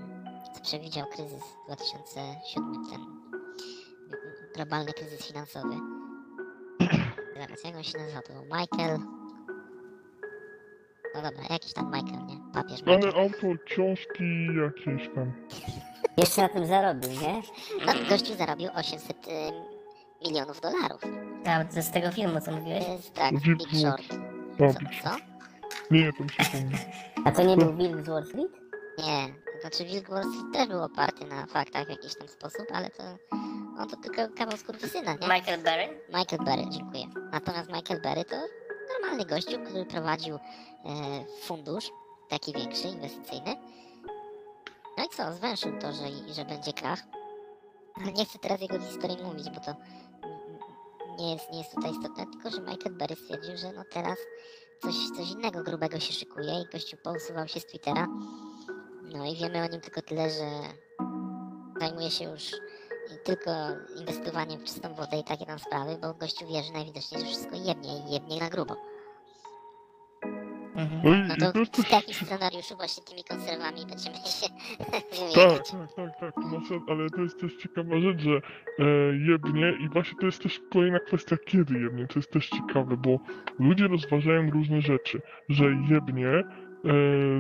przewidział 0.61 1.07
kryzys 1.07 1.43
2007, 1.67 2.85
ten 2.91 3.01
globalny 4.55 4.93
kryzys 4.93 5.27
finansowy. 5.27 5.75
Zaraz, 7.35 7.65
jak 7.65 7.77
on 7.77 7.83
się 7.83 7.99
nazywa? 7.99 8.23
To 8.23 8.33
był 8.33 8.43
Michael... 8.43 8.99
No 11.15 11.23
dobra, 11.23 11.43
jakiś 11.51 11.73
tam 11.73 11.87
Michael, 11.95 12.27
nie? 12.27 12.37
Papież 12.55 12.81
Ale 12.87 13.23
autor 13.23 13.65
książki 13.65 14.47
jakiejś 14.65 15.15
tam. 15.15 15.33
Jeszcze 16.17 16.43
na 16.43 16.49
tym 16.49 16.67
zarobił, 16.67 17.11
nie? 17.11 17.43
No, 17.87 17.93
gościu 18.09 18.35
zarobił 18.35 18.69
800 18.75 19.17
y, 19.29 19.31
milionów 20.29 20.61
dolarów. 20.61 21.01
A, 21.47 21.65
to 21.65 21.83
z 21.83 21.91
tego 21.91 22.11
filmu, 22.11 22.41
co 22.41 22.53
mówiłeś? 22.53 22.85
To 22.85 22.93
jest 22.93 23.15
tak, 23.15 23.33
Big 23.33 23.59
Wall 23.59 23.81
Short. 23.81 24.05
A, 24.61 24.73
Co? 24.73 24.79
Big 24.79 25.03
co? 25.03 25.11
Nie, 25.91 26.12
to 26.12 26.23
mi 26.25 26.31
się 26.31 26.45
pomyli. 26.53 26.79
A 27.25 27.33
to 27.33 27.43
nie 27.43 27.57
był 27.57 27.77
Wilk 27.77 28.05
z 28.05 28.09
Wall 28.09 28.25
Street? 28.25 28.53
Nie, 28.99 29.35
znaczy 29.62 29.85
Wilk 29.85 30.07
Street 30.07 30.53
też 30.53 30.68
był 30.68 30.83
oparty 30.83 31.25
na 31.25 31.46
faktach 31.46 31.87
w 31.87 31.90
jakiś 31.90 32.14
tam 32.14 32.29
sposób, 32.29 32.66
ale 32.72 32.90
to... 32.90 33.03
On 33.79 33.88
to 33.88 33.96
tylko 33.96 34.22
kawał 34.37 34.57
skurwysyna, 34.57 35.12
nie? 35.12 35.29
Michael 35.29 35.62
Berry? 35.62 36.01
Michael 36.09 36.44
Berry, 36.44 36.62
dziękuję. 36.70 37.05
Natomiast 37.33 37.72
Michael 37.72 38.01
Berry 38.01 38.25
to 38.25 38.37
normalny 38.92 39.25
gościu, 39.25 39.59
który 39.64 39.85
prowadził 39.85 40.35
e, 40.35 40.40
fundusz, 41.42 41.90
taki 42.29 42.53
większy, 42.53 42.88
inwestycyjny. 42.88 43.57
No 44.98 45.05
i 45.05 45.09
co, 45.16 45.33
zwęszył 45.33 45.79
to, 45.79 45.92
że, 45.92 46.35
że 46.35 46.44
będzie 46.44 46.72
krach. 46.72 47.03
Ale 47.94 48.12
nie 48.12 48.25
chcę 48.25 48.38
teraz 48.38 48.61
jego 48.61 48.79
historii 48.79 49.25
mówić, 49.25 49.51
bo 49.51 49.61
to 49.61 49.75
nie 51.18 51.33
jest, 51.33 51.51
nie 51.53 51.59
jest 51.59 51.75
tutaj 51.75 51.90
istotne, 51.90 52.27
tylko 52.27 52.51
że 52.51 52.61
Michael 52.61 52.94
Berry 52.94 53.16
stwierdził, 53.16 53.57
że 53.57 53.72
no 53.72 53.85
teraz 53.92 54.18
coś, 54.83 54.94
coś 55.16 55.31
innego 55.31 55.62
grubego 55.62 56.01
się 56.01 56.12
szykuje 56.12 56.61
i 56.61 56.72
gościu 56.72 56.96
pousuwał 56.96 57.48
się 57.48 57.61
z 57.61 57.66
Twittera. 57.66 58.09
No 59.16 59.25
i 59.33 59.37
wiemy 59.37 59.64
o 59.64 59.68
nim 59.68 59.81
tylko 59.81 60.03
tyle, 60.03 60.31
że 60.31 60.44
zajmuje 61.81 62.11
się 62.11 62.25
już 62.25 62.42
tylko 63.25 63.51
inwestowaniem 64.01 64.61
w 64.61 64.64
czystą 64.64 64.94
wodę 64.94 65.18
i 65.18 65.25
takie 65.25 65.46
tam 65.46 65.59
sprawy, 65.59 65.98
bo 66.03 66.14
gościu 66.14 66.46
wierzy 66.48 66.72
najwidoczniej, 66.72 67.20
że 67.20 67.27
wszystko 67.27 67.57
jebnie 67.57 67.90
i 67.98 68.12
jebnie 68.12 68.40
na 68.40 68.51
grubo. 68.51 68.77
Mhm. 70.77 71.29
No 71.29 71.35
No 71.40 71.53
to 71.53 71.66
to 71.66 71.83
w 71.83 71.90
takim 71.90 72.14
scenariuszu 72.14 72.77
właśnie 72.77 73.03
tymi 73.05 73.25
konserwami 73.25 73.87
będziemy 73.87 74.16
się 74.16 74.48
Tak, 74.92 75.05
wymieniać. 75.12 75.70
tak, 75.70 75.94
tak, 75.96 76.20
tak, 76.20 76.35
to 76.35 76.48
znaczy, 76.48 76.81
ale 76.88 77.11
to 77.11 77.20
jest 77.22 77.40
też 77.40 77.57
ciekawa 77.57 78.01
rzecz, 78.01 78.20
że 78.20 78.31
e, 78.79 78.85
jebnie 79.29 79.72
i 79.81 79.88
właśnie 79.88 80.18
to 80.20 80.27
jest 80.27 80.42
też 80.42 80.61
kolejna 80.72 80.98
kwestia, 80.98 81.37
kiedy 81.46 81.79
jebnie, 81.81 82.07
to 82.07 82.18
jest 82.18 82.31
też 82.31 82.48
ciekawe, 82.48 82.96
bo 82.96 83.18
ludzie 83.59 83.88
rozważają 83.88 84.51
różne 84.51 84.81
rzeczy, 84.81 85.20
że 85.48 85.64
jebnie 85.90 86.44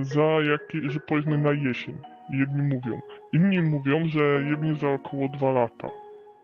za 0.02 0.22
jakie, 0.22 0.90
że 0.90 1.00
powiedzmy 1.00 1.38
na 1.38 1.52
jesień, 1.52 1.98
jedni 2.30 2.62
mówią, 2.62 3.00
inni 3.32 3.62
mówią, 3.62 4.06
że 4.06 4.20
jebnie 4.50 4.74
za 4.74 4.90
około 4.90 5.28
dwa 5.28 5.52
lata, 5.52 5.90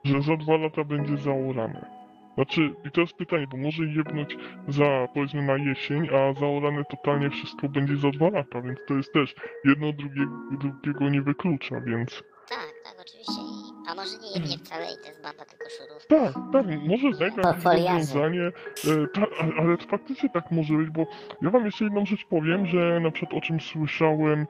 że 0.05 0.23
za 0.23 0.37
dwa 0.37 0.57
lata 0.57 0.85
będzie 0.85 1.17
zaorane. 1.17 1.99
Znaczy, 2.35 2.75
i 2.85 2.91
to 2.91 3.01
jest 3.01 3.17
pytanie, 3.17 3.47
bo 3.51 3.57
może 3.57 3.85
jebnąć 3.85 4.37
za, 4.69 5.09
powiedzmy, 5.15 5.43
na 5.43 5.57
jesień, 5.57 6.09
a 6.09 6.41
zaorane 6.41 6.85
totalnie 6.85 7.31
wszystko 7.31 7.69
będzie 7.69 7.97
za 7.97 8.11
dwa 8.11 8.31
lata, 8.31 8.63
więc 8.63 8.79
to 8.89 8.95
jest 8.95 9.13
też 9.13 9.35
jedno 9.65 9.93
drugiego, 9.93 10.33
drugiego 10.61 11.09
nie 11.09 11.23
wyklucza, 11.23 11.81
więc... 11.81 12.23
Tak, 12.49 12.75
tak, 12.85 12.95
oczywiście. 13.01 13.68
A 13.91 13.95
może 13.95 14.19
nie 14.19 14.33
jebnie 14.35 14.59
wcale 14.59 14.85
i 14.85 14.97
to 15.03 15.09
jest 15.09 15.23
banda 15.23 15.45
tylko 15.45 15.65
szurów. 15.71 16.07
Tak, 16.07 16.33
tak, 16.53 16.67
może 16.89 17.11
To 17.43 17.55
foliarze. 17.55 17.89
rozwiązanie, 17.89 18.43
e, 18.47 19.07
ta, 19.15 19.23
a- 19.41 19.63
ale 19.63 19.77
to 19.77 19.87
faktycznie 19.87 20.31
tak 20.31 20.51
może 20.51 20.75
być, 20.75 20.91
bo 20.91 21.07
ja 21.43 21.51
wam 21.51 21.65
jeszcze 21.65 21.85
jedną 21.85 22.07
rzecz 22.07 22.25
powiem, 22.31 22.67
że 22.67 23.01
na 23.01 23.11
przykład 23.11 23.39
o 23.39 23.41
czym 23.47 23.61
słyszałem, 23.61 24.41
e, 24.41 24.47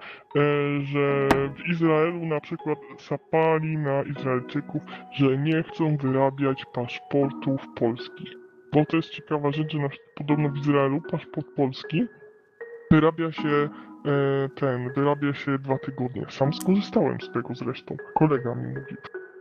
że 0.81 1.29
w 1.57 1.69
Izraelu 1.71 2.27
na 2.27 2.41
przykład 2.41 2.79
sapali 2.99 3.77
na 3.79 4.03
Izraelczyków, 4.03 4.83
że 5.13 5.39
nie 5.39 5.63
chcą 5.63 5.97
wyrabiać 5.97 6.65
paszportów 6.73 7.61
polskich. 7.77 8.33
Bo 8.73 8.85
to 8.85 8.97
jest 8.97 9.11
ciekawa 9.11 9.53
rzecz, 9.53 9.73
że 9.73 9.79
na 9.79 9.89
przykład 9.89 10.15
podobno 10.17 10.49
w 10.49 10.57
Izraelu 10.57 11.01
paszport 11.11 11.47
polski 11.57 12.07
wyrabia 12.91 13.33
się 13.33 13.49
e, 13.49 13.69
ten, 14.55 14.93
wyrabia 14.93 15.35
się 15.35 15.59
dwa 15.59 15.79
tygodnie. 15.79 16.27
Sam 16.29 16.53
skorzystałem 16.53 17.21
z 17.21 17.33
tego 17.33 17.55
zresztą, 17.55 17.97
kolega 18.15 18.55
mi 18.55 18.67
mówił. 18.69 18.97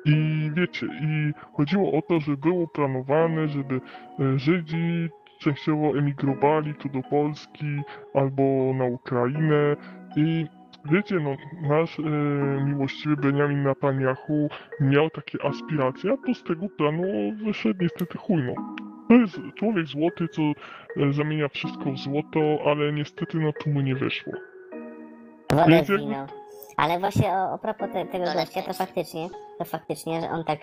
I 0.07 0.51
wiecie, 0.53 0.85
i 1.01 1.33
chodziło 1.53 1.91
o 1.93 2.01
to, 2.01 2.19
że 2.19 2.37
było 2.37 2.67
planowane, 2.67 3.47
żeby 3.47 3.75
e, 4.19 4.39
Żydzi 4.39 5.09
częściowo 5.39 5.97
emigrowali 5.97 6.73
tu 6.75 6.89
do 6.89 7.01
Polski 7.09 7.81
albo 8.13 8.73
na 8.75 8.85
Ukrainę 8.85 9.75
i 10.15 10.45
wiecie, 10.85 11.15
no 11.19 11.35
nasz 11.69 11.99
e, 11.99 12.03
miłościwy 12.65 13.15
Benjamin 13.17 13.63
Netanyahu 13.63 14.49
miał 14.81 15.09
takie 15.09 15.45
aspiracje, 15.45 16.11
a 16.13 16.27
to 16.27 16.33
z 16.33 16.43
tego 16.43 16.69
planu 16.77 17.03
wyszedł 17.45 17.83
niestety 17.83 18.17
chujno. 18.17 18.53
To 19.09 19.13
jest 19.15 19.39
człowiek 19.55 19.87
złoty, 19.87 20.27
co 20.27 20.41
e, 20.41 21.13
zamienia 21.13 21.47
wszystko 21.47 21.91
w 21.91 21.97
złoto, 21.97 22.39
ale 22.65 22.93
niestety 22.93 23.37
no 23.39 23.53
tu 23.63 23.69
mu 23.69 23.81
nie 23.81 23.95
wyszło. 23.95 24.33
Wodę 25.51 25.65
Więc 25.71 25.89
jakby- 25.89 26.05
winą. 26.05 26.25
Ale 26.77 26.99
właśnie 26.99 27.33
o, 27.33 27.51
o 27.53 27.57
propos 27.57 27.87
te, 27.93 28.05
tego 28.05 28.25
gościa, 28.33 28.61
to 28.61 28.73
faktycznie, 28.73 29.29
to 29.59 29.65
faktycznie, 29.65 30.21
że 30.21 30.29
on 30.29 30.43
tak, 30.43 30.59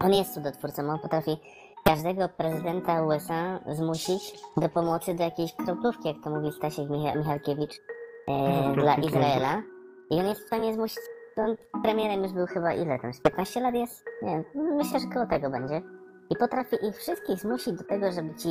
on 0.00 0.12
jest 0.14 0.34
cudotwórcą, 0.34 0.82
on 0.90 0.98
potrafi 0.98 1.36
każdego 1.84 2.28
prezydenta 2.28 3.02
USA 3.02 3.58
zmusić 3.68 4.34
do 4.56 4.68
pomocy 4.68 5.14
do 5.14 5.22
jakiejś 5.24 5.54
kroplówki, 5.54 6.08
jak 6.08 6.16
to 6.24 6.30
mówi 6.30 6.52
Stasiek 6.52 6.88
Micha- 6.88 7.16
Michalkiewicz, 7.18 7.80
e, 8.28 8.32
No, 8.68 8.74
dla. 8.74 8.94
Izraela. 8.94 9.62
I 10.10 10.20
on 10.20 10.26
jest 10.26 10.40
w 10.42 10.46
stanie 10.46 10.74
zmusić, 10.74 10.98
on 11.36 11.56
premierem 11.82 12.22
już 12.22 12.32
był 12.32 12.46
chyba 12.46 12.72
ile 12.72 12.98
tam, 12.98 13.14
z 13.14 13.20
15 13.20 13.60
lat 13.60 13.74
jest? 13.74 14.04
Nie 14.22 14.30
wiem, 14.30 14.44
myślę, 14.76 15.00
że 15.00 15.06
koło 15.06 15.26
tego 15.26 15.50
będzie. 15.50 15.82
I 16.30 16.36
potrafi 16.36 16.76
ich 16.86 16.96
wszystkich 16.96 17.38
zmusić 17.38 17.74
do 17.74 17.84
tego, 17.84 18.12
żeby 18.12 18.34
ci, 18.34 18.48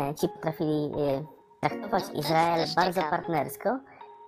e, 0.00 0.14
ci 0.14 0.28
potrafili 0.28 0.90
e, 0.98 1.24
traktować 1.60 2.04
Izrael 2.14 2.66
bardzo 2.76 3.00
ciekawe. 3.00 3.16
partnersko. 3.16 3.78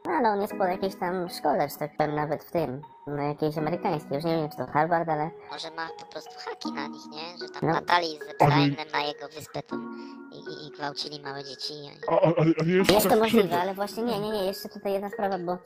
No 0.06 0.12
ale 0.12 0.28
on 0.30 0.40
jest 0.40 0.54
po 0.58 0.64
jakiejś 0.64 0.94
tam 0.96 1.28
szkole, 1.28 1.68
czy 1.68 1.78
tak 1.78 1.96
powiem, 1.96 2.14
nawet 2.14 2.44
w 2.44 2.50
tym, 2.50 2.82
no 3.06 3.22
jakiejś 3.22 3.58
amerykańskiej, 3.58 4.14
już 4.14 4.24
nie 4.24 4.36
wiem 4.36 4.48
czy 4.50 4.56
to 4.56 4.66
Harvard, 4.66 5.08
ale 5.08 5.30
Może 5.50 5.70
ma 5.70 5.88
po 6.00 6.06
prostu 6.06 6.30
haki 6.50 6.72
na 6.72 6.86
nich, 6.86 7.06
nie? 7.10 7.38
Że 7.38 7.48
tam 7.52 7.68
No. 7.68 7.74
latali 7.74 8.06
z 8.18 8.42
Efraimem 8.42 8.88
na 8.92 9.00
jego 9.00 9.28
wyspę 9.28 9.62
tam 9.62 9.96
i, 10.32 10.36
i, 10.36 10.66
i 10.66 10.70
gwałcili 10.70 11.22
małe 11.22 11.44
dzieci. 11.44 11.72
I, 11.74 11.90
A, 12.08 12.12
a, 12.12 12.32
ale 12.60 12.68
jeszcze 12.70 12.92
jest 12.94 13.04
to 13.04 13.10
tak 13.10 13.18
możliwe, 13.18 13.60
ale 13.60 13.74
właśnie 13.74 14.02
nie, 14.02 14.20
nie, 14.20 14.30
nie, 14.30 14.44
jeszcze 14.44 14.68
tutaj 14.68 14.92
jedna 14.92 15.10
sprawa, 15.10 15.38
bo 15.38 15.52
e, 15.52 15.58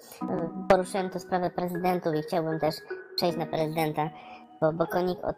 poruszyłem 0.68 1.10
tu 1.10 1.18
sprawę 1.18 1.50
prezydentów 1.50 2.14
i 2.14 2.22
chciałbym 2.22 2.60
też 2.60 2.74
przejść 3.16 3.38
na 3.38 3.46
prezydenta, 3.46 4.10
bo, 4.60 4.72
bo 4.72 4.86
Konik 4.86 5.18
od, 5.24 5.36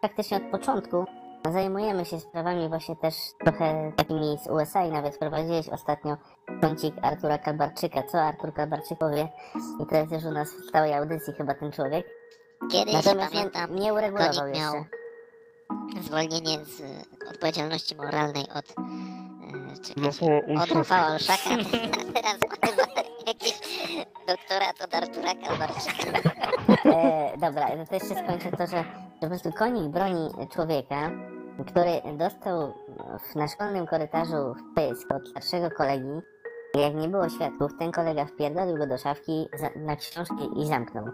praktycznie 0.00 0.36
od 0.36 0.42
początku 0.50 1.04
zajmujemy 1.48 2.04
się 2.04 2.20
sprawami 2.20 2.68
właśnie 2.68 2.96
też 2.96 3.14
trochę 3.44 3.92
takimi 3.96 4.38
z 4.38 4.46
USA 4.50 4.84
i 4.84 4.90
nawet 4.90 5.18
prowadziłeś 5.18 5.68
ostatnio 5.68 6.16
kącik 6.60 6.94
Artura 7.02 7.38
Kalbarczyka, 7.38 8.02
co 8.02 8.22
Artur 8.22 8.54
Kalbarczyk 8.54 8.98
powie 8.98 9.28
i 9.80 9.86
to 9.86 9.96
jest 9.96 10.12
już 10.12 10.24
u 10.24 10.30
nas 10.30 10.48
w 10.48 10.68
stałej 10.68 10.94
audycji 10.94 11.32
chyba 11.32 11.54
ten 11.54 11.72
człowiek. 11.72 12.06
Kiedyś, 12.72 12.94
Natomiast 12.94 13.32
pamiętam, 13.32 13.74
nie, 13.74 13.80
nie 13.80 13.94
uregulował 13.94 14.32
Konik 14.34 14.56
miał 14.56 14.74
jeszcze. 14.74 16.02
zwolnienie 16.02 16.64
z 16.64 16.82
odpowiedzialności 17.30 17.96
moralnej 17.96 18.44
od... 18.54 18.70
E, 18.70 19.76
czekajcie, 19.82 20.26
Rafała 20.26 20.62
od 20.62 20.72
Olszaka. 20.72 20.74
Rafała 20.78 21.12
Olszaka, 21.12 21.50
a 21.50 22.12
teraz 22.20 22.36
jakiś 23.26 23.60
doktorat 24.26 24.80
od 24.84 24.94
Artura 24.94 25.34
Kalbarczyka. 25.34 26.30
E, 26.84 27.32
dobra, 27.38 27.68
to 27.88 27.94
jeszcze 27.94 28.24
skończę 28.24 28.56
to, 28.56 28.66
że 28.66 29.09
po 29.20 29.26
prostu 29.26 29.52
konik 29.52 29.92
broni 29.92 30.28
człowieka, 30.50 31.10
który 31.66 32.16
dostał 32.16 32.72
w, 33.18 33.36
na 33.36 33.48
szkolnym 33.48 33.86
korytarzu 33.86 34.54
w 34.54 34.74
pysk 34.74 35.12
od 35.12 35.28
starszego 35.28 35.70
kolegi. 35.70 36.20
Jak 36.74 36.94
nie 36.94 37.08
było 37.08 37.28
świadków, 37.28 37.70
ten 37.78 37.92
kolega 37.92 38.24
wpierdolił 38.24 38.76
go 38.76 38.86
do 38.86 38.98
szafki 38.98 39.48
za, 39.54 39.70
na 39.76 39.96
książki 39.96 40.60
i 40.60 40.66
zamknął. 40.66 41.04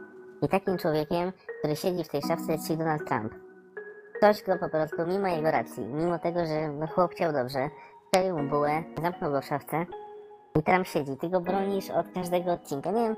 I 0.42 0.48
takim 0.48 0.78
człowiekiem, 0.78 1.32
który 1.58 1.76
siedzi 1.76 2.04
w 2.04 2.08
tej 2.08 2.22
szafce 2.22 2.52
jest 2.52 2.68
się 2.68 2.76
Donald 2.76 3.08
Trump. 3.08 3.34
Ktoś 4.16 4.42
go 4.42 4.58
po 4.58 4.68
prostu, 4.68 5.06
mimo 5.06 5.28
jego 5.28 5.50
racji, 5.50 5.86
mimo 5.86 6.18
tego, 6.18 6.46
że 6.46 6.68
no, 6.68 6.86
chłop 6.86 7.12
chciał 7.12 7.32
dobrze, 7.32 7.70
strzelił 8.08 8.38
mu 8.38 8.50
bułę, 8.50 8.84
zamknął 9.02 9.32
go 9.32 9.40
w 9.40 9.44
szafce 9.44 9.86
i 10.58 10.62
Trump 10.62 10.86
siedzi. 10.86 11.16
Ty 11.16 11.28
go 11.28 11.40
bronisz 11.40 11.90
od 11.90 12.06
każdego 12.14 12.52
odcinka. 12.52 12.90
Nie 12.90 13.00
wiem, 13.00 13.16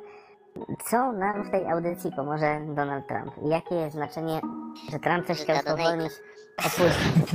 co 0.91 1.13
nam 1.13 1.45
w 1.45 1.51
tej 1.51 1.71
audycji 1.71 2.13
pomoże 2.17 2.61
Donald 2.75 3.07
Trump? 3.07 3.33
Jakie 3.43 3.75
jest 3.75 3.97
znaczenie, 3.97 4.41
że 4.93 4.99
Trump 4.99 5.27
coś 5.27 5.39
Że 5.39 5.45
chciał 5.45 5.57
spowolnić? 5.57 6.13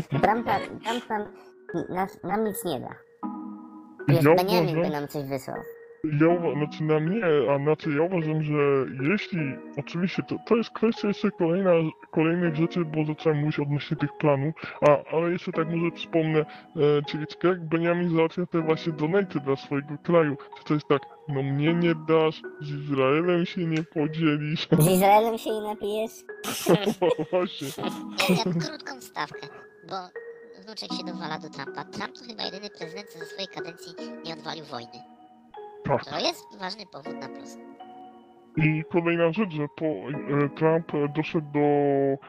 Trump, 0.10 0.48
Trump 0.84 1.10
nam, 1.10 1.26
nas, 1.90 2.24
nam 2.24 2.44
nic 2.44 2.66
nie 2.66 2.80
da. 2.80 2.96
Wiesz, 4.08 4.24
Benjamin 4.24 4.82
by 4.82 4.90
nam 4.90 5.08
coś 5.08 5.24
wysłał. 5.24 5.58
Ja, 6.04 6.56
znaczy 6.56 6.84
na 6.84 7.00
mnie, 7.00 7.22
a 7.52 7.58
znaczy 7.58 7.90
ja 7.90 8.02
uważam, 8.02 8.44
że 8.44 8.54
jeśli, 9.12 9.40
oczywiście 9.78 10.24
to, 10.24 10.36
to 10.48 10.56
jest 10.56 10.70
kwestia 10.70 11.08
jeszcze 11.08 11.32
kolejna, 11.32 11.72
kolejnych 12.12 12.56
rzeczy, 12.56 12.86
bo 12.86 13.06
zacząłem 13.06 13.38
mówić 13.38 13.60
odnośnie 13.60 13.98
tych 13.98 14.18
planów, 14.18 14.54
a, 14.82 15.16
ale 15.16 15.32
jeszcze 15.32 15.52
tak 15.52 15.68
może 15.68 15.96
wspomnę, 15.96 16.40
e, 16.40 16.46
czyli 17.08 17.28
ciekawe 17.28 17.54
jak 17.54 17.68
Benjamin 17.68 18.16
załatwia 18.16 18.46
te 18.46 18.62
właśnie 18.62 18.94
donaty 18.94 19.40
dla 19.40 19.56
swojego 19.56 19.98
kraju, 20.04 20.38
czy 20.58 20.64
to 20.64 20.74
jest 20.74 20.88
tak, 20.88 21.02
no 21.28 21.44
mnie 21.44 21.74
nie 21.74 21.96
dasz, 21.96 22.42
z 22.62 22.70
Izraelem 22.70 23.46
się 23.46 23.66
nie 23.66 23.84
podzielisz, 23.84 24.68
Z 24.80 24.88
Izraelem 24.88 25.38
się 25.38 25.50
nie 25.50 25.62
napijesz? 25.62 26.12
właśnie, 27.32 27.68
Ja, 28.30 28.36
ja 28.36 28.44
krótką 28.68 29.00
wstawkę, 29.00 29.48
bo 29.90 29.96
wnuczek 30.64 30.94
się 30.94 31.04
dowala 31.04 31.40
do 31.40 31.50
Trumpa. 31.50 31.84
Trump 31.84 32.14
to 32.20 32.26
chyba 32.26 32.44
jedyny 32.44 32.70
prezydent, 32.70 33.10
co 33.10 33.20
ze 33.20 33.26
swojej 33.26 33.48
kadencji 33.48 33.94
nie 34.26 34.34
odwalił 34.34 34.66
wojny. 34.66 35.13
Tak. 35.86 36.06
To 36.06 36.20
jest 36.20 36.58
ważny 36.60 36.86
powód 36.86 37.14
na 37.22 37.28
plus. 37.28 37.58
I 38.58 38.84
kolejna 38.92 39.32
rzecz, 39.32 39.52
że 39.54 39.68
po 39.76 39.86
e, 39.86 40.50
Trump 40.50 40.94
e, 40.94 41.08
doszedł 41.16 41.48
do, 41.54 41.60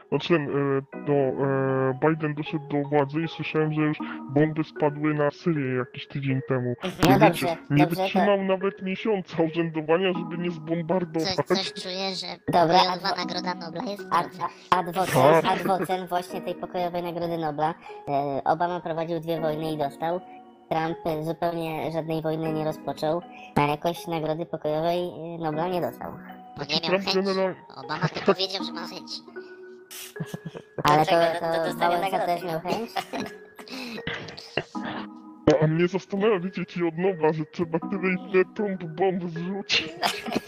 znaczy 0.09 0.27
ten, 0.27 0.47
e, 0.49 0.81
do, 1.05 1.13
e, 1.13 1.99
Biden 2.09 2.33
doszedł 2.33 2.67
do 2.67 2.89
władzy 2.89 3.21
i 3.21 3.27
słyszałem, 3.27 3.73
że 3.73 3.81
już 3.81 3.97
bomby 4.29 4.63
spadły 4.63 5.13
na 5.13 5.31
Syrię 5.31 5.75
jakiś 5.75 6.07
tydzień 6.07 6.39
temu. 6.47 6.73
No 6.83 7.15
I 7.15 7.19
dobrze, 7.19 7.45
wiecie, 7.47 7.57
nie 7.69 7.77
dobrze, 7.83 7.95
to, 7.95 8.01
wytrzymał 8.01 8.43
nawet 8.43 8.81
miesiąca 8.81 9.43
urzędowania, 9.43 10.13
żeby 10.13 10.37
nie 10.37 10.49
Coś, 10.49 10.53
zbombardować. 10.59 11.35
coś 11.45 11.73
czuję, 11.73 12.15
że 12.15 12.27
Dobra, 12.47 12.79
pokojowa 12.79 13.15
Nagroda 13.17 13.53
Nobla 13.53 13.91
jest 13.91 14.09
w 14.09 14.13
ad, 14.13 14.27
Tak. 14.37 15.45
adwocen 15.51 16.07
właśnie 16.07 16.41
tej 16.41 16.55
pokojowej 16.55 17.03
Nagrody 17.03 17.37
Nobla. 17.37 17.73
E, 18.07 18.41
Obama 18.45 18.79
prowadził 18.79 19.19
dwie 19.19 19.41
wojny 19.41 19.71
i 19.71 19.77
dostał. 19.77 20.21
Trump 20.69 21.25
zupełnie 21.25 21.91
żadnej 21.91 22.21
wojny 22.21 22.53
nie 22.53 22.65
rozpoczął, 22.65 23.21
a 23.55 23.61
jakoś 23.61 24.07
Nagrody 24.07 24.45
Pokojowej 24.45 24.99
e, 24.99 25.37
Nobla 25.37 25.67
nie 25.67 25.81
dostał. 25.81 26.11
Bo 26.57 26.63
nie 26.65 26.89
miał 26.89 26.99
chęci. 27.01 27.19
Obama 27.75 28.09
tylko 28.09 28.33
powiedział, 28.33 28.63
że 28.63 28.71
ma 28.71 28.87
chęci. 28.87 29.21
Ale 30.83 31.05
to, 31.05 31.11
to 31.39 31.63
dostania 31.65 31.97
Wałęsa 31.97 32.17
nagrody. 32.17 32.25
też 32.25 32.43
miał 32.43 32.59
chęć? 32.61 32.91
A- 35.51 35.59
A 35.63 35.67
mnie 35.67 35.87
zastanawia, 35.87 36.39
wiecie, 36.39 36.65
ci 36.65 36.83
od 36.87 36.97
nowa, 36.97 37.33
że 37.33 37.45
trzeba 37.45 37.79
tyle 37.79 38.13
i 38.13 38.31
tyle 38.31 38.45
tomb 38.55 38.83
bomb 38.83 39.23
zrzucić. 39.31 39.93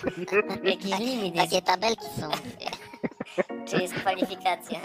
Jakiś 0.64 1.00
limit 1.00 1.36
jest, 1.36 1.50
Takie 1.52 1.62
tabelki 1.62 2.06
są. 2.06 2.30
Czy 3.66 3.82
jest 3.82 3.94
kwalifikacja. 3.94 4.80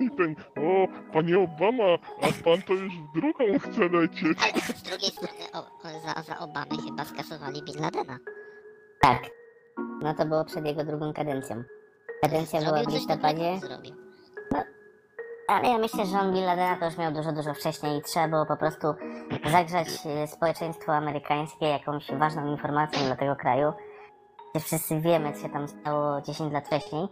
I 0.00 0.10
ten, 0.10 0.36
o, 0.56 0.88
panie 1.12 1.38
Obama, 1.38 1.84
a 2.22 2.44
pan 2.44 2.62
to 2.62 2.72
już 2.72 2.92
w 2.98 3.12
drugą 3.20 3.44
chce 3.58 3.80
lecieć. 3.88 4.38
Ale 4.42 4.60
z 4.62 4.82
drugiej 4.82 5.10
strony 5.10 5.44
o, 5.54 5.58
o, 5.58 6.00
za, 6.00 6.22
za 6.22 6.38
Obamy 6.38 6.82
chyba 6.86 7.04
skasowali 7.04 7.62
Bin 7.62 7.82
Ladena. 7.82 8.18
Tak. 9.00 9.22
No 10.02 10.14
to 10.14 10.26
było 10.26 10.44
przed 10.44 10.66
jego 10.66 10.84
drugą 10.84 11.12
kadencją. 11.12 11.62
Kadencja 12.22 12.60
była 12.60 12.72
w 12.72 12.74
Zrobił 12.74 12.90
coś 12.90 12.94
listopadzie, 13.00 13.52
dobrego, 13.54 13.66
zrobił. 13.66 13.94
ale 15.48 15.68
ja 15.68 15.78
myślę, 15.78 16.06
że 16.06 16.18
on 16.20 16.32
Bin 16.32 16.44
Ladena 16.44 16.76
to 16.76 16.84
już 16.84 16.96
miał 16.98 17.12
dużo, 17.12 17.32
dużo 17.32 17.54
wcześniej 17.54 17.98
i 17.98 18.02
trzeba 18.02 18.28
było 18.28 18.46
po 18.46 18.56
prostu 18.56 18.94
zagrzać 19.50 19.88
e, 20.06 20.26
społeczeństwo 20.26 20.94
amerykańskie 20.94 21.66
jakąś 21.66 22.10
ważną 22.12 22.46
informacją 22.46 23.00
dla 23.06 23.16
tego 23.16 23.36
kraju. 23.36 23.72
Gdzie 24.56 24.64
wszyscy 24.64 25.00
wiemy, 25.00 25.32
co 25.32 25.42
się 25.42 25.48
tam 25.48 25.68
stało 25.68 26.20
10 26.20 26.52
lat 26.52 26.66
wcześniej. 26.66 27.06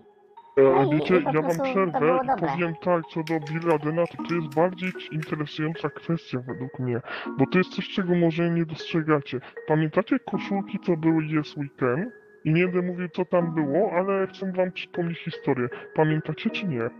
E, 0.59 0.87
i- 0.87 0.91
wiecie, 0.91 1.17
i 1.17 1.23
po 1.23 1.29
ja 1.29 1.33
wam 1.33 1.43
prostu 1.45 1.63
to 1.65 1.71
przerwę 1.71 2.01
było 2.01 2.23
i 2.23 2.27
dobre. 2.27 2.49
powiem 2.49 2.75
tak, 2.85 3.03
co 3.11 3.23
do 3.23 3.41
Bill 3.41 3.69
Ladena, 3.69 4.07
to 4.07 4.17
to 4.29 4.35
jest 4.35 4.55
bardziej 4.55 4.93
interesująca 5.13 5.91
kwestia 5.91 6.39
według 6.47 6.79
mnie, 6.79 7.01
bo 7.39 7.45
to 7.53 7.59
jest 7.59 7.71
coś, 7.71 7.89
czego 7.89 8.15
może 8.15 8.51
nie 8.51 8.67
dostrzegacie. 8.67 9.41
Pamiętacie 9.69 10.19
koszulki, 10.19 10.79
co 10.87 10.97
były 10.97 11.23
Yes 11.41 11.57
Weekend? 11.57 12.13
I 12.45 12.53
nie 12.53 12.69
będę 12.69 12.83
mówił, 12.93 13.09
co 13.09 13.25
tam 13.25 13.55
było, 13.55 13.91
ale 13.93 14.27
chcę 14.27 14.53
wam 14.53 14.73
przypomnieć 14.73 15.19
historię. 15.25 15.69
Pamiętacie 15.95 16.51
czy 16.51 16.67
nie? 16.67 16.91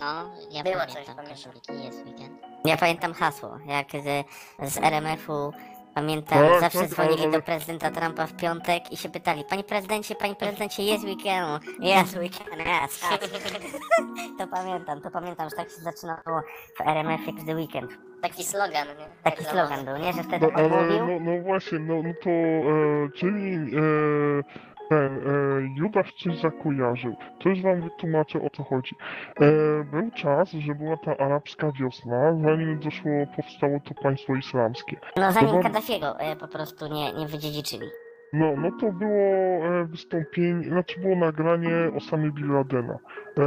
No, 0.00 0.30
ja 0.50 0.62
Było 0.62 0.74
pamiętam 0.74 0.88
coś, 0.88 1.04
pamiętam. 1.06 1.26
koszulki, 1.26 1.84
jest 1.84 2.06
weekend. 2.06 2.32
Ja 2.64 2.76
pamiętam 2.76 3.12
hasło, 3.12 3.58
jak 3.66 3.86
z, 4.02 4.26
z 4.72 4.78
RMF-u 4.78 5.52
pamiętam, 6.00 6.38
Tak, 6.38 6.60
zawsze 6.60 6.78
tak, 6.78 6.88
dzwonili 6.88 7.22
ale- 7.22 7.32
do 7.32 7.42
prezydenta 7.42 7.90
Trumpa 7.90 8.26
w 8.26 8.36
piątek 8.36 8.92
i 8.92 8.96
się 8.96 9.08
pytali, 9.08 9.44
panie 9.44 9.64
prezydencie, 9.64 10.14
panie 10.14 10.34
prezydencie, 10.34 10.82
jest 10.82 11.04
weekend, 11.04 11.62
jest 11.80 12.16
weekend, 12.16 12.48
yes. 12.84 13.00
to 14.38 14.46
pamiętam, 14.46 15.00
to 15.00 15.10
pamiętam, 15.10 15.50
że 15.50 15.56
tak 15.56 15.68
się 15.70 15.76
zaczynało 15.76 16.42
w 16.76 16.80
RMF-ie 16.80 17.32
każdy 17.36 17.54
weekend. 17.54 17.90
Taki 18.22 18.44
slogan, 18.44 18.88
nie? 18.98 19.06
Taki 19.22 19.44
slogan 19.44 19.84
był, 19.84 19.96
nie, 19.96 20.12
że 20.12 20.22
wtedy 20.22 20.46
No, 20.46 20.52
ale, 20.54 20.68
mówił, 20.68 21.06
no, 21.06 21.32
no 21.32 21.42
właśnie, 21.42 21.78
no, 21.78 21.94
no 22.02 22.12
to, 22.22 22.30
e, 22.30 23.08
czyli 23.16 23.54
e, 23.54 24.75
ten, 24.88 24.98
e, 24.98 25.20
Judasz 25.76 26.14
coś 26.14 26.38
zakojarzył. 26.40 27.16
To 27.40 27.48
już 27.48 27.62
wam 27.62 27.80
wytłumaczę 27.80 28.42
o 28.42 28.50
co 28.50 28.64
chodzi. 28.64 28.96
E, 29.40 29.84
był 29.84 30.10
czas, 30.10 30.50
że 30.52 30.74
była 30.74 30.96
ta 30.96 31.16
arabska 31.16 31.72
wiosna, 31.80 32.36
zanim 32.42 32.78
doszło, 32.78 33.12
powstało 33.36 33.80
to 33.80 34.02
państwo 34.02 34.34
islamskie. 34.34 34.96
no 35.16 35.32
zanim 35.32 35.50
Chyba- 35.50 35.62
Kaddafiego 35.62 36.20
e, 36.20 36.36
po 36.36 36.48
prostu 36.48 36.86
nie, 36.94 37.12
nie 37.12 37.26
wydziedziczyli. 37.26 37.86
No, 38.32 38.56
no 38.56 38.70
to 38.80 38.92
było 38.92 39.66
e, 39.66 39.84
wystąpienie, 39.84 40.68
znaczy 40.68 41.00
było 41.00 41.16
nagranie 41.16 41.70
Osamy 41.96 42.32
Bin 42.32 42.52
Ladena. 42.52 42.98
E, 43.38 43.42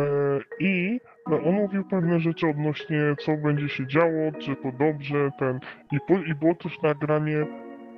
I 0.60 1.00
no, 1.28 1.38
on 1.46 1.54
mówił 1.54 1.84
pewne 1.86 2.20
rzeczy 2.20 2.48
odnośnie 2.48 3.00
co 3.20 3.38
będzie 3.38 3.70
się 3.70 3.88
działo, 3.88 4.32
czy 4.40 4.56
to 4.56 4.72
dobrze, 4.80 5.32
ten. 5.40 5.60
I, 5.92 5.98
po, 6.08 6.14
i 6.14 6.36
było 6.36 6.56
też 6.56 6.82
nagranie 6.82 7.46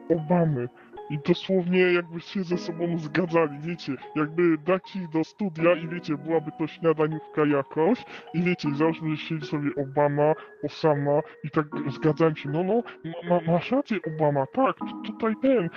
Obamy. 0.10 0.68
I 1.12 1.20
dosłownie 1.28 1.80
jakby 1.80 2.20
się 2.20 2.44
ze 2.44 2.58
sobą 2.58 2.98
zgadzali, 2.98 3.60
wiecie, 3.60 3.94
jakby 4.16 4.58
dać 4.58 4.96
ich 4.96 5.10
do 5.10 5.24
studia 5.24 5.74
i 5.74 5.88
wiecie, 5.88 6.18
byłaby 6.18 6.52
to 6.60 6.68
śniadaniówka 6.68 7.46
jakoś. 7.46 8.04
I 8.34 8.42
wiecie, 8.42 8.70
załóżmy, 8.76 9.10
że 9.10 9.18
siedzi 9.18 9.46
sobie 9.48 9.70
Obama, 9.84 10.34
Osama 10.64 11.22
i 11.44 11.50
tak 11.50 11.66
zgadzałem 11.90 12.36
się, 12.36 12.50
no 12.50 12.64
no, 12.64 12.84
ma, 13.30 13.42
ma, 13.42 13.52
masz 13.54 13.72
rację 13.72 13.98
Obama, 14.16 14.46
tak, 14.46 14.78
tu- 14.78 15.02
tutaj 15.14 15.34
ten, 15.42 15.66
e, 15.66 15.70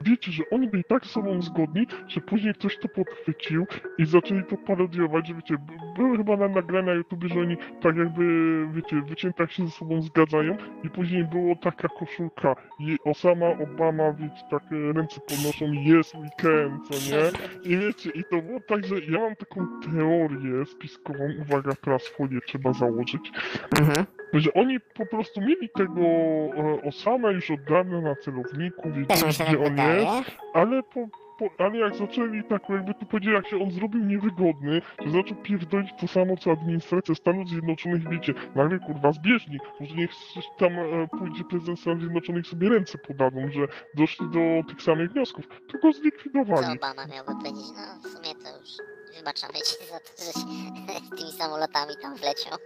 wiecie, 0.00 0.32
że 0.32 0.42
oni 0.50 0.68
byli 0.68 0.84
tak 0.84 1.04
ze 1.04 1.10
sobą 1.10 1.42
zgodni, 1.42 1.86
że 2.08 2.20
później 2.20 2.54
ktoś 2.54 2.78
to 2.78 2.88
podchwycił 2.88 3.66
i 3.98 4.06
zaczęli 4.06 4.44
to 4.44 4.56
parodiować, 4.56 5.28
że 5.28 5.34
wiecie, 5.34 5.56
były 5.96 6.16
chyba 6.16 6.36
na 6.36 6.48
nagrania 6.48 6.86
na 6.86 6.92
YouTube, 6.92 7.24
że 7.24 7.40
oni 7.40 7.56
tak 7.80 7.96
jakby, 7.96 8.24
wiecie, 8.72 9.02
wyciętach 9.02 9.52
się 9.52 9.64
ze 9.64 9.70
sobą 9.70 10.02
zgadzają 10.02 10.56
i 10.84 10.90
później 10.90 11.24
było 11.24 11.56
taka 11.56 11.88
koszulka. 11.88 12.56
I 12.78 12.96
Osama, 13.04 13.46
Obama, 13.48 14.12
wiecie, 14.12 14.27
tak 14.50 14.62
e, 14.72 14.92
ręce 14.92 15.20
podnoszą, 15.20 15.72
jest 15.72 16.14
weekend, 16.14 16.88
co 16.88 16.94
nie? 17.16 17.30
I 17.74 17.78
wiecie, 17.78 18.10
i 18.10 18.24
to 18.24 18.42
było 18.42 18.60
tak, 18.60 18.86
że 18.86 18.94
ja 19.00 19.20
mam 19.20 19.36
taką 19.36 19.66
teorię 19.80 20.66
spiskową, 20.66 21.28
uwaga, 21.40 21.72
teraz 21.84 22.08
folię 22.08 22.38
trzeba 22.46 22.72
założyć, 22.72 23.32
Mhm. 23.80 24.06
że 24.32 24.54
oni 24.54 24.80
po 24.80 25.06
prostu 25.06 25.40
mieli 25.40 25.68
tego 25.76 26.00
e, 26.02 26.82
Osama 26.82 27.30
już 27.30 27.50
od 27.50 27.64
dawna 27.64 28.00
na 28.00 28.14
celowniku, 28.14 28.90
wiedzieli, 28.90 29.32
się 29.32 29.44
gdzie 29.44 29.56
tak 29.56 29.66
on 29.66 29.76
jest, 29.76 30.38
ale 30.54 30.82
po, 30.82 31.06
po, 31.38 31.64
ale 31.64 31.78
jak 31.78 31.96
zaczęli 31.96 32.44
tak 32.44 32.68
jakby 32.68 32.94
tu 32.94 33.06
powiedzieli, 33.06 33.36
jak 33.36 33.48
się 33.48 33.62
on 33.62 33.70
zrobił 33.70 34.04
niewygodny, 34.04 34.82
że 35.04 35.10
zaczął 35.10 35.36
pierdolić 35.36 35.90
to 36.00 36.08
samo 36.08 36.36
co 36.36 36.50
administracja 36.50 37.14
Stanów 37.14 37.48
Zjednoczonych, 37.48 38.08
wiecie, 38.08 38.34
nagle 38.54 38.78
kurwa 38.78 39.12
zbieżni, 39.12 39.58
może 39.80 39.94
niech 39.94 40.10
tam 40.58 40.72
e, 40.72 41.08
pójdzie 41.18 41.44
prezydent 41.44 41.80
Stanów 41.80 42.00
Zjednoczonych 42.00 42.46
sobie 42.46 42.68
ręce 42.68 42.98
podadzą, 42.98 43.50
że 43.50 43.68
doszli 43.94 44.26
do 44.30 44.68
tych 44.68 44.82
samych 44.82 45.12
wniosków, 45.12 45.48
to 45.48 45.78
go 45.78 45.92
Co 45.92 45.98
zlikwidowali. 45.98 46.78
Obama 46.78 47.06
miałby 47.06 47.32
powiedzieć? 47.32 47.66
No, 47.76 48.08
w 48.08 48.12
sumie 48.12 48.34
to 48.34 48.58
już 48.58 48.97
wybaczamy 49.16 49.52
ci 49.52 49.86
za 49.90 50.00
to, 50.00 50.24
że 50.24 50.32
tymi 51.16 51.32
samolotami 51.32 51.96
tam 52.02 52.16
wleciał. 52.16 52.58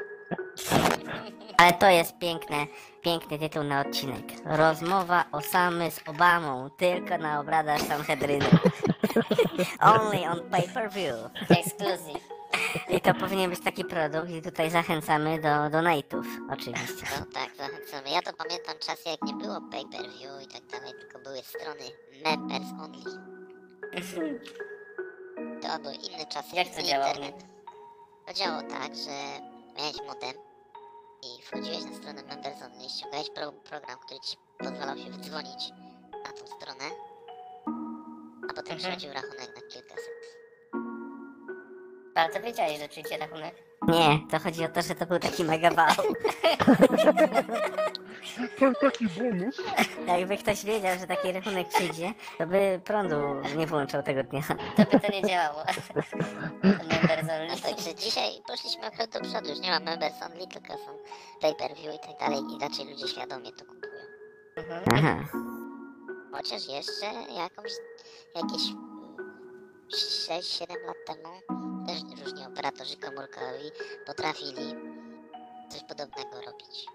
Ale 1.56 1.72
to 1.72 1.86
jest 1.86 2.18
piękne, 2.18 2.66
piękny 3.02 3.38
tytuł 3.38 3.64
na 3.64 3.80
odcinek. 3.80 4.24
Rozmowa 4.44 5.24
Osamy 5.32 5.90
z 5.90 6.08
Obamą, 6.08 6.70
tylko 6.70 7.18
na 7.18 7.40
obradach 7.40 7.80
Sanhedrynu. 7.80 8.46
Only 9.80 10.28
on 10.30 10.50
pay-per-view. 10.50 11.16
Exclusive. 11.50 12.20
I 12.88 13.00
to 13.00 13.14
powinien 13.14 13.50
być 13.50 13.60
taki 13.60 13.84
produkt 13.84 14.30
i 14.30 14.42
tutaj 14.42 14.70
zachęcamy 14.70 15.40
do 15.40 15.48
donate'ów, 15.48 16.24
oczywiście. 16.50 17.06
No 17.20 17.26
tak, 17.34 17.56
zachęcamy. 17.56 18.10
Ja 18.10 18.22
to 18.22 18.32
pamiętam 18.32 18.74
czasy, 18.86 19.08
jak 19.08 19.22
nie 19.22 19.34
było 19.34 19.60
pay-per-view 19.70 20.42
i 20.42 20.46
tak 20.46 20.66
dalej, 20.66 20.92
tylko 21.00 21.18
były 21.18 21.42
strony 21.42 21.84
members 22.24 22.66
only. 22.82 23.20
To 25.62 25.78
były 25.78 25.94
inne 25.94 26.26
czasy, 26.26 26.56
Jak 26.56 26.68
to 26.68 26.80
inny 26.80 26.88
działało? 26.88 27.14
internet. 27.14 27.44
To 28.26 28.32
działało 28.34 28.62
tak, 28.70 28.94
że 28.96 29.40
miałeś 29.76 29.96
modem 30.06 30.32
i 31.22 31.42
wchodziłeś 31.42 31.84
na 31.84 31.96
stronę 31.96 32.22
members 32.22 32.62
only, 32.62 32.88
ściągałeś 32.88 33.30
pro 33.30 33.52
program, 33.52 33.98
który 33.98 34.20
ci 34.20 34.36
pozwalał 34.58 34.98
się 34.98 35.10
wdzwonić 35.10 35.70
na 36.24 36.32
tą 36.32 36.46
stronę, 36.46 36.84
a 38.50 38.54
potem 38.54 38.72
Mhm. 38.72 38.78
przychodził 38.78 39.12
rachunek 39.12 39.56
na 39.56 39.62
kilkaset. 39.62 40.41
Ale 42.14 42.32
to 42.32 42.40
wiedziałeś, 42.40 42.78
że 42.78 42.88
przyjdzie 42.88 43.18
rachunek. 43.18 43.54
Nie, 43.88 44.20
to 44.30 44.38
chodzi 44.38 44.64
o 44.64 44.68
to, 44.68 44.82
że 44.82 44.94
to 44.94 45.06
był 45.06 45.18
taki 45.18 45.44
mega 45.44 45.70
wał. 45.70 45.86
Tak, 48.60 48.80
taki 48.80 49.08
bonus. 49.08 49.56
Jakby 50.06 50.36
ktoś 50.36 50.64
wiedział, 50.64 50.98
że 50.98 51.06
taki 51.06 51.32
rachunek 51.32 51.68
przyjdzie, 51.68 52.14
to 52.38 52.46
by 52.46 52.80
prądu 52.84 53.16
nie 53.56 53.66
włączał 53.66 54.02
tego 54.02 54.22
dnia. 54.22 54.42
To 54.76 54.84
by 54.84 55.00
to 55.00 55.12
nie 55.12 55.22
działało. 55.22 55.62
Members 56.62 57.22
No, 57.48 57.70
także 57.70 57.94
dzisiaj 57.94 58.30
poszliśmy 58.46 58.86
akurat 58.86 59.10
do 59.10 59.20
przodu, 59.20 59.48
już 59.48 59.58
nie 59.58 59.70
ma 59.70 59.80
members 59.80 60.14
only, 60.22 60.46
tylko 60.46 60.72
są 60.72 60.98
pay-per-view 61.40 61.94
i 61.94 61.98
tak 62.08 62.18
dalej 62.20 62.40
i 62.56 62.60
raczej 62.60 62.86
ludzie 62.86 63.08
świadomie 63.08 63.52
to 63.52 63.64
kupują. 63.64 64.02
Mhm. 64.56 64.84
Aha. 64.94 65.24
Chociaż 66.32 66.68
jeszcze 66.68 67.06
jakąś, 67.34 67.72
jakieś 68.34 68.62
6-7 70.28 70.86
lat 70.86 70.96
temu 71.06 71.71
też 71.86 72.24
różni 72.24 72.46
operatorzy 72.46 72.96
komórkowi 72.96 73.70
potrafili 74.06 74.74
coś 75.68 75.82
podobnego 75.84 76.40
robić. 76.46 76.86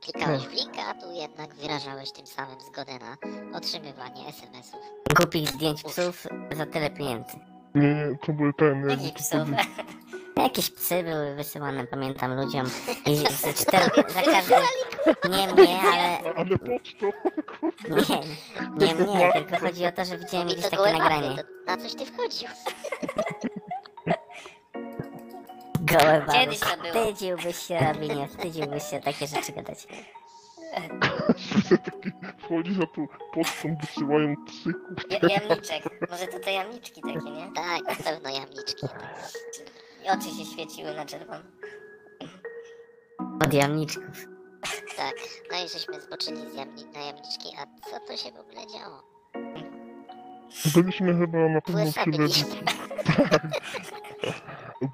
Klikałeś 0.00 0.42
w 0.42 0.52
linka, 0.52 0.82
a 0.86 0.94
tu 0.94 1.12
jednak 1.12 1.54
wyrażałeś 1.54 2.12
tym 2.12 2.26
samym 2.26 2.60
zgodę 2.60 2.92
na 2.98 3.16
otrzymywanie 3.58 4.26
SMS-ów. 4.28 4.80
Głupich 5.16 5.48
zdjęć 5.48 5.82
psów 5.82 6.26
za 6.56 6.66
tyle 6.66 6.90
pieniędzy. 6.90 7.32
Nie, 7.74 7.94
nie, 7.94 8.18
to 8.26 8.32
były 8.32 8.52
ten... 8.54 8.90
Jakich 8.90 9.14
psów? 9.14 9.48
Jakieś 10.36 10.70
psy 10.70 11.02
były 11.02 11.34
wysyłane, 11.34 11.86
pamiętam, 11.86 12.36
ludziom. 12.40 12.66
I 13.06 13.16
z 13.16 13.54
cztery, 13.54 13.84
za 14.08 14.22
każdym... 14.22 14.58
Nie 15.30 15.54
mnie, 15.54 15.80
ale... 15.80 16.34
Ale 16.36 16.58
pocztą, 16.58 17.10
Nie, 18.78 18.86
nie 18.86 18.94
mnie, 18.94 19.32
tylko 19.32 19.66
chodzi 19.66 19.86
o 19.86 19.92
to, 19.92 20.04
że 20.04 20.18
widziałem 20.18 20.48
jakieś 20.48 20.68
takie 20.68 20.92
nagranie. 20.92 21.36
to 21.36 21.42
na 21.66 21.76
coś 21.76 21.94
ty 21.94 22.06
wchodził. 22.06 22.48
Gołe. 25.98 26.26
Kiedyś 26.32 26.60
to 26.60 26.66
było. 26.76 27.04
Wstydziłbyś 27.04 27.56
się, 27.56 27.78
Rabinie, 27.78 28.28
wstydziłbyś 28.28 28.82
się 28.84 29.00
takie 29.00 29.26
rzeczy 29.26 29.52
gadać. 29.52 29.86
taki 31.68 32.10
wchodzi 32.38 32.74
za 32.74 32.86
tą 32.86 33.06
pocztą, 33.34 33.76
wysyłają 33.80 34.34
psy, 34.46 34.72
Ja, 35.10 35.18
jamniczek. 35.28 36.10
Może 36.10 36.26
to 36.26 36.38
te 36.40 36.52
jamniczki 36.52 37.00
takie, 37.02 37.30
nie? 37.30 37.52
Tak, 37.54 37.98
na 37.98 38.04
pewno 38.04 38.30
jamniczki. 38.30 38.86
I 40.04 40.08
oczy 40.10 40.28
się 40.38 40.44
świeciły 40.52 40.94
na 40.94 41.06
czerwono. 41.06 41.42
Od 43.44 43.54
jamniczków. 43.54 44.26
Tak, 44.96 45.14
no 45.52 45.64
i 45.64 45.68
żeśmy 45.68 46.00
zboczyli 46.00 46.50
z 46.50 46.54
jamni 46.54 46.84
na 46.84 47.00
jamniczki, 47.00 47.48
a 47.58 47.90
co 47.90 48.00
to 48.06 48.16
się 48.16 48.32
w 48.32 48.40
ogóle 48.40 48.66
działo? 48.66 49.02
Byliśmy 50.74 51.14
chyba 51.18 51.38
na 51.48 51.60
pewno 51.60 51.84
byliśmy. 52.06 52.54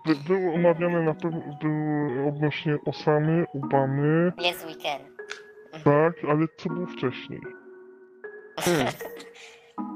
By, 0.06 0.14
było 0.14 0.54
omawiane 0.54 1.02
na 1.02 1.14
pewno, 1.14 1.40
było 1.62 2.28
odnośnie 2.28 2.76
Osamy, 2.86 3.44
Obamy, 3.54 4.32
Jest 4.38 4.66
weekend. 4.66 5.02
tak, 5.84 6.12
ale 6.30 6.46
co 6.58 6.68
było 6.68 6.86
wcześniej? 6.86 7.40
Hmm. 8.60 8.86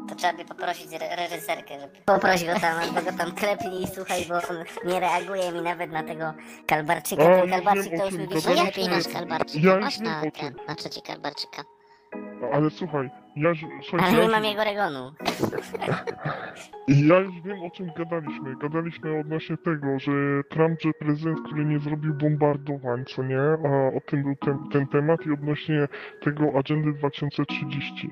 To 0.08 0.14
trzeba 0.14 0.32
by 0.32 0.44
poprosić 0.44 0.92
re- 0.92 1.16
reżyserkę, 1.16 1.80
żeby... 1.80 1.92
Poproś 2.04 2.44
go 2.44 2.60
tam, 2.60 2.78
albo 2.78 3.02
go 3.10 3.18
tam 3.18 3.32
klepnij, 3.32 3.86
słuchaj, 3.94 4.24
bo 4.28 4.34
on 4.34 4.64
nie 4.84 5.00
reaguje 5.00 5.52
mi 5.52 5.62
nawet 5.62 5.90
na 5.90 6.02
tego 6.02 6.34
kalbarczyka. 6.66 7.22
A, 7.22 7.26
Ten 7.26 7.40
już 7.40 7.50
kalbarczyk 7.50 7.90
wiem, 7.90 7.98
to 7.98 8.04
o 8.04 8.06
już 8.06 8.14
czym 8.14 8.22
mi 8.22 8.28
to 8.56 8.64
lepiej 8.64 8.84
niż... 8.88 8.92
masz 8.94 9.08
kalbarczyka? 9.14 9.68
Ja 9.68 9.74
już 9.74 9.84
masz 9.84 9.98
wiem, 9.98 10.04
na, 10.08 10.18
o 10.20 10.22
czym. 10.22 10.30
ten, 10.32 10.54
na 10.68 10.74
trzeci 10.74 11.02
kalbarczyka. 11.02 11.62
Ale 12.52 12.70
słuchaj, 12.70 13.10
ja 13.36 13.48
już, 13.48 13.58
słuchaj, 13.82 14.08
Ale 14.08 14.18
ja, 14.18 14.24
nie 14.24 14.30
mam 14.30 14.42
już, 14.42 14.50
jego 14.50 14.64
regonu. 14.64 15.12
ja 16.88 17.18
już 17.18 17.40
wiem 17.44 17.62
o 17.62 17.70
czym 17.70 17.90
gadaliśmy. 17.96 18.56
Gadaliśmy 18.56 19.20
odnośnie 19.20 19.56
tego, 19.56 19.98
że 19.98 20.12
Trump, 20.50 20.80
że 20.82 20.92
prezydent, 20.92 21.38
który 21.46 21.64
nie 21.64 21.78
zrobił 21.78 22.14
bombardowań, 22.14 23.04
co 23.04 23.22
nie? 23.22 23.40
A 23.40 23.96
o 23.96 24.00
tym 24.06 24.22
był 24.22 24.36
ten, 24.36 24.58
ten 24.72 24.86
temat 24.86 25.26
i 25.26 25.32
odnośnie 25.32 25.88
tego 26.20 26.44
agendy 26.58 26.92
2030. 26.92 28.10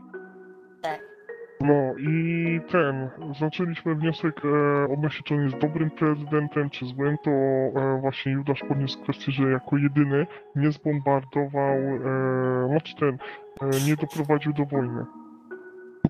No 1.61 1.95
i 1.99 2.61
ten, 2.73 3.11
zaczęliśmy 3.41 3.95
wniosek 3.95 4.43
e, 4.45 4.93
odnośnie 4.93 5.23
czy 5.25 5.35
on 5.35 5.45
jest 5.45 5.59
dobrym 5.59 5.91
prezydentem, 5.91 6.71
czy 6.71 6.87
złym, 6.87 7.17
to 7.25 7.31
e, 7.31 7.99
właśnie 8.01 8.33
Judasz 8.33 8.61
podniósł 8.69 9.03
kwestię, 9.03 9.33
że 9.33 9.51
jako 9.51 9.77
jedyny 9.77 10.27
nie 10.57 10.73
zbombardował, 10.73 11.77
e, 11.77 12.69
znaczy 12.69 12.95
ten, 13.01 13.19
e, 13.63 13.87
nie 13.87 13.97
doprowadził 13.97 14.53
do 14.53 14.65
wojny. 14.65 15.05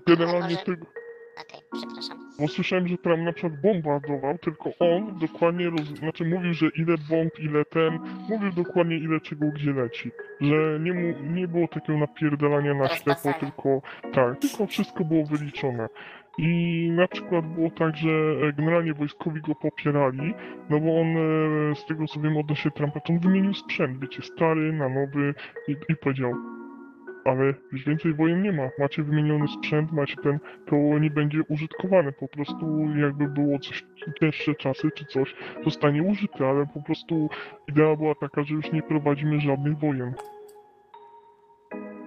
Generalnie 0.07 0.57
tego, 0.57 0.85
Okej, 1.41 1.61
przepraszam. 1.73 2.30
Bo 2.41 2.47
słyszałem, 2.47 2.87
że 2.87 2.97
Trump 2.97 3.23
na 3.23 3.33
przykład 3.33 3.61
bombardował, 3.61 4.37
tylko 4.37 4.69
on 4.79 5.19
dokładnie, 5.19 5.69
roz... 5.69 5.81
znaczy 5.81 6.25
mówił, 6.25 6.53
że 6.53 6.65
ile 6.75 6.95
bomb, 7.09 7.39
ile 7.39 7.65
ten, 7.65 7.99
mówił 8.29 8.51
dokładnie 8.51 8.97
ile 8.97 9.19
czego 9.19 9.45
gdzie 9.55 9.73
leci. 9.73 10.11
Że 10.41 10.79
nie, 10.79 10.93
mu... 10.93 11.13
nie 11.33 11.47
było 11.47 11.67
takiego 11.67 11.99
napierdalania 11.99 12.73
na 12.73 12.87
ślepo, 12.87 13.33
tylko 13.39 13.81
tak, 14.13 14.39
tylko 14.39 14.65
wszystko 14.67 15.03
było 15.03 15.25
wyliczone. 15.25 15.87
I 16.37 16.89
na 16.95 17.07
przykład 17.07 17.45
było 17.45 17.69
tak, 17.69 17.97
że 17.97 18.09
e, 18.09 18.53
generalnie 18.53 18.93
wojskowi 18.93 19.41
go 19.41 19.55
popierali, 19.55 20.33
no 20.69 20.79
bo 20.79 21.01
on 21.01 21.07
e, 21.07 21.75
z 21.75 21.85
tego 21.85 22.07
co 22.07 22.19
wiem 22.19 22.37
odnośnie 22.37 22.71
Trumpa, 22.71 22.99
to 22.99 23.13
on 23.13 23.19
wymienił 23.19 23.53
sprzęt, 23.53 23.99
wiecie, 23.99 24.21
stary 24.21 24.73
na 24.73 24.89
nowy 24.89 25.33
i, 25.67 25.75
i 25.89 25.95
powiedział 25.95 26.33
ale 27.25 27.53
już 27.71 27.85
więcej 27.85 28.13
wojen 28.13 28.41
nie 28.41 28.51
ma. 28.51 28.69
Macie 28.79 29.03
wymieniony 29.03 29.47
sprzęt, 29.47 29.91
macie 29.91 30.15
ten, 30.23 30.39
to 30.65 30.75
nie 30.75 31.09
będzie 31.09 31.39
użytkowane. 31.49 32.11
Po 32.11 32.27
prostu 32.27 32.87
jakby 32.95 33.27
było 33.27 33.59
coś 33.59 33.85
cięższe 34.19 34.55
czasy 34.55 34.91
czy 34.95 35.05
coś, 35.05 35.35
zostanie 35.63 36.03
użyte, 36.03 36.49
ale 36.49 36.67
po 36.73 36.81
prostu 36.81 37.29
idea 37.67 37.95
była 37.95 38.15
taka, 38.15 38.43
że 38.43 38.55
już 38.55 38.71
nie 38.71 38.83
prowadzimy 38.83 39.39
żadnych 39.39 39.77
wojen. 39.77 40.13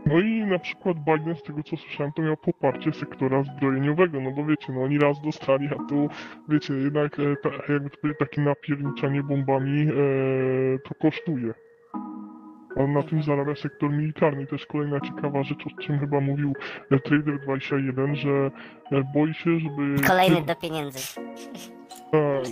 No 0.07 0.21
i 0.21 0.45
na 0.45 0.59
przykład 0.59 0.97
Biden, 0.99 1.37
z 1.37 1.43
tego 1.43 1.63
co 1.63 1.77
słyszałem, 1.77 2.13
to 2.13 2.23
miał 2.23 2.37
poparcie 2.37 2.93
sektora 2.93 3.43
zbrojeniowego, 3.43 4.21
no 4.21 4.31
bo 4.31 4.45
wiecie, 4.45 4.73
no 4.73 4.83
oni 4.83 4.99
raz 4.99 5.21
dostali, 5.21 5.69
a 5.69 5.89
tu, 5.89 6.09
wiecie, 6.49 6.75
jednak 6.75 7.19
e, 7.19 7.37
ta, 7.43 7.73
jakby 7.73 8.15
takie 8.15 8.41
napierniczanie 8.41 9.23
bombami 9.23 9.83
e, 9.83 9.95
to 10.79 10.95
kosztuje. 10.95 11.55
On 12.77 12.93
na 12.93 13.03
tym 13.03 13.23
zarabia 13.23 13.55
sektor 13.55 13.91
militarny. 13.91 14.47
Też 14.47 14.67
kolejna 14.67 15.01
ciekawa 15.01 15.43
rzecz, 15.43 15.67
o 15.67 15.83
czym 15.83 15.99
chyba 15.99 16.21
mówił 16.21 16.53
e, 16.91 16.97
Trader21, 16.97 18.15
że 18.15 18.51
e, 18.93 19.05
boi 19.15 19.35
się, 19.35 19.59
żeby... 19.59 20.07
Kolejny 20.07 20.43
do 20.43 20.55
pieniędzy. 20.55 21.21
E, 22.15 22.43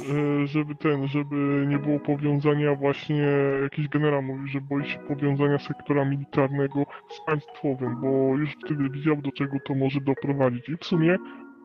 żeby 0.46 0.74
ten, 0.74 1.08
żeby 1.08 1.64
nie 1.68 1.78
było 1.78 2.00
powiązania 2.00 2.74
właśnie, 2.74 3.26
jakiś 3.62 3.88
generał 3.88 4.22
mówił, 4.22 4.46
że 4.46 4.61
boi 4.61 4.88
się 4.88 4.98
powiązania 4.98 5.58
sektora 5.58 6.04
militarnego 6.04 6.87
z 7.11 7.26
państwowym, 7.26 8.00
bo 8.00 8.37
już 8.37 8.50
wtedy 8.64 8.90
widział, 8.90 9.16
do 9.16 9.32
czego 9.32 9.56
to 9.66 9.74
może 9.74 10.00
doprowadzić. 10.00 10.68
I 10.68 10.76
w 10.76 10.85
sumie 10.85 11.16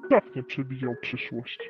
trafnie 0.10 0.43
przewidział 0.43 0.96
przyszłość. 1.02 1.70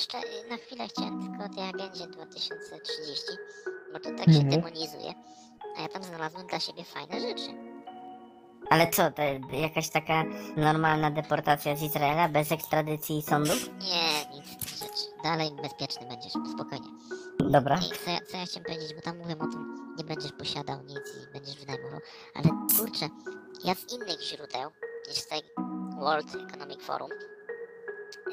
Jeszcze 0.00 0.18
na 0.50 0.56
chwilę 0.56 0.88
chciałem 0.88 1.22
tylko 1.30 1.44
o 1.44 1.48
tej 1.48 1.64
agendzie 1.68 2.06
2030, 2.06 3.22
bo 3.92 3.98
to 4.00 4.10
tak 4.10 4.24
się 4.34 4.40
Mhm. 4.40 4.48
demonizuje. 4.50 5.14
A 5.78 5.82
ja 5.82 5.88
tam 5.88 6.04
znalazłem 6.04 6.46
dla 6.46 6.60
siebie 6.60 6.84
fajne 6.84 7.20
rzeczy. 7.20 7.50
Ale 8.70 8.90
co, 8.90 9.10
to 9.10 9.22
jakaś 9.56 9.88
taka 9.90 10.24
normalna 10.56 11.10
deportacja 11.10 11.76
z 11.76 11.82
Izraela 11.82 12.28
bez 12.28 12.52
ekstradycji 12.52 13.18
i 13.18 13.22
sądów? 13.22 13.68
Nie, 13.68 14.36
nic 14.36 14.46
z 14.46 14.56
tych 14.58 14.68
rzeczy. 14.88 15.04
Dalej 15.24 15.50
bezpieczny 15.62 16.06
będziesz, 16.06 16.32
spokojnie. 16.54 16.88
Dobra. 17.38 17.76
I 17.78 18.04
co, 18.04 18.10
ja- 18.10 18.20
co 18.30 18.36
ja 18.36 18.46
chciałem 18.46 18.64
powiedzieć, 18.64 18.94
bo 18.94 19.00
tam 19.00 19.18
mówią 19.18 19.34
o 19.34 19.46
tym, 19.52 19.94
nie 19.98 20.04
będziesz 20.04 20.32
posiadał 20.32 20.82
nic 20.82 20.98
i 21.28 21.32
będziesz 21.32 21.56
wynajmował. 21.56 22.00
Ale 22.34 22.48
kurczę, 22.78 23.08
ja 23.64 23.74
z 23.74 23.92
innych 23.92 24.20
źródeł 24.22 24.70
niż 25.08 25.16
z 25.16 25.26
tej 25.26 25.42
World 26.00 26.34
Economic 26.48 26.82
Forum 26.82 27.10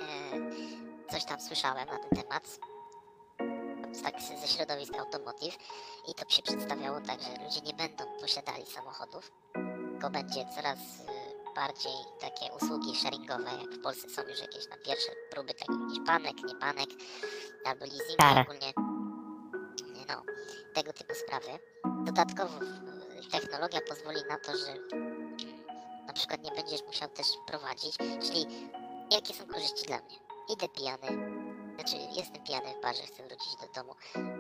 e, 0.02 0.87
coś 1.12 1.26
tam 1.26 1.42
słyszałem 1.42 1.88
na 1.88 1.98
ten 2.00 2.22
temat. 2.24 2.60
Tak 4.04 4.22
ze 4.22 4.48
środowisk 4.48 4.94
automotive 4.96 5.58
i 6.08 6.14
to 6.14 6.30
się 6.30 6.42
przedstawiało 6.44 7.02
tak, 7.02 7.22
że 7.22 7.44
ludzie 7.44 7.62
nie 7.62 7.74
będą 7.74 8.04
posiadali 8.22 8.66
samochodów, 8.66 9.32
tylko 9.92 10.10
będzie 10.10 10.46
coraz 10.56 10.78
e, 10.80 11.54
bardziej 11.56 11.92
takie 12.20 12.54
usługi 12.54 12.96
sharingowe, 12.96 13.44
jak 13.62 13.72
w 13.74 13.82
Polsce 13.82 14.10
są 14.10 14.22
już 14.22 14.40
jakieś 14.40 14.70
na 14.70 14.78
pierwsze 14.78 15.12
próby 15.32 15.54
tego, 15.54 15.74
jakiś 15.84 16.00
panek, 16.08 16.34
nie 16.48 16.56
panek, 16.56 16.90
albo 17.66 17.86
leasing, 17.86 18.18
Kara. 18.20 18.42
ogólnie 18.42 18.74
no, 20.08 20.22
tego 20.74 20.94
typu 20.94 21.14
sprawy. 21.16 21.60
Dodatkowo 22.04 22.60
w- 22.60 23.32
technologia 23.32 23.80
pozwoli 23.90 24.22
na 24.30 24.38
to, 24.38 24.58
że 24.58 24.74
na 26.08 26.14
przykład 26.14 26.44
nie 26.44 26.52
będziesz 26.52 26.84
musiał 26.84 27.10
też 27.10 27.28
prowadzić, 27.48 27.98
czyli 27.98 28.46
jakie 29.12 29.34
są 29.34 29.48
korzyści 29.48 29.86
dla 29.88 29.98
mnie? 29.98 30.27
Idę 30.50 30.70
pijany, 30.70 31.08
znaczy 31.76 31.96
jestem 32.18 32.44
pijany 32.44 32.66
w 32.80 32.82
barze, 32.82 33.04
chcę 33.04 33.24
wrócić 33.24 33.56
do 33.56 33.82
domu, 33.82 33.96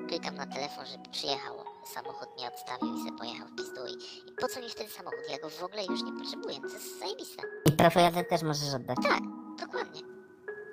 klikam 0.07 0.35
na 0.35 0.47
telefon, 0.47 0.85
żeby 0.85 1.09
przyjechał, 1.09 1.55
samochód 1.85 2.29
mnie 2.37 2.47
odstawił 2.47 2.95
i 2.95 2.99
sobie 2.99 3.17
pojechał 3.17 3.47
w 3.47 3.55
pizdu 3.55 3.81
i, 3.87 3.93
i 4.29 4.33
po 4.41 4.47
co 4.47 4.61
mi 4.61 4.69
wtedy 4.69 4.89
samochód? 4.89 5.19
Ja 5.29 5.39
go 5.39 5.49
w 5.49 5.63
ogóle 5.63 5.85
już 5.85 6.03
nie 6.03 6.11
potrzebuję, 6.13 6.61
to 6.61 6.67
jest 6.67 6.99
zajebiste. 6.99 7.43
I 7.65 7.71
prawo 7.71 7.99
jazdy 7.99 8.23
też 8.23 8.41
możesz 8.43 8.73
oddać. 8.73 8.97
Tak, 9.03 9.21
dokładnie. 9.59 10.01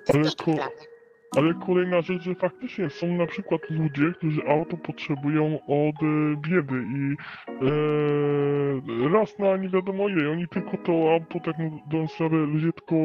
To 0.05 0.13
Ale 0.13 0.23
jest 0.23 0.35
piękne 0.37 0.55
dla 0.55 0.65
mnie. 0.65 0.94
Ale 1.37 1.53
kolejna 1.65 2.01
rzecz, 2.01 2.21
że 2.21 2.35
faktycznie 2.35 2.89
są 2.89 3.07
na 3.07 3.25
przykład 3.27 3.61
ludzie, 3.69 4.11
którzy 4.17 4.41
auto 4.47 4.77
potrzebują 4.77 5.59
od 5.67 5.95
e, 6.03 6.35
biedy 6.49 6.75
i 6.75 7.15
e, 9.05 9.09
raz 9.13 9.39
na 9.39 9.57
nie 9.57 9.69
wiadomo 9.69 10.09
ile, 10.09 10.31
oni 10.31 10.47
tylko 10.47 10.77
to 10.77 10.91
auto 11.13 11.39
tak 11.45 11.55
do 11.87 12.07
sprawę 12.07 12.37
ludzie 12.37 12.71
tylko, 12.73 12.95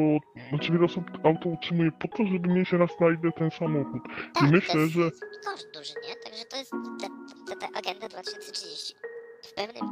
znaczy 0.49 0.71
wiele 0.71 0.85
osób 0.85 1.05
auto 1.23 1.49
utrzymuje 1.49 1.91
po 1.91 2.07
to, 2.07 2.25
żeby 2.25 2.49
mieć 2.49 2.71
raz 2.71 2.99
na 2.99 3.07
ile 3.07 3.31
ten 3.31 3.51
samochód. 3.51 4.01
Tak, 4.33 4.51
myślę, 4.51 4.73
to 4.73 4.79
jest 4.79 4.93
że- 4.93 5.11
koszt 5.45 5.71
duży, 5.73 5.93
nie? 6.09 6.15
Także 6.23 6.45
to 6.45 6.57
jest 6.57 6.71
te, 6.71 7.07
te, 7.47 7.55
te 7.67 7.77
agenda 7.79 8.07
2030. 8.07 8.95
W 9.43 9.53
pewnym 9.53 9.83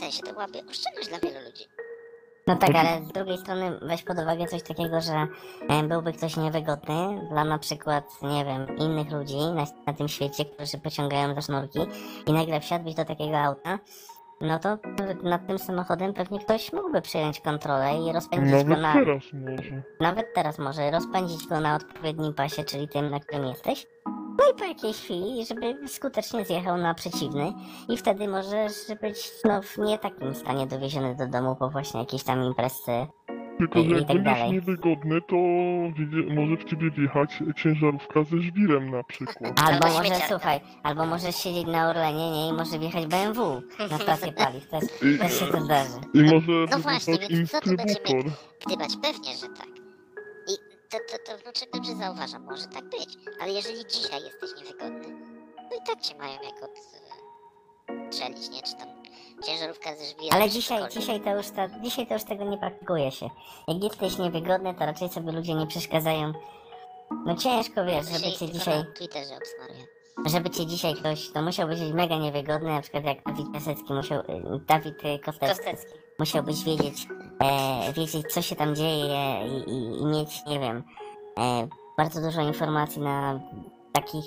sensie 0.00 0.22
to 0.22 0.32
byłaby 0.32 0.58
oszczędność 0.70 1.08
dla 1.08 1.18
wielu 1.18 1.40
ludzi. 1.46 1.64
No 2.46 2.56
tak, 2.56 2.70
Znaczy- 2.70 2.88
ale 2.88 3.04
z 3.04 3.08
drugiej 3.12 3.38
strony 3.38 3.78
weź 3.82 4.02
pod 4.02 4.18
uwagę 4.18 4.46
coś 4.46 4.62
takiego, 4.62 5.00
że 5.00 5.26
e, 5.68 5.82
byłby 5.82 6.12
ktoś 6.12 6.36
niewygodny 6.36 7.28
dla 7.30 7.44
na 7.44 7.58
przykład, 7.58 8.22
nie 8.22 8.44
wiem, 8.44 8.76
innych 8.78 9.10
ludzi 9.10 9.36
na, 9.36 9.64
na 9.86 9.92
tym 9.92 10.08
świecie, 10.08 10.44
którzy 10.44 10.78
pociągają 10.78 11.34
za 11.34 11.40
sznurki 11.40 11.78
i 12.26 12.32
nagle 12.32 12.60
wsiadłbyś 12.60 12.94
do 12.94 13.04
takiego 13.04 13.38
auta, 13.38 13.78
no 14.40 14.58
to 14.58 14.78
nad 15.22 15.46
tym 15.46 15.58
samochodem 15.58 16.14
pewnie 16.14 16.38
ktoś 16.38 16.72
mógłby 16.72 17.02
przyjąć 17.02 17.40
kontrolę 17.40 17.90
i 18.08 18.12
rozpędzić 18.12 18.64
go 18.64 18.76
Nawet 18.76 18.82
na... 18.82 18.92
teraz 18.92 19.22
może. 19.32 19.82
Nawet 20.00 20.34
teraz 20.34 20.58
może 20.58 20.90
rozpędzić 20.90 21.46
go 21.46 21.60
na 21.60 21.76
odpowiednim 21.76 22.34
pasie, 22.34 22.64
czyli 22.64 22.88
tym, 22.88 23.10
na 23.10 23.20
którym 23.20 23.46
jesteś. 23.46 23.86
No 24.38 24.44
i 24.52 24.58
po 24.58 24.64
jakiejś 24.64 24.96
chwili, 24.96 25.46
żeby 25.46 25.88
skutecznie 25.88 26.44
zjechał 26.44 26.76
na 26.76 26.94
przeciwny 26.94 27.52
i 27.88 27.96
wtedy 27.96 28.28
możesz 28.28 28.72
być 29.02 29.30
no, 29.44 29.62
w 29.62 29.78
nie 29.78 29.98
takim 29.98 30.34
stanie 30.34 30.66
dowieziony 30.66 31.14
do 31.14 31.26
domu 31.26 31.56
po 31.56 31.70
właśnie 31.70 32.00
jakiejś 32.00 32.22
tam 32.24 32.44
imprezce. 32.44 33.06
Tylko, 33.58 33.78
I- 33.78 33.82
że 33.84 33.90
i 33.90 33.92
jak 33.98 34.06
tak 34.08 34.16
będziesz 34.16 34.34
dalej. 34.34 34.52
niewygodny, 34.52 35.20
to 35.28 35.36
może 36.34 36.56
w 36.56 36.64
ciebie 36.64 36.90
wjechać 36.90 37.30
ciężarówka 37.62 38.22
ze 38.24 38.38
żwirem 38.38 38.90
na 38.90 39.02
przykład. 39.04 39.60
Albo 39.64 39.86
może, 39.88 40.14
słuchaj, 40.28 40.60
albo 40.82 41.06
możesz 41.06 41.36
siedzieć 41.36 41.66
na 41.66 41.90
Orlenie, 41.90 42.30
nie, 42.30 42.48
i 42.48 42.52
może 42.52 42.78
wjechać 42.78 43.06
BMW 43.06 43.62
na 43.90 43.98
stację 43.98 44.32
paliw, 44.32 44.68
też, 44.68 44.84
też 45.20 45.40
się 45.40 45.46
to 45.46 45.60
zdarzy. 45.60 45.98
I 46.14 46.22
może 46.22 46.52
No 46.70 46.78
właśnie, 46.78 47.14
więc 47.30 47.50
co 47.50 47.60
tu 47.60 47.70
będziemy-. 47.76 48.30
Gdybać, 48.66 48.90
pewnie, 49.02 49.36
że 49.36 49.46
tak. 49.48 49.75
To, 50.90 50.98
to, 50.98 51.18
to 51.32 51.38
wnuczek 51.38 51.70
dobrze 51.70 51.94
zauważa, 51.94 52.38
może 52.38 52.66
tak 52.66 52.84
być. 52.84 53.18
Ale 53.40 53.52
jeżeli 53.52 53.86
dzisiaj 53.86 54.22
jesteś 54.22 54.50
niewygodny, 54.62 55.08
no 55.70 55.76
i 55.76 55.86
tak 55.86 56.00
cię 56.00 56.14
mają 56.18 56.32
jak 56.32 56.62
od... 56.62 56.70
e, 56.70 58.12
Strzelić, 58.12 58.50
nie? 58.50 58.62
Czy 58.62 58.76
tam 58.76 58.88
ciężarówka 59.46 59.96
ze 59.96 60.04
żwirem. 60.04 60.32
Ale 60.32 60.50
dzisiaj, 60.50 60.78
cokolwiek. 60.78 61.00
dzisiaj, 61.00 61.20
to 61.20 61.30
już 61.36 61.50
ta, 61.50 61.68
dzisiaj 61.80 62.06
to 62.06 62.14
już 62.14 62.24
tego 62.24 62.44
nie 62.44 62.58
praktykuje 62.58 63.10
się. 63.10 63.30
Jak 63.68 63.82
jesteś 63.82 64.18
niewygodny, 64.18 64.74
to 64.74 64.86
raczej 64.86 65.08
sobie 65.08 65.32
ludzie 65.32 65.54
nie 65.54 65.66
przeszkadzają. 65.66 66.32
No 67.26 67.36
ciężko, 67.36 67.84
wiesz, 67.84 68.06
żeby 68.06 68.32
cię 68.32 68.48
dzisiaj... 68.52 68.78
na 68.78 68.84
Twitterze 68.92 69.36
obsmaruje. 69.36 69.86
Żeby 70.26 70.50
cię 70.50 70.66
dzisiaj 70.66 70.94
ktoś, 70.94 71.32
to 71.32 71.42
musiał 71.42 71.68
być 71.68 71.80
mega 71.80 72.16
niewygodny, 72.18 72.68
na 72.68 72.82
przykład 72.82 73.04
jak 73.04 73.22
Dawid 73.24 73.52
Piasecki 73.52 73.92
musiał, 73.92 74.20
y, 74.20 74.24
Dawid 74.66 75.04
y, 75.04 75.18
Kostecki, 75.18 75.56
Kostecki. 75.56 75.92
Musiałbyś 76.18 76.64
wiedzieć, 76.64 77.08
e, 77.40 77.92
wiedzieć 77.92 78.32
co 78.32 78.42
się 78.42 78.56
tam 78.56 78.74
dzieje 78.74 79.46
i, 79.46 79.70
i, 79.70 80.00
i 80.00 80.06
mieć, 80.06 80.44
nie 80.46 80.60
wiem, 80.60 80.82
e, 81.38 81.68
bardzo 81.96 82.20
dużo 82.20 82.40
informacji 82.40 83.02
na 83.02 83.40
takich 83.92 84.24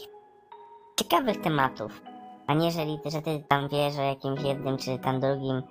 ciekawych 0.99 1.41
tematów, 1.41 2.01
a 2.47 2.53
nie 2.53 2.65
jeżeli, 2.65 2.99
że 3.05 3.21
ty 3.21 3.43
tam 3.47 3.69
wiesz 3.69 3.97
o 3.97 4.01
jakimś 4.01 4.41
jednym 4.41 4.77
czy 4.77 4.99
tam 4.99 5.19
drugim 5.19 5.63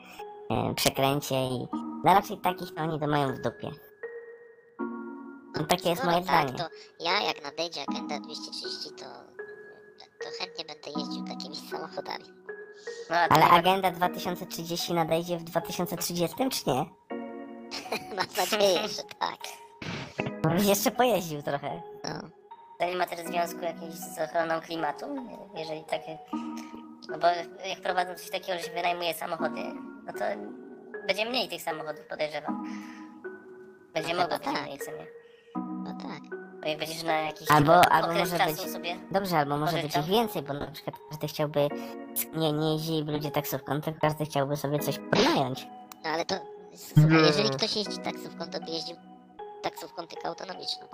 e, 0.51 0.75
przekręcie 0.75 1.47
i 1.47 1.69
no 2.05 2.14
raczej 2.14 2.39
takich 2.39 2.75
to 2.75 2.83
oni 2.83 3.01
to 3.01 3.07
mają 3.07 3.35
w 3.35 3.41
dupie. 3.41 3.71
No 5.57 5.64
takie 5.64 5.91
jest 5.91 6.05
no, 6.05 6.11
moje 6.11 6.25
tak, 6.25 6.49
zdanie. 6.49 6.59
To 6.59 7.05
ja 7.05 7.21
jak 7.21 7.45
nadejdzie 7.45 7.81
agenda 7.89 8.21
230, 8.21 8.91
to, 8.91 9.05
to 10.25 10.31
chętnie 10.39 10.64
będę 10.64 11.01
jeździł 11.01 11.25
takimi 11.25 11.57
samochodami. 11.71 12.25
No, 13.11 13.16
Ale 13.16 13.45
agenda 13.45 13.91
2030 13.91 14.95
nadejdzie 14.95 15.39
w 15.39 15.45
2030 15.45 16.37
czy 16.51 16.70
nie? 16.70 16.74
Mam 18.16 18.26
nadzieję, 18.37 18.89
że 18.89 19.03
tak. 19.18 19.39
Bo 20.43 20.49
byś 20.51 20.66
jeszcze 20.66 20.91
pojeździł 20.91 21.43
trochę. 21.43 21.83
No. 22.05 22.20
To 22.79 22.87
nie 22.87 22.97
ma 22.97 23.07
też 23.07 23.20
związku 23.26 23.61
jakimś 23.61 23.95
z 23.95 24.18
ochroną 24.18 24.61
klimatu, 24.61 25.07
jeżeli 25.55 25.85
takie... 25.85 26.18
No 27.09 27.18
bo 27.18 27.26
jak 27.68 27.81
prowadzą 27.83 28.14
coś 28.14 28.31
takiego, 28.31 28.59
że 28.59 28.64
się 28.64 28.70
wynajmuje 28.70 29.14
samochody, 29.14 29.61
no 30.05 30.12
to 30.12 30.24
będzie 31.07 31.24
mniej 31.24 31.49
tych 31.49 31.62
samochodów, 31.62 32.07
podejrzewam. 32.07 32.64
Będzie 33.95 34.14
No 34.14 34.20
mogło 34.22 34.39
być 34.39 34.45
tak. 34.45 34.62
mniej, 34.62 34.79
co 34.79 34.91
nie? 34.91 35.07
No 35.57 35.99
tak. 36.03 36.39
Będziesz 36.63 37.03
na 37.03 37.13
jakiś 37.13 37.51
Albo- 37.51 37.93
albo 37.93 38.09
okres 38.09 38.33
może 38.33 38.45
czasu 38.45 38.63
być- 38.63 38.73
sobie... 38.73 38.97
Dobrze, 39.11 39.39
albo 39.39 39.57
może 39.57 39.83
być 39.83 39.97
ich 39.97 40.05
więcej, 40.05 40.43
bo 40.43 40.55
na 40.55 40.67
przykład 40.67 40.97
każdy 41.11 41.29
chciałby, 41.29 41.69
nie, 42.35 42.53
nie 42.53 42.73
jeździli 42.73 43.13
ludzie 43.13 43.31
taksówką, 43.31 43.81
to 43.81 43.93
każdy 44.01 44.25
chciałby 44.25 44.57
sobie 44.57 44.79
coś 44.79 44.99
podnająć. 44.99 45.67
No 46.05 46.11
ale 46.11 46.25
to, 46.25 46.35
słuchaj, 46.75 47.23
jeżeli 47.27 47.51
ktoś 47.51 47.77
jeździ 47.77 47.99
taksówką, 47.99 48.51
to 48.51 48.61
by 48.61 48.71
jeździł 48.71 48.97
taksówką 49.63 50.07
tylko 50.07 50.29
autonomiczną. 50.29 50.87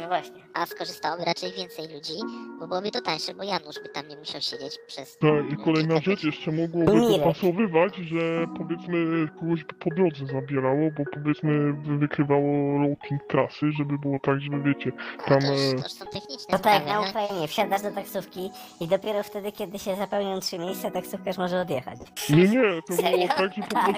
No 0.00 0.06
właśnie. 0.08 0.40
A 0.54 0.66
skorzystałoby 0.66 1.24
raczej 1.24 1.52
więcej 1.52 1.88
ludzi, 1.94 2.12
bo 2.60 2.68
byłoby 2.68 2.90
to 2.90 3.00
tańsze, 3.00 3.34
bo 3.34 3.42
Janusz 3.42 3.76
by 3.82 3.88
tam 3.88 4.08
nie 4.08 4.16
musiał 4.16 4.40
siedzieć 4.40 4.78
przez... 4.86 5.18
Tak, 5.18 5.52
i 5.52 5.64
kolejna 5.64 6.00
rzecz, 6.00 6.24
jeszcze 6.24 6.52
mogłoby 6.52 6.92
Mirek. 7.00 7.18
dopasowywać, 7.18 7.96
że 7.96 8.46
powiedzmy 8.58 9.28
kogoś 9.40 9.64
by 9.64 9.74
po 9.74 9.90
drodze 9.94 10.26
zabierało, 10.26 10.90
bo 10.98 11.04
powiedzmy 11.14 11.72
by 11.72 11.98
wykrywało 11.98 12.78
routing 12.78 13.22
trasy, 13.28 13.72
żeby 13.78 13.98
było 13.98 14.18
tak, 14.22 14.40
żeby 14.40 14.62
wiecie, 14.62 14.92
tam... 15.26 15.40
to, 15.40 15.52
już, 15.52 15.60
e, 15.60 15.70
to 15.70 15.82
już 15.82 15.92
są 15.92 16.06
techniczne 16.06 16.46
To 16.58 16.58
tak 16.58 16.60
sprawy, 16.82 16.86
na 16.86 16.94
no. 17.00 17.08
Ukrainie, 17.10 17.48
wsiadasz 17.48 17.82
do 17.82 17.90
taksówki 17.90 18.50
i 18.80 18.86
dopiero 18.88 19.22
wtedy, 19.22 19.52
kiedy 19.52 19.78
się 19.78 19.96
zapełnią 19.96 20.40
trzy 20.40 20.58
miejsca, 20.58 20.90
taksówkarz 20.90 21.38
może 21.38 21.60
odjechać. 21.60 21.98
Nie, 22.30 22.48
nie, 22.48 22.82
to 22.88 22.94
Serio? 22.94 23.16
było 23.16 23.28
tak, 23.28 23.54
że 23.54 23.62
po 23.62 23.68
Tak. 23.74 23.94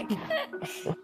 prostu... 0.59 0.95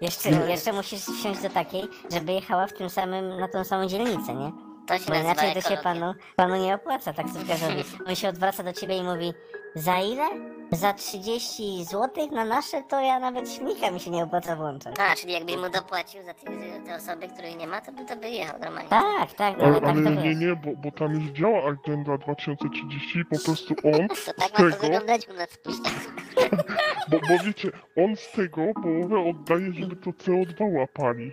Jeszcze, 0.00 0.28
jeszcze 0.30 0.72
musisz 0.72 1.00
wsiąść 1.00 1.42
do 1.42 1.50
takiej, 1.50 1.82
żeby 2.12 2.32
jechała 2.32 2.66
w 2.66 2.72
tym 2.72 2.90
samym, 2.90 3.40
na 3.40 3.48
tą 3.48 3.64
samą 3.64 3.86
dzielnicę, 3.86 4.34
nie? 4.34 4.52
To 4.86 4.98
się 4.98 5.04
Bo 5.10 5.14
inaczej 5.14 5.54
to 5.54 5.60
się 5.60 5.74
ekologia. 5.74 5.82
panu, 5.82 6.14
panu 6.36 6.56
nie 6.56 6.74
opłaca 6.74 7.12
taksówkarzowi. 7.12 7.84
On 8.08 8.14
się 8.16 8.28
odwraca 8.28 8.62
do 8.62 8.72
ciebie 8.72 8.96
i 8.98 9.02
mówi, 9.02 9.34
za 9.74 9.98
ile? 9.98 10.24
Za 10.72 10.92
30 10.92 11.84
zł 11.84 12.28
na 12.32 12.44
nasze, 12.44 12.82
to 12.82 13.00
ja 13.00 13.18
nawet 13.18 13.50
śmika 13.52 13.90
mi 13.90 14.00
się 14.00 14.10
nie 14.10 14.24
opłaca 14.24 14.56
włączać. 14.56 14.96
A, 14.98 15.16
czyli 15.16 15.32
jakbyś 15.32 15.56
mu 15.56 15.70
dopłacił 15.70 16.22
za 16.22 16.34
te, 16.34 16.40
za 16.44 16.86
te 16.86 16.96
osoby, 16.96 17.28
których 17.28 17.56
nie 17.56 17.66
ma, 17.66 17.80
to 17.80 17.92
by 17.92 18.04
to 18.04 18.16
by 18.16 18.30
jechał 18.30 18.58
normalnie. 18.60 18.88
Tak, 18.90 19.32
tak, 19.32 19.58
no, 19.58 19.64
Ale, 19.64 19.74
ale 19.76 19.80
tak 19.80 19.94
to 20.04 20.10
nie, 20.10 20.22
wiesz. 20.22 20.38
nie, 20.40 20.56
bo, 20.56 20.76
bo 20.76 20.90
tam 20.98 21.14
już 21.14 21.24
działa 21.30 21.62
Agenda 21.64 22.18
2030 22.18 23.18
i 23.18 23.24
po 23.24 23.44
prostu 23.44 23.74
on 24.00 24.08
To 24.08 24.14
z 24.14 24.24
tak 24.24 24.36
ma 24.38 24.46
to 24.48 24.56
tego, 24.56 24.76
wyglądać 24.80 25.28
u 25.28 25.32
nas 25.32 25.48
w 25.48 25.62
bo, 27.10 27.18
bo 27.28 27.44
wiecie, 27.44 27.70
on 27.96 28.16
z 28.16 28.32
tego 28.32 28.62
połowę 28.82 29.30
oddaje, 29.30 29.72
żeby 29.72 29.96
to 29.96 30.10
CO2 30.10 30.78
łapali. 30.78 31.32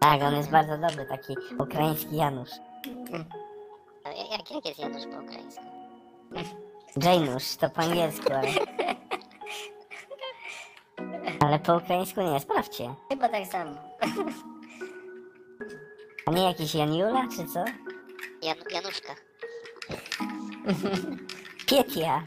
Tak, 0.00 0.22
on 0.22 0.34
jest 0.36 0.50
bardzo 0.50 0.78
dobry, 0.78 1.06
taki 1.06 1.34
ukraiński 1.58 2.16
Janusz. 2.16 2.50
A 4.04 4.08
Jak, 4.08 4.50
jak 4.50 4.66
jest 4.66 4.78
Janusz 4.78 5.02
po 5.04 5.22
ukraińsku? 5.24 5.62
Janusz, 6.96 7.56
to 7.56 7.70
po 7.70 7.80
angielsku, 7.80 8.32
ale... 8.32 8.48
Ale 11.40 11.58
po 11.58 11.76
ukraińsku 11.76 12.20
nie, 12.22 12.40
sprawdźcie. 12.40 12.94
Chyba 13.08 13.28
tak 13.28 13.46
samo. 13.46 13.70
A 16.26 16.30
nie 16.30 16.42
jakiś 16.44 16.74
Janiula, 16.74 17.28
czy 17.36 17.46
co? 17.46 17.64
Jan, 18.42 18.56
Januszka. 18.70 19.14
Pietia. 21.68 22.22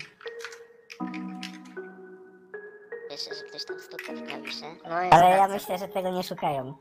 Słyszę, 3.10 3.36
że 3.36 3.44
ktoś 3.50 3.66
tam 3.66 3.80
stuka 3.80 4.14
w 4.14 4.28
klawisze. 4.28 4.66
No 4.90 5.02
jest 5.02 5.14
Ale 5.14 5.30
ja 5.30 5.38
bardzo. 5.38 5.54
myślę, 5.56 5.78
że 5.78 5.88
tego 5.88 6.10
nie 6.12 6.24
szukają. 6.24 6.78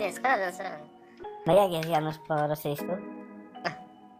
Nie, 0.00 0.12
sprawdzam, 0.12 0.52
sprawdzam. 0.52 0.88
No 1.46 1.62
jak 1.62 1.72
jest 1.72 1.88
Janusz 1.88 2.16
po 2.28 2.46
rosyjsku? 2.46 2.96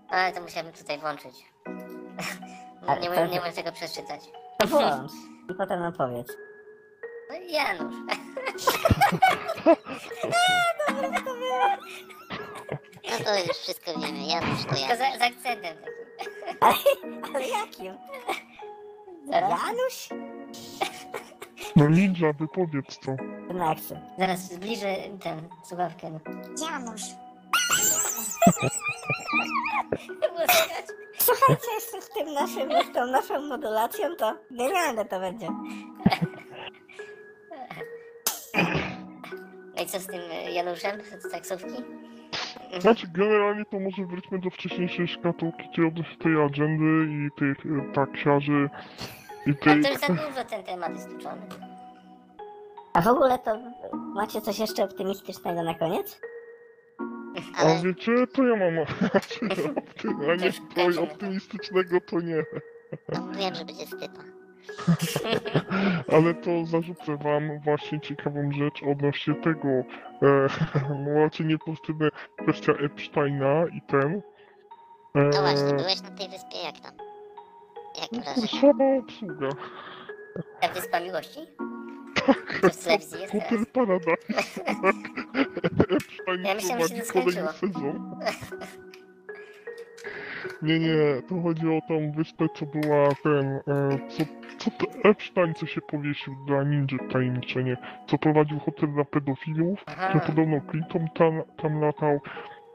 Ale 0.08 0.32
to 0.32 0.40
musiałbym 0.40 0.72
tutaj 0.72 0.98
włączyć. 0.98 1.34
Ale 2.86 3.00
Nie, 3.00 3.08
to- 3.08 3.26
nie 3.26 3.40
umiem 3.40 3.52
tego 3.54 3.72
przeczytać. 3.72 4.20
To 4.58 4.66
włącz. 4.66 5.12
I 5.50 5.54
potem 5.54 5.80
nam 5.80 5.92
powiedz. 5.92 6.28
No 7.30 7.36
i 7.36 7.52
Janusz. 7.52 7.94
No 13.10 13.24
to 13.24 13.38
już 13.38 13.56
wszystko 13.56 14.00
wiemy. 14.00 14.18
Janusz 14.26 14.64
to 14.64 14.74
Tylko 14.74 14.80
Janusz. 14.94 15.16
z, 15.16 15.18
z 15.18 15.22
akcentem 15.22 15.76
takim. 16.60 17.22
Ale 17.34 17.48
jakim? 17.48 17.94
Zaraz, 19.30 19.50
Janusz? 19.66 20.08
No 21.76 21.88
ninja, 21.88 22.32
wypowiedz 22.32 22.98
to. 22.98 23.16
Ten 23.48 23.62
akcent. 23.62 24.00
zaraz 24.18 24.40
zbliżę 24.52 24.94
ten 25.22 25.48
słuchawkę. 25.64 26.10
No. 26.10 26.20
Janusz. 26.70 27.02
Słuchajcie, 31.18 31.70
jeszcze 31.74 32.02
z 32.02 32.08
tym 32.10 32.32
naszym, 32.34 32.70
z 32.90 32.94
tą 32.94 33.06
naszą 33.06 33.40
modulacją, 33.48 34.16
to 34.16 34.34
genialne 34.50 35.04
to 35.04 35.20
będzie. 35.20 35.48
No 39.76 39.82
i 39.82 39.86
co 39.86 40.00
z 40.00 40.06
tym 40.06 40.20
y, 40.20 40.50
Januszem 40.52 41.00
z 41.18 41.30
taksówki? 41.30 41.84
Znaczy, 42.78 43.06
generalnie 43.14 43.64
to 43.64 43.80
może 43.80 44.04
wróćmy 44.06 44.38
do 44.38 44.50
wcześniejszej 44.50 45.08
szkatułki 45.08 45.68
tej, 45.76 45.84
od- 45.86 46.22
tej 46.22 46.42
agendy 46.44 47.12
i 47.12 47.30
tych 47.38 47.58
e, 47.66 47.92
taksiarzy 47.92 48.68
i 49.46 49.50
A 49.50 49.64
tej... 49.64 49.82
to 49.82 49.88
już 49.90 50.00
za 50.00 50.06
dużo 50.08 50.44
ten 50.50 50.62
temat 50.64 50.90
jest 50.94 51.08
tuczony. 51.10 51.42
A 52.94 53.00
w 53.00 53.08
ogóle 53.08 53.38
to 53.38 53.58
macie 54.14 54.40
coś 54.40 54.58
jeszcze 54.58 54.84
optymistycznego 54.84 55.62
na 55.62 55.74
koniec? 55.74 56.20
A 57.56 57.60
Ale 57.60 57.82
wiecie, 57.82 58.26
to 58.26 58.46
ja 58.46 58.56
mam 58.56 58.78
opty- 58.78 59.10
a 60.30 60.34
nie 60.34 60.52
kończymy. 60.74 61.00
optymistycznego 61.00 62.00
to 62.00 62.20
nie. 62.20 62.44
no, 63.08 63.20
mówiłem, 63.26 63.54
że 63.54 63.64
będzie 63.64 63.86
stypa. 63.86 64.22
Ale 66.16 66.34
to 66.34 66.66
zarzucę 66.66 67.16
wam 67.16 67.60
właśnie 67.60 68.00
ciekawą 68.00 68.52
rzecz 68.52 68.82
odnośnie 68.82 69.34
tego. 69.34 69.68
E, 69.68 69.84
no 71.04 71.14
raczej 71.14 71.46
niepozytywne 71.46 72.08
kwestia 72.42 72.72
Epsteina 72.72 73.66
i 73.72 73.82
ten. 73.82 74.22
E, 75.14 75.20
No 75.20 75.40
właśnie, 75.42 75.74
byłeś 75.76 76.02
na 76.02 76.10
tej 76.10 76.28
wyspie, 76.28 76.58
jak 76.64 76.78
tam? 76.80 76.92
Jak 78.00 78.12
no, 78.12 78.20
wrażenie? 78.20 78.46
Słaba 78.60 78.84
obsługa. 78.98 79.48
Ta 80.60 80.68
wyspa 80.68 81.00
miłości? 81.00 81.40
To 82.60 82.66
jest 82.66 82.84
teraz? 82.84 83.14
Hotel 83.32 83.66
Paradise. 83.72 84.64
Epstein 85.96 86.44
Ja 86.44 86.54
myślałem, 86.54 86.88
że 86.88 86.96
się 86.96 87.02
to 87.02 87.12
kolejny 87.12 87.48
sezon. 87.52 88.10
Nie, 90.62 90.78
nie, 90.78 91.22
to 91.28 91.42
chodzi 91.42 91.68
o 91.68 91.80
tą 91.88 92.12
wyspę, 92.12 92.46
co 92.56 92.66
była 92.66 93.08
ten, 93.22 93.46
e, 93.46 93.98
co, 94.08 94.24
co 94.58 94.70
to 94.70 95.08
Epstein, 95.10 95.54
co 95.54 95.66
się 95.66 95.80
powiesił 95.80 96.34
dla 96.46 96.62
ninja 96.62 96.98
tajemniczenie, 97.12 97.76
co 98.08 98.18
prowadził 98.18 98.58
hotel 98.58 98.92
dla 98.94 99.04
pedofilów, 99.04 99.80
Aha. 99.86 100.20
podobno 100.26 100.60
Clinton 100.70 101.08
tam, 101.14 101.42
tam 101.62 101.80
latał, 101.80 102.20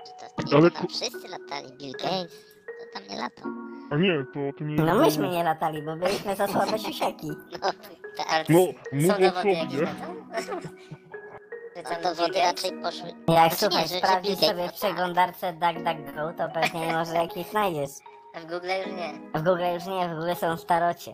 Czy 0.05 0.45
to 0.49 0.55
Ale 0.57 0.63
nie, 0.63 0.71
ku- 0.71 0.77
tam 0.77 0.87
wszyscy 0.87 1.27
latali, 1.27 1.67
Bill 1.77 1.91
Gates, 1.91 2.52
to 2.93 2.99
tam 2.99 3.07
nie 3.09 3.17
latał. 3.17 3.45
a 3.91 3.95
nie, 3.95 4.25
to, 4.33 4.57
to 4.57 4.63
nie 4.63 4.75
No 4.75 4.95
myśmy 4.95 5.29
nie 5.29 5.43
latali, 5.43 5.81
bo 5.81 5.95
byliśmy 5.95 6.35
za 6.35 6.47
słabe 6.47 6.79
siusiaki. 6.79 7.27
No, 7.51 7.71
To- 8.17 8.23
Ale 8.29 8.45
No, 8.49 8.57
są 8.57 8.73
mów 8.91 9.11
o 9.15 9.19
dowody 9.19 9.49
jakieś 9.49 9.73
sobie. 9.73 9.81
na 9.85 10.41
to? 10.41 10.67
Że 11.75 11.83
tam 11.83 12.01
dowody 12.03 12.39
raczej 12.39 12.71
poszły. 12.71 13.07
Jak 13.09 13.53
Znaczy 13.53 13.55
słuchaj, 13.57 13.81
nie, 13.81 13.87
że- 13.87 13.93
że 13.93 13.99
sprawdzisz 13.99 14.39
Bill 14.39 14.49
sobie 14.49 14.63
w 14.67 14.71
Gates- 14.71 14.73
przeglądarce 14.73 15.53
DuckDuckGo, 15.53 16.33
to 16.37 16.49
pewnie 16.53 16.93
może 16.93 17.13
jakieś 17.15 17.47
znajdziesz. 17.47 17.89
A 18.35 18.39
w 18.39 18.45
Google 18.45 18.67
już 18.77 18.87
nie. 18.97 19.39
W 19.39 19.43
Google 19.43 19.63
już 19.73 19.85
nie, 19.85 20.09
w 20.09 20.15
Google 20.15 20.33
są 20.35 20.57
starocie. 20.57 21.13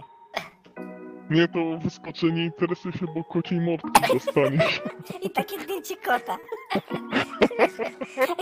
Nie, 1.30 1.48
to 1.48 1.60
wyskoczenie 1.78 2.44
interesuje 2.46 2.94
się, 2.94 3.06
bo 3.16 3.24
kociej 3.24 3.62
mordki 3.62 4.02
dostaniesz. 4.14 4.82
I 5.22 5.30
takie 5.30 5.60
zdjęcie 5.60 5.98
kota. 5.98 6.38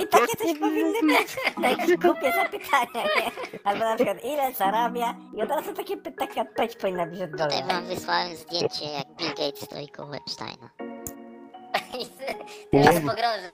I 0.04 0.08
takie 0.08 0.36
coś 0.38 0.60
powinny 0.60 1.02
być. 1.02 1.36
Jakieś 1.62 1.98
głupie 1.98 2.32
zapytania, 2.32 3.04
nie? 3.16 3.32
Albo 3.64 3.84
na 3.86 3.96
przykład 3.96 4.26
ile 4.26 4.54
zarabia 4.54 5.16
i 5.38 5.42
od 5.42 5.50
razu 5.50 5.74
takie 5.74 5.98
py- 5.98 6.12
taka 6.12 6.42
odpowiedź 6.42 6.76
powinna 6.76 7.06
być 7.06 7.22
od 7.22 7.32
Tutaj 7.32 7.48
dolara. 7.50 7.68
wam 7.68 7.86
wysłałem 7.86 8.36
zdjęcie, 8.36 8.86
jak 8.86 9.08
Bill 9.18 9.30
Gates 9.30 9.62
stoi 9.62 9.88
koło 9.90 10.16
Epsteina. 10.16 10.70
Teraz 12.72 12.86
Boże. 13.00 13.02
pogrążę. 13.02 13.52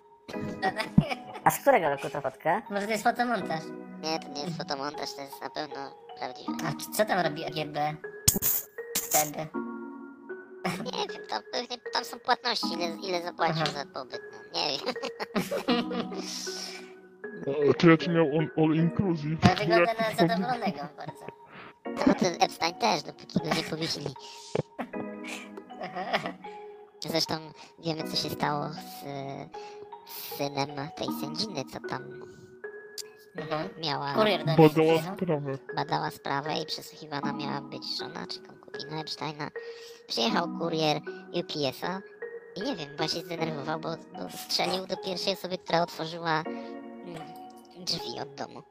A 1.44 1.52
z 1.52 1.60
którego 1.60 1.90
roku 1.90 2.10
to 2.10 2.22
fotka? 2.22 2.62
Może 2.70 2.86
to 2.86 2.92
jest 2.92 3.04
fotomontaż. 3.04 3.60
Nie, 4.04 4.20
to 4.20 4.28
nie 4.28 4.42
jest 4.42 4.58
fotomontaż, 4.58 5.14
to 5.16 5.22
jest 5.22 5.42
na 5.42 5.50
pewno 5.50 5.76
prawdziwe. 6.20 6.52
A 6.68 6.72
c- 6.72 6.92
co 6.98 7.06
tam 7.06 7.20
robi 7.20 7.46
AGB? 7.46 7.78
Wtedy. 9.14 9.48
Nie 10.84 11.08
wiem, 11.08 11.28
tam, 11.30 11.42
pewnie, 11.52 11.78
tam 11.94 12.06
są 12.06 12.20
płatności, 12.20 12.68
ile, 12.74 12.86
ile 13.08 13.22
zapłacił 13.24 13.64
Aha. 13.64 13.72
za 13.74 13.86
pobyt, 13.86 14.22
no 14.32 14.60
nie 14.62 14.78
wiem. 14.78 14.94
E, 17.70 17.74
Czy 17.74 17.90
ja 17.90 17.98
ci 17.98 18.10
miał 18.10 18.26
on 18.38 18.48
all 18.58 18.76
inclusive? 18.76 19.40
Wygląda 19.60 19.76
Jak- 19.94 20.00
na 20.00 20.28
zadowolonego 20.28 20.80
bardzo. 20.98 21.26
No 22.08 22.14
ten 22.14 22.34
Epstein 22.42 22.76
też, 22.76 23.04
dopóki 23.04 23.40
go 23.40 23.56
nie 23.56 23.64
powiesili. 23.64 24.14
Zresztą 27.10 27.36
wiemy, 27.80 28.04
co 28.04 28.16
się 28.16 28.30
stało 28.30 28.70
z, 28.70 28.80
z 30.10 30.36
synem 30.38 30.70
tej 30.98 31.08
sędziny, 31.22 31.64
co 31.74 31.80
tam 31.90 32.04
Mhm. 33.36 33.70
miała, 33.82 34.14
Kurier 34.14 34.40
do 34.40 34.46
Badała 34.46 34.70
przyjechał. 34.70 35.16
sprawę. 35.16 35.58
badała 35.76 36.12
sprawę 36.12 36.54
i 36.62 36.66
przesłuchiwana 36.66 37.34
miała 37.34 37.62
być 37.62 37.98
żona 37.98 38.28
czy 38.28 38.40
konkubina 38.74 39.02
Epsteina. 39.02 39.52
Przyjechał 40.08 40.48
kurier 40.60 41.02
UPS-a 41.34 42.02
i 42.56 42.62
nie 42.62 42.76
wiem, 42.76 43.10
się 43.10 43.20
zdenerwował, 43.20 43.80
bo, 43.80 43.90
bo 43.90 44.38
strzelił 44.38 44.88
do 44.88 44.98
pierwszej 44.98 45.34
osoby, 45.34 45.58
która 45.58 45.82
otworzyła 45.82 46.44
mm, 46.46 47.22
drzwi 47.78 48.20
od 48.22 48.36
domu. 48.36 48.64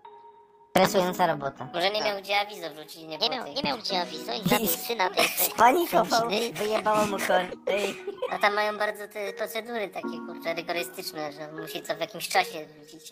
Stresująca 0.77 1.27
robota. 1.27 1.69
Może 1.75 1.91
nie 1.91 2.01
miał 2.05 2.19
gdzie 2.21 2.41
awizo 2.41 2.71
wrzucić, 2.71 2.97
nie 2.97 3.19
Nie 3.19 3.31
miał, 3.31 3.45
tej- 3.45 3.55
nie 3.55 3.63
miał 3.63 3.79
gdzie 3.79 4.01
awizo 4.01 4.33
i 4.33 4.49
zabił 4.49 4.67
syna 4.67 5.11
tej 5.11 5.29
Spanikował, 5.29 6.29
wyjebało 6.55 7.07
mu 7.07 7.19
korty. 7.19 7.95
A 8.31 8.39
tam 8.39 8.55
mają 8.55 8.79
bardzo 8.79 9.09
te 9.09 9.33
procedury 9.33 9.89
takie 9.89 10.19
kurczę 10.27 10.55
rygorystyczne, 10.55 11.33
że 11.33 11.53
musi 11.53 11.83
co 11.83 11.95
w 11.97 12.01
jakimś 12.01 12.29
czasie 12.29 12.67
wrzucić. 12.67 13.11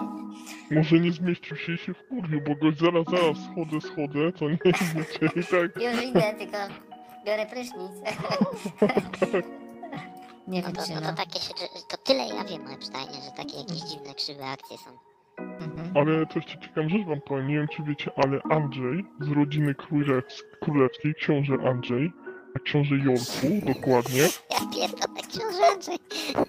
Może 0.71 0.99
nie 0.99 1.13
zmieścił 1.13 1.57
się 1.57 1.73
i 1.73 1.79
się 1.79 1.95
wkurwił, 1.95 2.41
bo 2.41 2.55
gość 2.55 2.79
zaraz, 2.79 3.05
zaraz 3.11 3.37
schodzę, 3.53 3.81
schodzę, 3.81 4.33
to 4.39 4.45
nie 4.49 4.59
wiecie 4.65 4.85
i 5.41 5.45
tak. 5.45 5.83
Już 5.83 6.03
idę, 6.05 6.35
tylko 6.39 6.57
biorę 7.27 7.47
prysznic. 7.47 7.93
nie 10.49 10.63
No 10.63 10.73
to, 10.73 10.83
no 10.95 11.01
to 11.11 11.17
takie 11.17 11.41
się, 11.41 11.55
to 11.89 11.97
tyle 11.97 12.27
ja 12.29 12.45
wiem 12.45 12.67
o 12.67 12.71
Epsteinie, 12.73 13.15
że 13.25 13.31
takie 13.37 13.57
jakieś 13.59 13.77
dziwne, 13.79 14.15
krzywe 14.15 14.45
akcje 14.47 14.79
są. 14.79 15.10
Mhm. 15.41 15.97
Ale 15.97 16.27
coś 16.27 16.45
ci 16.45 16.59
ciekawą 16.59 16.89
rzecz 16.89 17.07
wam 17.07 17.21
powiem, 17.21 17.49
nie 17.49 17.55
wiem 17.55 17.69
czy 17.77 17.83
wiecie, 17.83 18.11
ale 18.25 18.41
Andrzej 18.51 19.05
z 19.21 19.29
rodziny 19.33 19.75
królews- 19.75 20.43
królewskiej, 20.61 21.15
książę 21.15 21.55
Andrzej, 21.71 22.13
a 22.57 22.59
książę 22.59 22.95
Jorku, 22.97 23.67
dokładnie. 23.75 24.23
Ja 24.23 24.59
pierdolę, 24.75 25.21
książę 25.29 25.67
Andrzej. 25.73 25.97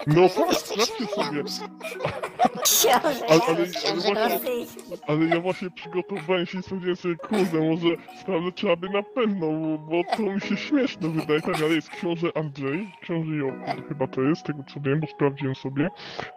No 0.07 0.21
jeszcze 0.21 0.53
sprawdźcie 0.55 1.05
sobie. 1.05 1.43
Książę, 2.63 3.25
Ale, 3.29 3.41
ale, 3.47 3.57
ale, 3.57 3.67
Książę 3.67 4.13
właśnie, 4.13 4.37
rosyjski. 4.37 4.81
ale 5.07 5.25
ja 5.25 5.39
właśnie 5.39 5.69
przygotowałem 5.71 6.45
się 6.45 6.59
i 6.59 6.61
stwierdziłem 6.61 6.95
sobie, 6.95 7.15
kurde, 7.15 7.69
może 7.69 7.87
sprawdzę 8.21 8.51
trzeba 8.51 8.75
by 8.75 8.89
na 8.89 9.03
pewno, 9.03 9.47
bo, 9.51 9.77
bo 9.77 10.03
to 10.17 10.23
mi 10.23 10.41
się 10.41 10.57
śmieszne 10.57 11.09
wydaje, 11.09 11.41
tak, 11.41 11.55
ale 11.55 11.73
jest 11.75 11.89
książę 11.89 12.27
Andrzej, 12.35 12.89
książę 13.01 13.31
Jorku 13.35 13.71
chyba 13.89 14.07
to 14.07 14.21
jest, 14.21 14.41
z 14.41 14.43
tego 14.43 14.63
co 14.73 14.79
wiem, 14.79 14.99
bo 14.99 15.07
sprawdziłem 15.07 15.55
sobie, 15.55 15.89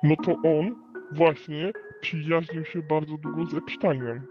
no 0.03 0.17
to 0.25 0.33
on 0.33 0.75
właśnie 1.13 1.73
przyjaźnił 2.05 2.65
się 2.65 2.83
bardzo 2.83 3.17
długo 3.19 3.47
z 3.47 3.55
Epsteinem. 3.55 4.27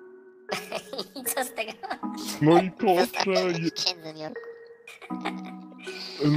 I 1.21 1.24
co 1.24 1.43
z 1.43 1.53
tego? 1.53 1.71
No 2.41 2.61
i 2.61 2.71
to, 2.71 2.95
że... 3.26 3.53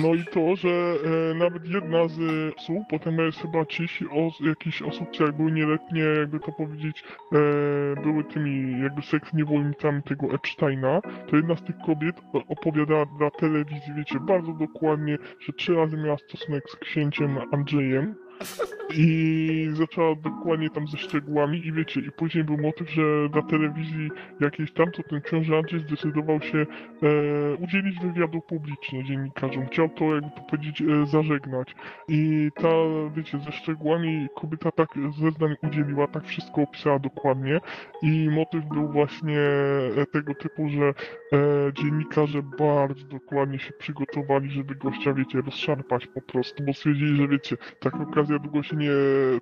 No 0.02 0.14
i 0.14 0.24
to, 0.24 0.56
że 0.56 0.68
e, 0.68 1.34
nawet 1.34 1.66
jedna 1.68 2.08
z 2.08 2.20
osób, 2.56 2.78
potem 2.90 3.18
jest 3.18 3.38
chyba 3.38 3.64
30 3.64 4.04
os, 4.10 4.40
jakichś 4.40 4.82
osób, 4.82 5.08
co 5.16 5.24
jak 5.26 5.36
były 5.36 5.52
nieletnie, 5.52 6.00
jakby 6.00 6.40
to 6.40 6.52
powiedzieć, 6.52 7.04
e, 7.32 8.02
były 8.02 8.24
tymi 8.24 8.82
jakby 8.82 9.02
seks 9.02 9.32
niewolnicami 9.32 10.02
tego 10.02 10.26
Epsteina, 10.34 11.00
to 11.30 11.36
jedna 11.36 11.56
z 11.56 11.62
tych 11.62 11.76
kobiet 11.86 12.16
o- 12.32 12.44
opowiadała 12.48 13.06
dla 13.18 13.30
telewizji, 13.30 13.92
wiecie, 13.96 14.20
bardzo 14.20 14.52
dokładnie, 14.52 15.18
że 15.40 15.52
trzy 15.52 15.74
razy 15.74 15.96
miała 15.96 16.18
stosunek 16.18 16.70
z 16.70 16.76
księciem 16.76 17.38
Andrzejem 17.52 18.14
i 18.94 19.70
zaczęła 19.72 20.14
dokładnie 20.14 20.70
tam 20.70 20.88
ze 20.88 20.96
szczegółami 20.96 21.66
i 21.66 21.72
wiecie, 21.72 22.00
i 22.00 22.10
później 22.12 22.44
był 22.44 22.58
motyw, 22.58 22.90
że 22.90 23.28
dla 23.28 23.42
telewizji 23.42 24.10
jakiejś 24.40 24.72
tam, 24.72 24.90
to 24.92 25.02
ten 25.02 25.20
książę 25.20 25.56
Andrzej 25.58 25.80
zdecydował 25.80 26.40
się 26.40 26.58
e, 26.58 26.66
udzielić 27.54 28.00
wywiadu 28.00 28.40
publicznie 28.40 29.04
dziennikarzom. 29.04 29.66
Chciał 29.66 29.88
to, 29.88 30.14
jakby 30.14 30.30
to 30.30 30.42
powiedzieć, 30.50 30.82
e, 30.82 31.06
zażegnać. 31.06 31.74
I 32.08 32.50
ta, 32.54 32.68
wiecie, 33.16 33.38
ze 33.38 33.52
szczegółami 33.52 34.28
kobieta 34.36 34.70
tak 34.70 34.88
zeznań 35.20 35.56
udzieliła, 35.62 36.06
tak 36.06 36.24
wszystko 36.24 36.62
opisała 36.62 36.98
dokładnie. 36.98 37.60
I 38.02 38.28
motyw 38.30 38.64
był 38.64 38.88
właśnie 38.88 39.40
e, 39.96 40.06
tego 40.12 40.34
typu, 40.34 40.68
że 40.68 40.84
e, 40.84 40.94
dziennikarze 41.72 42.42
bardzo 42.58 43.04
dokładnie 43.06 43.58
się 43.58 43.72
przygotowali, 43.72 44.50
żeby 44.50 44.74
gościa, 44.74 45.14
wiecie, 45.14 45.40
rozszarpać 45.40 46.06
po 46.06 46.20
prostu, 46.20 46.64
bo 46.64 46.72
stwierdzili, 46.72 47.16
że 47.16 47.28
wiecie, 47.28 47.56
taka 47.80 48.06
okazja 48.26 48.38
długo 48.38 48.62
się 48.62 48.76
nie 48.76 48.90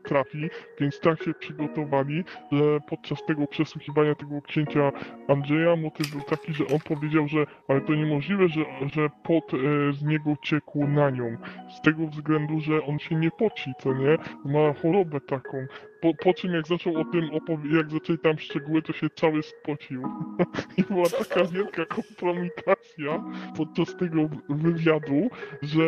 trafi, 0.04 0.50
więc 0.80 1.00
tak 1.00 1.22
się 1.22 1.34
przygotowali, 1.34 2.24
że 2.52 2.80
podczas 2.88 3.24
tego 3.26 3.46
przesłuchiwania 3.46 4.14
tego 4.14 4.42
księcia 4.42 4.92
Andrzeja 5.28 5.76
motyw 5.76 6.10
był 6.10 6.20
taki, 6.20 6.54
że 6.54 6.66
on 6.66 6.78
powiedział, 6.88 7.28
że 7.28 7.46
ale 7.68 7.80
to 7.80 7.94
niemożliwe, 7.94 8.48
że, 8.48 8.64
że 8.94 9.10
pot 9.22 9.44
e, 9.54 9.92
z 9.92 10.02
niego 10.02 10.36
ciekł 10.42 10.86
na 10.86 11.10
nią. 11.10 11.36
Z 11.68 11.80
tego 11.80 12.06
względu, 12.06 12.60
że 12.60 12.84
on 12.86 12.98
się 12.98 13.14
nie 13.14 13.30
poci, 13.30 13.72
co 13.80 13.94
nie? 13.94 14.18
Ma 14.44 14.72
chorobę 14.82 15.20
taką. 15.20 15.66
Po, 16.04 16.14
po 16.14 16.34
czym 16.34 16.54
jak 16.54 16.66
zaczął 16.66 16.96
o 16.96 17.04
tym 17.04 17.30
opowi- 17.30 17.76
jak 17.76 17.90
zaczęli 17.90 18.18
tam 18.18 18.38
szczegóły, 18.38 18.82
to 18.82 18.92
się 18.92 19.06
cały 19.10 19.42
spocił. 19.42 20.02
I 20.78 20.82
była 20.82 21.08
taka 21.08 21.44
wielka 21.44 21.86
kompromitacja 21.86 23.24
podczas 23.56 23.96
tego 23.96 24.28
wywiadu, 24.48 25.30
że 25.62 25.82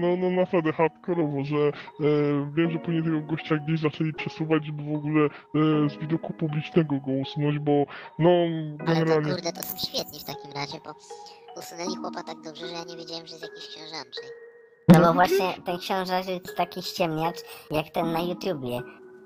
no, 0.00 0.16
no 0.16 0.30
naprawdę 0.30 0.72
hardkorowo, 0.72 1.44
że 1.44 1.56
e, 1.56 1.72
wiem, 2.54 2.70
że 2.70 2.78
później 2.78 3.02
tego 3.02 3.20
gościa 3.20 3.56
gdzieś 3.56 3.80
zaczęli 3.80 4.12
przesuwać, 4.12 4.66
żeby 4.66 4.82
w 4.82 4.94
ogóle 4.94 5.24
e, 5.24 5.28
z 5.88 5.96
widoku 5.96 6.32
publicznego 6.32 7.00
go 7.00 7.12
usunąć, 7.12 7.58
bo 7.58 7.86
no 8.18 8.30
Ale 8.78 8.78
to 8.78 8.94
generalnie... 8.94 9.32
kurde, 9.32 9.52
to 9.52 9.62
są 9.62 9.76
świetni 9.78 10.20
w 10.20 10.24
takim 10.24 10.52
razie, 10.52 10.78
bo 10.84 10.94
usunęli 11.60 11.96
chłopa 11.96 12.22
tak 12.22 12.40
dobrze, 12.40 12.66
że 12.66 12.72
ja 12.72 12.84
nie 12.84 12.96
wiedziałem, 12.96 13.26
że 13.26 13.34
jest 13.34 13.42
jakiś 13.42 13.68
książę 13.68 13.96
Andrzej. 13.96 14.24
No 14.88 15.00
bo 15.00 15.12
właśnie 15.12 15.54
ten 15.64 15.78
książę 15.78 16.22
jest 16.32 16.56
taki 16.56 16.82
ściemniacz, 16.82 17.36
jak 17.70 17.90
ten 17.90 18.12
na 18.12 18.20
YouTubie. 18.20 18.82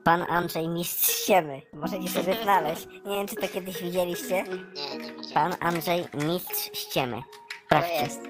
Pan 0.06 0.22
Andrzej 0.28 0.68
Mistrz 0.68 1.10
Ściemy. 1.10 1.62
Możecie 1.72 2.08
sobie 2.08 2.42
znaleźć. 2.42 2.86
Nie 2.86 3.16
wiem, 3.16 3.26
czy 3.26 3.36
to 3.36 3.48
kiedyś 3.48 3.82
widzieliście. 3.82 4.42
Nie, 4.42 4.98
nie 4.98 5.12
widziałem. 5.12 5.34
Pan 5.34 5.54
Andrzej 5.60 6.04
Mistrz 6.14 6.70
Ściemy. 6.72 7.16
To 7.16 7.22
Sprawdźcie. 7.66 8.02
jest. 8.02 8.20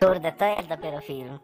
Kurde, 0.00 0.32
to 0.32 0.44
jest 0.44 0.68
dopiero 0.68 1.00
film. 1.00 1.38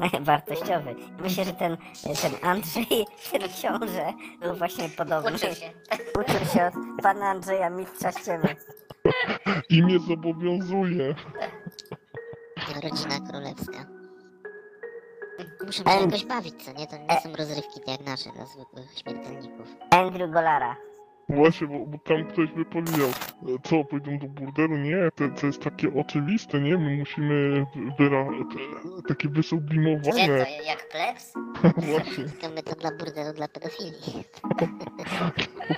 Wartościowy. 0.20 0.94
Myślę, 1.22 1.44
że 1.44 1.52
ten, 1.52 1.76
ten 2.22 2.32
Andrzej, 2.42 3.06
ten 3.32 3.42
książę 3.42 4.12
był 4.40 4.54
właśnie 4.54 4.88
podobny. 4.88 5.34
Uczył 5.34 5.54
się. 5.54 5.70
Uczył 6.20 6.46
się 6.54 6.66
od 6.66 7.02
pana 7.02 7.26
Andrzeja, 7.26 7.70
mistrza 7.70 8.12
ściemy. 8.12 8.56
I 9.70 9.82
mnie 9.82 9.98
zobowiązuje. 9.98 11.14
Rodzina 12.82 13.30
królewska. 13.30 13.93
Muszą 15.66 15.84
się 15.84 15.90
Em. 15.90 16.04
jakoś 16.04 16.24
bawić, 16.24 16.64
co 16.64 16.72
nie? 16.72 16.86
To 16.86 16.96
nie 16.96 17.20
są 17.20 17.36
rozrywki 17.36 17.80
jak 17.86 18.00
nasze 18.00 18.30
dla 18.30 18.46
zwykłych 18.46 18.98
śmiertelników. 18.98 19.66
Andrew 19.90 20.30
Golara. 20.30 20.76
Właśnie, 21.28 21.66
bo, 21.66 21.86
bo 21.86 21.98
tam 21.98 22.24
ktoś 22.26 22.50
by 22.52 22.64
powiedział, 22.64 23.08
e, 23.08 23.12
co, 23.64 23.84
pójdą 23.84 24.18
do 24.18 24.26
burdelu? 24.28 24.76
Nie, 24.76 24.96
to, 25.14 25.40
to 25.40 25.46
jest 25.46 25.62
takie 25.62 25.88
oczywiste, 26.00 26.60
nie? 26.60 26.78
My 26.78 26.96
musimy 26.96 27.66
wyra... 27.98 28.24
te- 28.24 29.02
takie 29.08 29.28
Gdzie 29.28 29.36
wysublimowane. 29.36 30.44
to? 30.44 30.62
Jak 30.66 30.88
plebs? 30.88 31.32
Właśnie, 31.92 32.24
Tylko 32.24 32.48
my 32.54 32.62
to 32.62 32.74
dla 32.76 32.90
burdelu, 32.90 33.32
dla 33.32 33.48
pedofilii. 33.48 34.24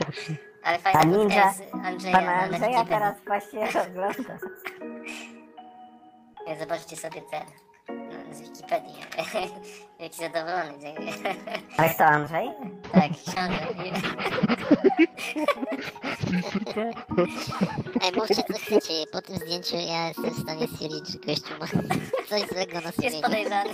właśnie. 0.07 0.37
Ale 0.63 0.79
fajna 0.79 1.05
ninja 1.05 1.53
z 1.53 1.63
Andrzeja 1.85 2.13
Pana 2.19 2.27
na 2.27 2.43
Andrzeja 2.43 2.85
teraz 2.85 3.15
właśnie 3.27 3.61
ogląda. 3.89 4.39
Nie, 6.47 6.57
Zobaczcie 6.57 6.97
sobie 6.97 7.23
ten 7.31 7.43
no, 7.47 7.66
z 8.37 8.41
Wikipedii. 8.41 8.95
Jaki 10.01 10.17
zadowolony. 10.17 10.95
Ale 11.79 11.89
kto 11.95 12.05
Andrzej? 12.05 12.49
tak, 12.93 13.11
książę. 13.13 13.67
Wizyta? 16.25 16.81
Ej, 18.05 18.13
mówcie 18.17 18.35
co 18.35 18.53
chcecie, 18.59 18.95
po 19.13 19.23
tym 19.23 19.37
zdjęciu 19.37 19.77
ja 19.77 20.09
jestem 20.09 20.31
w 20.31 20.39
stanie 20.43 20.67
stwierdzić, 20.69 21.09
że 21.09 21.19
gościu 21.19 21.55
ma 21.61 21.67
coś 22.29 22.49
złego 22.49 22.73
na 22.73 22.81
Jest 22.81 22.97
sumieniu. 22.97 23.23
podejrzany. 23.23 23.71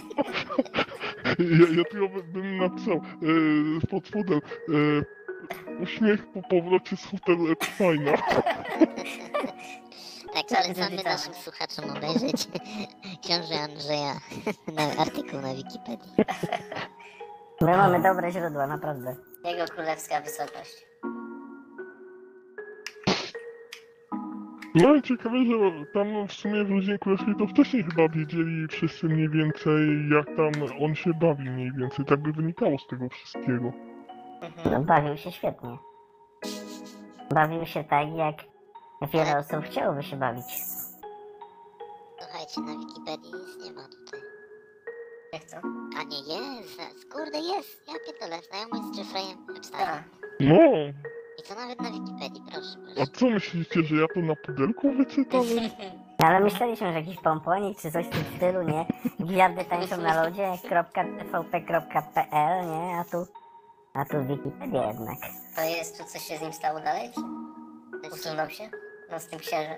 Ja, 1.38 1.66
ja 1.78 1.84
tylko 1.90 2.08
by- 2.08 2.22
bym 2.22 2.56
napisał 2.58 2.96
e, 2.96 3.86
pod 3.86 4.06
spodem 4.06 4.40
e, 4.68 5.82
uśmiech 5.82 6.26
po 6.32 6.42
powrocie 6.42 6.96
z 6.96 7.04
hotelu 7.04 7.52
Epsteina. 7.52 8.12
Tak, 10.34 10.46
polecamy 10.46 11.02
naszym 11.04 11.34
słuchaczom 11.34 11.84
obejrzeć 11.96 12.48
książę 13.24 13.54
Andrzeja, 13.60 14.14
na 14.76 15.02
artykuł 15.02 15.40
na 15.40 15.54
Wikipedii. 15.54 16.12
My 17.60 17.76
mamy 17.76 18.02
dobre 18.02 18.32
źródła, 18.32 18.66
naprawdę. 18.66 19.16
Jego 19.44 19.64
królewska 19.64 20.20
wysokość. 20.20 20.86
No 24.74 24.94
i 24.94 25.02
ciekawe, 25.02 25.36
że 25.44 25.84
tam 25.94 26.28
w 26.28 26.32
sumie 26.32 26.64
w 26.64 26.70
Rodzinie 26.70 26.98
Królewskiej 26.98 27.34
to 27.38 27.46
wcześniej 27.46 27.82
chyba 27.82 28.08
wiedzieli 28.08 28.68
wszyscy 28.68 29.06
mniej 29.06 29.28
więcej 29.28 30.08
jak 30.08 30.26
tam 30.36 30.52
on 30.80 30.94
się 30.94 31.14
bawi 31.14 31.50
mniej 31.50 31.72
więcej. 31.72 32.04
Tak 32.04 32.20
by 32.20 32.32
wynikało 32.32 32.78
z 32.78 32.86
tego 32.86 33.08
wszystkiego. 33.08 33.72
Mhm. 34.42 34.72
No, 34.72 34.80
bawił 34.80 35.16
się 35.16 35.32
świetnie. 35.32 35.78
Bawił 37.30 37.66
się 37.66 37.84
tak, 37.84 38.08
jak 38.16 38.51
wiele 39.07 39.38
osób 39.38 39.64
chciałoby 39.64 40.03
się 40.03 40.16
bawić. 40.16 40.44
Słuchajcie, 42.20 42.61
na 42.61 42.78
Wikipedii 42.78 43.32
nic 43.32 43.64
nie 43.64 43.72
ma 43.72 43.82
tutaj. 43.82 44.20
Jak 45.32 45.44
to? 45.44 45.57
A 46.00 46.03
nie, 46.03 46.18
jest, 46.18 47.12
kurde 47.12 47.38
jest, 47.38 47.82
ja 47.88 47.94
pierdolę, 48.07 48.42
znajomość 48.42 48.94
z 48.94 48.98
Jeffreyem 48.98 49.38
A, 49.48 49.53
Epsteinem. 49.59 50.05
No, 50.40 50.57
I 51.38 51.42
to 51.48 51.55
nawet 51.55 51.80
na 51.80 51.90
Wikipedii, 51.90 52.42
proszę, 52.53 52.68
a 52.90 52.94
proszę. 52.94 53.11
co 53.12 53.26
myślicie, 53.26 53.82
że 53.82 53.96
ja 53.96 54.07
to 54.14 54.20
na 54.20 54.36
pudelku 54.36 54.92
wyczytałem? 54.92 55.46
Ale 56.26 56.40
myśleliśmy, 56.40 56.92
że 56.92 56.98
jakiś 57.00 57.16
pomponik 57.16 57.78
czy 57.80 57.90
coś 57.92 58.07
w 58.07 58.11
tym 58.11 58.24
stylu, 58.36 58.62
nie? 58.62 58.86
Gwiazdy 59.20 59.64
tańczą 59.64 59.96
na 59.96 60.22
lodzie, 60.24 60.53
.tvp.pl, 61.42 62.66
nie? 62.66 62.98
A 62.98 63.05
tu, 63.05 63.26
a 63.94 64.05
tu 64.05 64.24
Wikipedia 64.26 64.86
jednak. 64.88 65.18
to 65.57 65.62
jest 65.62 65.98
tu 65.98 66.05
coś 66.05 66.22
się 66.22 66.38
z 66.38 66.40
nim 66.42 66.53
stało 66.53 66.80
dalej? 66.80 67.11
Czy 68.05 68.11
usunął 68.14 68.50
się? 68.50 68.70
No 69.12 69.20
z 69.20 69.26
tym 69.26 69.38
księżem. 69.38 69.76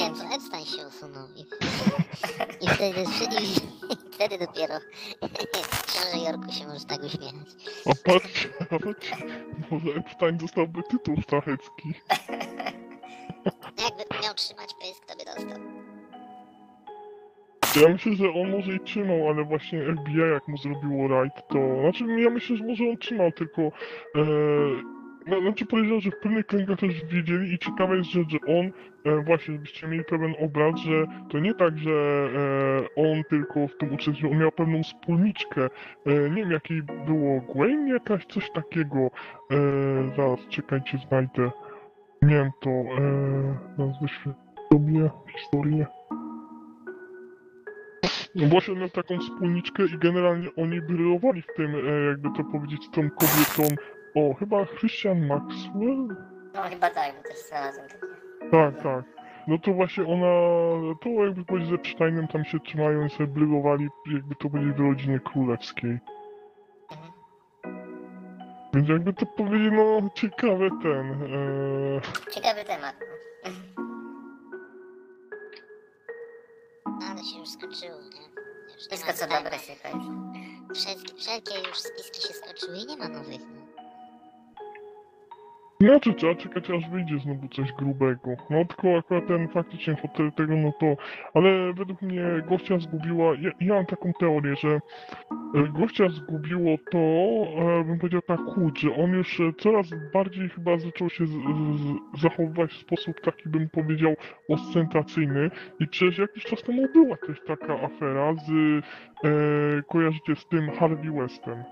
Nie, 0.00 0.10
to 0.10 0.34
Epstein 0.34 0.66
się 0.66 0.86
usunął 0.88 1.28
i, 1.36 1.40
i, 2.64 2.68
wtedy, 2.68 3.00
i, 3.40 3.56
i 3.92 4.12
wtedy 4.12 4.38
dopiero 4.38 4.74
książę 5.86 6.24
Jorku 6.24 6.52
się 6.52 6.66
może 6.66 6.84
tak 6.84 7.02
uśmiechać. 7.02 7.48
A 7.86 8.10
patrzcie, 8.10 8.48
nawet 8.70 9.10
może 9.70 9.90
Epstein 9.96 10.36
dostałby 10.36 10.82
tytuł 10.82 11.16
sztachecki. 11.22 11.94
Jakby 13.84 14.22
miał 14.22 14.34
trzymać 14.34 14.74
pysk, 14.80 15.06
to 15.06 15.16
by 15.16 15.24
dostał. 15.24 15.60
Ja 17.82 17.88
myślę, 17.88 18.12
że 18.12 18.30
on 18.30 18.50
może 18.50 18.72
i 18.72 18.80
trzymał, 18.80 19.28
ale 19.28 19.44
właśnie 19.44 19.80
FBI 19.82 20.18
jak 20.32 20.48
mu 20.48 20.56
zrobiło 20.56 21.08
rajd, 21.08 21.32
to... 21.48 21.58
Znaczy, 21.80 22.04
ja 22.20 22.30
myślę, 22.30 22.56
że 22.56 22.64
może 22.64 22.84
on 22.84 22.96
trzymał, 22.96 23.32
tylko... 23.32 23.62
E, 23.62 23.70
znaczy 25.26 25.66
podejrzewam, 25.66 26.00
że 26.00 26.10
w 26.10 26.18
pewnych 26.22 26.46
kręgach 26.46 26.78
też 26.78 27.04
wiedzieli 27.04 27.54
i 27.54 27.58
ciekawe 27.58 27.96
jest 27.96 28.10
rzecz, 28.10 28.28
że 28.30 28.38
on, 28.46 28.72
e, 29.04 29.24
właśnie, 29.24 29.54
żebyście 29.54 29.88
mieli 29.88 30.04
pewien 30.04 30.34
obraz, 30.40 30.80
że 30.80 31.06
to 31.30 31.38
nie 31.38 31.54
tak, 31.54 31.78
że 31.78 31.90
e, 31.90 33.02
on 33.02 33.24
tylko 33.24 33.68
w 33.68 33.76
tym 33.76 33.94
uczestniczył, 33.94 34.30
on 34.30 34.38
miał 34.38 34.52
pewną 34.52 34.82
wspólniczkę, 34.82 35.64
e, 36.06 36.30
nie 36.30 36.36
wiem 36.36 36.50
jakiej 36.50 36.82
było, 36.82 37.40
Gwen 37.40 37.88
jakaś, 37.88 38.26
coś 38.26 38.50
takiego, 38.50 38.98
e, 39.50 39.56
zaraz, 40.16 40.48
czekajcie, 40.48 40.98
znajdę, 41.08 41.50
nie 42.22 42.34
wiem 42.34 42.50
to, 42.60 42.70
e, 42.70 43.92
wyświetlę 44.02 44.46
sobie 44.72 45.10
historię. 45.38 45.86
No 48.34 48.46
właśnie 48.46 48.74
miał 48.74 48.88
taką 48.88 49.18
wspólniczkę 49.18 49.84
i 49.84 49.98
generalnie 49.98 50.48
oni 50.56 50.80
brylowali 50.80 51.42
w 51.42 51.54
tym, 51.56 51.74
e, 51.74 52.04
jakby 52.08 52.28
to 52.36 52.44
powiedzieć, 52.44 52.88
tą 52.92 53.10
kobietą. 53.10 53.76
O, 54.16 54.34
chyba 54.34 54.66
Christian 54.66 55.26
Maxwell? 55.26 56.16
No 56.54 56.62
chyba 56.62 56.90
tak, 56.90 57.16
bo 57.16 57.22
też 57.28 57.38
znalazłem 57.48 57.88
takie. 57.88 58.06
Tak, 58.50 58.82
tak. 58.82 59.04
No 59.48 59.58
to 59.58 59.72
właśnie 59.72 60.04
ona, 60.06 60.26
to 61.02 61.08
jakby 61.08 61.44
powiedzieć, 61.44 61.70
że 61.70 61.92
Steinem 61.94 62.28
tam 62.28 62.44
się 62.44 62.60
trzymają 62.60 63.06
i 63.06 63.10
sobie 63.10 63.26
brylowali, 63.26 63.88
jakby 64.14 64.34
to 64.34 64.50
powiedzieć, 64.50 64.76
w 64.76 64.80
rodzinie 64.80 65.20
królewskiej. 65.20 65.98
Mhm. 66.90 67.12
Więc 68.74 68.88
jakby 68.88 69.12
to 69.12 69.26
powiedzieć, 69.26 69.72
no 69.72 70.10
ciekawe 70.14 70.68
ten, 70.82 71.12
e, 71.34 72.30
Ciekawy 72.32 72.64
temat. 72.64 72.96
no. 73.44 73.52
Ale 77.10 77.24
się 77.24 77.38
już 77.38 77.48
skończyło, 77.48 78.00
nie? 78.00 78.26
Już 78.74 78.90
nie 78.90 78.96
Wszystko 78.96 79.06
ma 79.06 79.12
co 79.12 79.26
dobre 79.26 79.58
się 79.58 79.72
kończy. 79.76 80.08
Wszelkie, 80.74 81.14
wszelkie 81.14 81.68
już 81.68 81.78
spiski 81.78 82.28
się 82.28 82.34
skończyły 82.34 82.76
i 82.78 82.86
nie 82.86 82.96
ma 82.96 83.08
nowych, 83.08 83.40
no. 83.40 83.55
Znaczy 85.80 86.14
trzeba 86.14 86.34
czekać 86.34 86.70
aż 86.70 86.90
wyjdzie 86.90 87.18
znowu 87.18 87.48
coś 87.48 87.72
grubego. 87.72 88.30
No 88.50 88.64
tylko 88.64 88.98
akurat 88.98 89.26
ten 89.26 89.48
faktycznie 89.48 89.96
hotel 89.96 90.32
tego, 90.32 90.56
no 90.56 90.72
to... 90.80 90.86
Ale 91.34 91.72
według 91.72 92.02
mnie 92.02 92.22
gościa 92.48 92.78
zgubiła... 92.78 93.34
Ja, 93.40 93.50
ja 93.60 93.74
mam 93.74 93.86
taką 93.86 94.12
teorię, 94.12 94.56
że 94.56 94.68
e, 94.68 94.80
gościa 95.80 96.08
zgubiło 96.08 96.76
to, 96.90 96.98
e, 96.98 97.84
bym 97.84 97.98
powiedział 97.98 98.22
tak 98.22 98.40
chłód, 98.40 98.78
że 98.78 98.94
on 98.94 99.10
już 99.10 99.40
e, 99.40 99.52
coraz 99.58 99.86
bardziej 100.14 100.48
chyba 100.48 100.78
zaczął 100.78 101.10
się 101.10 101.26
z, 101.26 101.30
z, 101.30 102.20
zachowywać 102.22 102.70
w 102.70 102.80
sposób 102.80 103.20
taki, 103.20 103.48
bym 103.48 103.68
powiedział, 103.68 104.14
ostentacyjny. 104.48 105.50
I 105.80 105.88
przecież 105.88 106.18
jakiś 106.18 106.44
czas 106.44 106.62
temu 106.62 106.88
była 106.92 107.16
też 107.16 107.42
taka 107.46 107.80
afera 107.80 108.34
z... 108.34 108.50
E, 109.24 109.82
kojarzycie 109.88 110.36
z 110.36 110.46
tym 110.46 110.70
Harvey 110.70 111.10
Westem. 111.10 111.64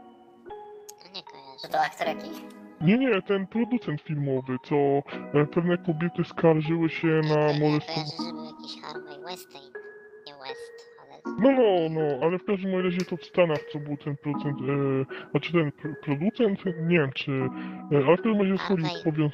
Nie 1.14 1.22
kojarzę. 1.22 1.62
To 1.62 1.68
to 1.68 1.80
aktor 1.80 2.06
jakiś? 2.06 2.63
Nie, 2.84 2.98
nie, 2.98 3.22
ten 3.22 3.46
producent 3.46 4.00
filmowy, 4.02 4.56
co 4.64 4.76
e, 4.76 5.46
pewne 5.46 5.78
kobiety 5.78 6.24
skarżyły 6.24 6.90
się 6.90 7.08
na 7.08 7.58
molestowanie. 7.60 7.80
kojarzę, 7.86 8.24
że 8.26 8.32
był 8.32 8.44
jakiś 8.44 8.82
Harvey 8.82 9.24
Weinstein. 9.24 9.64
Nie 10.26 10.32
West, 10.32 10.72
ale... 11.00 11.20
No, 11.38 11.50
no, 11.52 12.00
no, 12.00 12.26
ale 12.26 12.38
w 12.38 12.44
każdym 12.44 12.84
razie 12.84 13.04
to 13.04 13.16
w 13.16 13.24
Stanach, 13.24 13.58
co 13.72 13.78
był 13.78 13.96
ten 13.96 14.16
producent, 14.16 14.58
e, 14.60 15.30
znaczy 15.30 15.52
ten 15.52 15.72
pr 15.72 16.00
producent, 16.00 16.64
nie 16.66 16.98
wiem 16.98 17.12
czy, 17.14 17.32
e, 17.92 17.96
ale 18.06 18.16
w 18.16 18.22
każdym 18.22 18.40
razie 18.40 18.56
Harvey. 18.56 19.04
powią... 19.04 19.30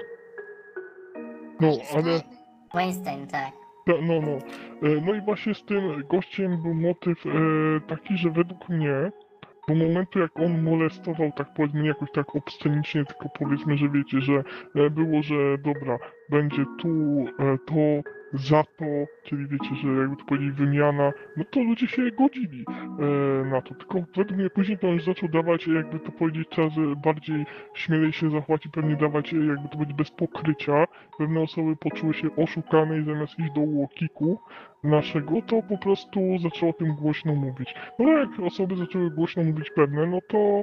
No, 1.61 1.68
ale, 1.94 2.03
Weinstein? 2.03 2.36
Weinstein, 2.74 3.26
tak. 3.26 3.53
ta, 3.86 3.92
no, 4.03 4.20
no, 4.20 4.38
e, 4.88 5.01
no 5.07 5.14
i 5.14 5.20
właśnie 5.20 5.55
z 5.55 5.64
tym 5.64 6.03
gościem 6.11 6.62
był 6.62 6.74
motyw 6.74 7.26
e, 7.26 7.30
taki, 7.88 8.16
że 8.16 8.30
według 8.30 8.68
mnie, 8.68 9.12
do 9.71 9.77
momentu 9.77 10.18
jak 10.18 10.41
on 10.41 10.62
molestował, 10.62 11.33
tak 11.37 11.55
powiedzmy, 11.55 11.87
jakoś 11.87 12.09
tak 12.12 12.37
obscenicznie, 12.37 13.05
tylko 13.05 13.29
powiedzmy, 13.39 13.77
że 13.77 13.89
wiecie, 13.89 14.21
że 14.21 14.45
e, 14.75 14.91
było, 14.91 15.23
że 15.23 15.59
dobra, 15.59 15.99
będzie 16.31 16.64
tu 16.79 16.89
e, 17.39 17.59
to, 17.66 17.75
za 18.33 18.64
to, 18.64 18.85
czyli 19.22 19.47
wiecie, 19.47 19.74
że 19.83 19.89
jakby 19.89 20.16
to 20.16 20.24
powiedzieć 20.24 20.53
wymiana, 20.53 21.12
no 21.37 21.45
to 21.51 21.61
ludzie 21.61 21.87
się 21.87 22.11
godzili 22.11 22.64
e, 22.68 23.45
na 23.45 23.62
to. 23.62 23.74
Tylko 23.74 23.95
według 24.16 24.39
mnie 24.39 24.51
później 24.51 24.78
to 24.78 24.87
już 24.87 25.05
zaczął 25.05 25.28
dawać, 25.28 25.66
jakby 25.66 26.01
to 26.01 26.12
powiedzieć, 26.12 26.49
czas 26.49 26.72
e, 26.78 26.97
bardziej 27.05 27.47
śmielej 27.74 28.12
się 28.12 28.31
zachować 28.31 28.66
i 28.66 28.70
pewnie 28.70 28.97
dawać, 28.97 29.33
jakby 29.33 29.68
to 29.68 29.74
powiedzieć, 29.74 29.97
bez 29.97 30.11
pokrycia. 30.11 30.85
Pewne 31.18 31.41
osoby 31.41 31.76
poczuły 31.76 32.14
się 32.14 32.37
oszukane 32.37 32.99
i 32.99 33.05
zamiast 33.05 33.39
iść 33.39 33.53
do 33.55 33.61
łokiku 33.61 34.39
naszego, 34.85 35.43
to 35.47 35.62
po 35.62 35.78
prostu 35.78 36.20
zaczęło 36.43 36.70
o 36.70 36.74
tym 36.74 36.95
głośno 36.95 37.35
mówić. 37.35 37.74
No 37.99 38.12
jak 38.12 38.28
osoby 38.47 38.76
zaczęły 38.76 39.11
głośno 39.11 39.43
mówić 39.43 39.70
pewne, 39.70 40.07
no 40.07 40.18
to 40.28 40.39
e, 40.39 40.62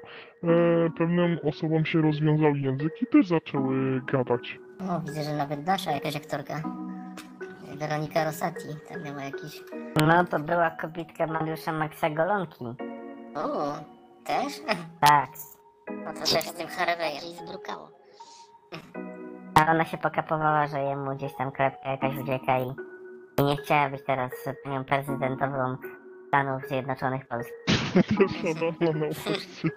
pewnym 0.97 1.39
osobom 1.43 1.86
się 1.86 2.01
rozwiązał 2.01 2.55
język 2.55 3.01
i 3.01 3.07
też 3.07 3.28
zaczęły 3.28 4.01
gadać. 4.11 4.59
O, 4.80 4.99
widzę, 4.99 5.24
że 5.24 5.38
nawet 5.38 5.65
nasza 5.65 5.91
jakaś 5.91 6.15
aktorka. 6.15 6.63
Weronika 7.78 8.23
Rosati, 8.23 8.67
tam 8.89 9.03
miała 9.03 9.23
jakiś... 9.23 9.63
No 10.07 10.25
to 10.25 10.39
była 10.39 10.69
kobitka 10.69 11.28
Mariusza 11.28 11.71
Maxa 11.71 12.09
Golonki. 12.09 12.65
O, 13.36 13.73
też? 14.25 14.61
Tak. 15.01 15.30
No 16.05 16.13
to 16.13 16.19
też 16.19 16.45
z 16.45 16.53
tym 16.53 16.67
Harveyem. 16.67 17.13
Bardziej 17.13 17.47
zbrukało. 17.47 17.91
A 19.55 19.71
ona 19.71 19.86
się 19.86 19.97
pokapowała, 19.97 20.67
że 20.67 20.80
jemu 20.80 21.15
gdzieś 21.15 21.36
tam 21.36 21.51
klepka 21.51 21.89
jakaś 21.89 22.17
ucieka 22.17 22.59
i, 22.59 22.73
i 23.39 23.43
nie 23.43 23.57
chciała 23.57 23.89
być 23.89 24.05
teraz 24.05 24.32
panią 24.63 24.86
prezydentową 24.86 25.78
Stanów 26.28 26.67
Zjednoczonych 26.67 27.28
Polski. 27.28 27.53
Też 27.93 28.43
nadal 28.43 28.99
na 28.99 29.07
uchodźcy. 29.07 29.69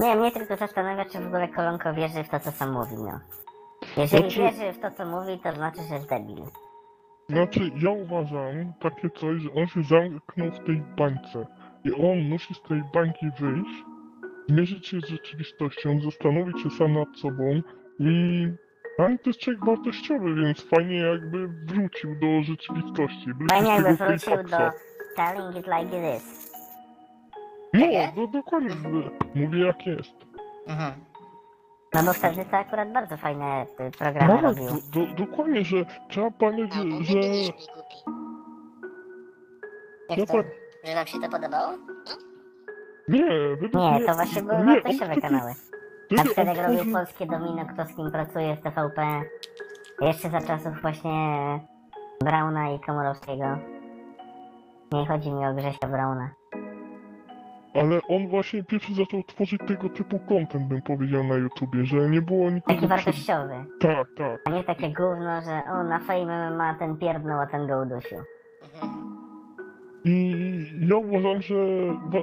Nie, 0.00 0.16
mnie 0.16 0.32
tylko 0.32 0.56
zastanawia, 0.56 1.04
czy 1.04 1.20
w 1.20 1.26
ogóle 1.26 1.48
Kolonko 1.48 1.94
wierzy 1.94 2.24
w 2.24 2.28
to, 2.28 2.40
co 2.40 2.52
sam 2.52 2.72
mówi, 2.72 2.96
no. 2.96 3.20
Jeżeli 3.96 4.30
Znaczy- 4.30 4.40
wierzy 4.40 4.72
w 4.72 4.78
to, 4.78 4.90
co 4.90 5.06
mówi, 5.06 5.38
to 5.38 5.52
znaczy, 5.52 5.78
że 5.88 5.94
jest 5.94 6.08
debil. 6.08 6.44
Znaczy, 7.28 7.70
ja 7.82 7.90
uważam 7.90 8.72
takie 8.80 9.10
coś, 9.10 9.42
że 9.42 9.52
on 9.52 9.66
się 9.66 9.82
zamknął 9.82 10.50
w 10.50 10.64
tej 10.66 10.82
bańce 10.96 11.46
i 11.84 11.92
on 11.92 12.28
musi 12.28 12.54
z 12.54 12.62
tej 12.62 12.82
bańki 12.94 13.26
wyjść, 13.40 13.84
zmierzyć 14.48 14.86
się 14.88 15.00
z 15.00 15.08
rzeczywistością, 15.08 16.00
zastanowić 16.00 16.62
się 16.62 16.70
sam 16.70 16.94
nad 16.94 17.08
sobą 17.16 17.62
i... 17.98 18.48
Ale 18.98 19.18
to 19.18 19.30
jest 19.30 19.40
człowiek 19.40 19.64
wartościowy, 19.64 20.34
więc 20.34 20.60
fajnie 20.60 20.96
jakby 20.96 21.48
wrócił 21.48 22.14
do 22.20 22.42
rzeczywistości. 22.42 23.26
Fajnie 23.50 23.68
jakby 23.70 23.96
wrócił 23.96 24.36
do 24.36 24.58
telling 25.16 25.56
it 25.56 25.66
like 25.66 25.98
it 25.98 26.16
is. 26.16 26.52
No, 27.74 27.86
no 28.16 28.26
dokładnie, 28.26 28.70
mówię 29.34 29.66
jak 29.66 29.86
jest. 29.86 30.14
Mhm. 30.66 30.92
No 31.94 32.02
bo 32.02 32.12
wtedy 32.12 32.44
to 32.44 32.56
akurat 32.56 32.92
bardzo 32.92 33.16
fajne 33.16 33.66
y, 33.80 33.90
programy 33.98 34.34
No, 34.34 34.40
robił. 34.40 34.66
do, 34.66 35.06
do, 35.06 35.14
dokładnie, 35.26 35.64
że 35.64 35.76
trzeba 36.08 36.30
pamiętać, 36.30 36.78
Albo 36.78 37.02
że... 37.04 37.14
głupi. 37.14 37.96
Jak 40.08 40.28
to? 40.28 40.42
Że 40.84 40.94
nam 40.94 41.06
się 41.06 41.20
to 41.20 41.28
podobało? 41.28 41.72
Nie, 43.08 43.24
według 43.60 43.72
Nie, 43.74 44.06
to 44.06 44.14
właśnie 44.14 44.42
były 44.42 44.58
nie, 44.58 44.64
wartościowe 44.64 45.12
on 45.14 45.20
kanały. 45.20 45.50
Na 46.10 46.22
wtedy 46.22 46.24
przykład 46.24 46.48
on 46.48 46.56
jak 46.56 46.68
robił 46.68 46.92
Polskie 46.92 47.26
Domino, 47.26 47.66
kto 47.66 47.84
z 47.84 47.96
kim 47.96 48.10
pracuje 48.10 48.56
w 48.56 48.60
TVP. 48.60 49.22
Jeszcze 50.00 50.30
za 50.30 50.40
czasów 50.40 50.82
właśnie 50.82 51.10
Brauna 52.24 52.70
i 52.70 52.80
Komorowskiego. 52.80 53.58
Nie 54.92 55.06
chodzi 55.06 55.32
mi 55.32 55.46
o 55.46 55.54
Grzesia 55.54 55.86
Brauna. 55.88 56.30
Ale 57.74 58.00
on 58.08 58.28
właśnie 58.28 58.64
pierwszy 58.64 58.94
zaczął 58.94 59.22
tworzyć 59.22 59.60
tego 59.68 59.88
typu 59.88 60.18
content, 60.18 60.68
bym 60.68 60.82
powiedział 60.82 61.24
na 61.24 61.34
YouTubie, 61.34 61.84
że 61.84 61.96
nie 61.96 62.22
było 62.22 62.50
nikogo... 62.50 62.74
Taki 62.74 62.86
wartościowy. 62.86 63.54
Tak, 63.80 64.08
tak. 64.16 64.40
A 64.44 64.50
nie 64.50 64.64
takie 64.64 64.88
gówno, 64.88 65.40
że 65.40 65.62
o 65.72 65.82
na 65.82 65.98
fejmie 65.98 66.50
ma 66.50 66.74
ten 66.74 66.96
pierdnął, 66.96 67.40
a 67.40 67.46
ten 67.46 67.66
go 67.66 67.82
udusił. 67.82 68.18
I 70.04 70.34
ja 70.88 70.96
uważam, 70.96 71.42
że 71.42 71.54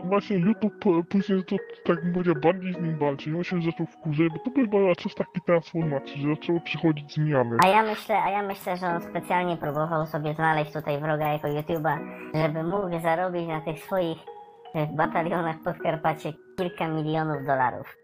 właśnie 0.03 0.37
YouTube 0.37 0.85
później 1.09 1.43
to, 1.43 1.55
tak 1.85 2.03
bym 2.03 2.13
powiedział, 2.13 2.35
bardziej 2.43 2.73
z 2.73 2.81
nim 2.81 2.97
walczyć. 2.97 3.33
On 3.33 3.43
się 3.43 3.61
zaczął 3.61 3.85
wkurzać, 3.85 4.27
bo 4.29 4.39
to 4.39 4.67
była 4.67 4.95
czas 4.95 5.15
takiej 5.15 5.41
transformacji, 5.45 6.21
że 6.21 6.29
zaczęły 6.29 6.61
przychodzić 6.61 7.13
zmiany. 7.13 7.57
A 7.63 7.67
ja 7.67 7.83
myślę, 7.83 8.21
a 8.23 8.29
ja 8.29 8.43
myślę, 8.43 8.77
że 8.77 8.87
on 8.87 9.01
specjalnie 9.01 9.57
próbował 9.57 10.05
sobie 10.05 10.33
znaleźć 10.33 10.73
tutaj 10.73 10.99
wroga 10.99 11.27
jako 11.27 11.47
YouTuba, 11.47 11.99
żeby 12.33 12.63
mógł 12.63 12.99
zarobić 13.01 13.47
na 13.47 13.61
tych 13.61 13.79
swoich 13.79 14.17
e, 14.75 14.87
batalionach 14.87 15.59
Podkarpacie 15.63 16.33
kilka 16.57 16.87
milionów 16.87 17.45
dolarów. 17.45 17.97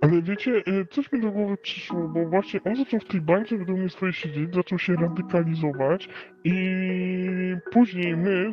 Ale 0.00 0.22
wiecie, 0.22 0.50
y, 0.68 0.86
coś 0.90 1.12
mi 1.12 1.20
do 1.20 1.30
głowy 1.30 1.56
przyszło, 1.56 2.08
bo 2.08 2.26
właśnie 2.26 2.60
on 2.64 2.76
zaczął 2.76 3.00
w 3.00 3.04
tej 3.04 3.20
bańce 3.20 3.58
według 3.58 3.78
mnie 3.78 3.88
swojej 3.88 4.12
siedzieć, 4.12 4.54
zaczął 4.54 4.78
się 4.78 4.96
radykalizować 4.96 6.08
i 6.44 6.56
później 7.72 8.16
my 8.16 8.50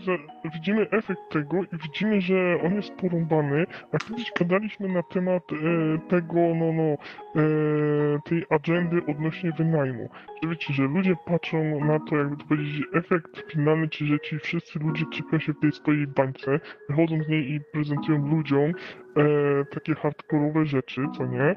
widzimy 0.54 0.89
efekt 0.89 1.22
tego 1.32 1.64
i 1.64 1.78
widzimy, 1.84 2.22
że 2.22 2.60
on 2.66 2.76
jest 2.76 2.91
porąbany, 2.91 3.66
a 3.91 3.98
kiedyś 3.98 4.32
gadaliśmy 4.39 4.88
na 4.88 5.04
temat 5.04 5.43
e, 5.52 6.10
tego, 6.10 6.36
no, 6.36 6.74
no, 6.74 6.84
e, 6.84 8.20
tej 8.26 8.45
agendy 8.50 9.02
odnośnie 9.08 9.52
wynajmu. 9.58 10.10
Że 10.43 10.50
wiecie, 10.50 10.74
że 10.74 10.84
ludzie 10.84 11.16
patrzą 11.26 11.86
na 11.86 12.00
to, 12.00 12.16
jakby 12.16 12.38
to 12.38 12.45
powiedzieć, 12.45 12.84
efekt 12.93 13.52
finalny, 13.52 13.89
czyli 13.89 14.10
że 14.10 14.20
ci 14.20 14.39
wszyscy 14.39 14.80
ludzie 14.80 15.06
czepią 15.14 15.39
się 15.39 15.54
w 15.54 15.60
tej 15.60 15.72
swojej 15.72 16.08
bańce, 16.08 16.60
wychodzą 16.89 17.24
z 17.24 17.28
niej 17.28 17.52
i 17.52 17.60
prezentują 17.74 18.28
ludziom 18.28 18.74
e, 19.18 19.65
takie 19.65 19.95
hardkorowe 19.95 20.65
rzeczy, 20.65 21.01
co 21.18 21.26
nie? 21.26 21.55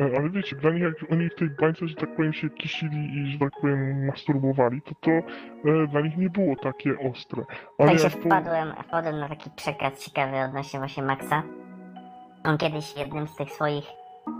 E, 0.00 0.18
ale 0.18 0.30
wiecie, 0.30 0.56
dla 0.56 0.70
nich 0.70 0.82
jak 0.82 0.94
oni 1.12 1.28
w 1.28 1.34
tej 1.34 1.50
bańce, 1.50 1.88
że 1.88 1.94
tak 1.94 2.16
powiem, 2.16 2.32
się 2.32 2.50
kisili 2.50 3.16
i, 3.16 3.32
że 3.32 3.38
tak 3.38 3.52
powiem, 3.60 4.06
masturbowali, 4.06 4.82
to 4.82 4.94
to 5.00 5.10
e, 5.10 5.86
dla 5.86 6.00
nich 6.00 6.16
nie 6.16 6.30
było 6.30 6.56
takie 6.56 6.98
ostre. 7.10 7.44
Ale 7.78 7.88
Także 7.88 8.04
jak 8.04 8.14
to... 8.14 8.20
wpadłem, 8.20 8.72
wpadłem 8.88 9.18
na 9.18 9.28
taki 9.28 9.50
przekaz 9.50 10.04
ciekawy 10.04 10.36
odnośnie 10.36 10.78
właśnie 10.78 11.02
Maxa. 11.02 11.42
On 12.44 12.58
kiedyś 12.58 12.94
w 12.94 12.98
jednym 12.98 13.28
z 13.28 13.36
tych 13.36 13.50
swoich 13.50 13.84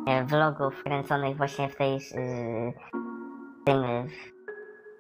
e, 0.06 0.24
vlogów 0.24 0.82
kręconych 0.84 1.36
właśnie 1.36 1.68
w 1.68 1.76
tej, 1.76 1.98
w 3.60 3.64
tym 3.64 3.84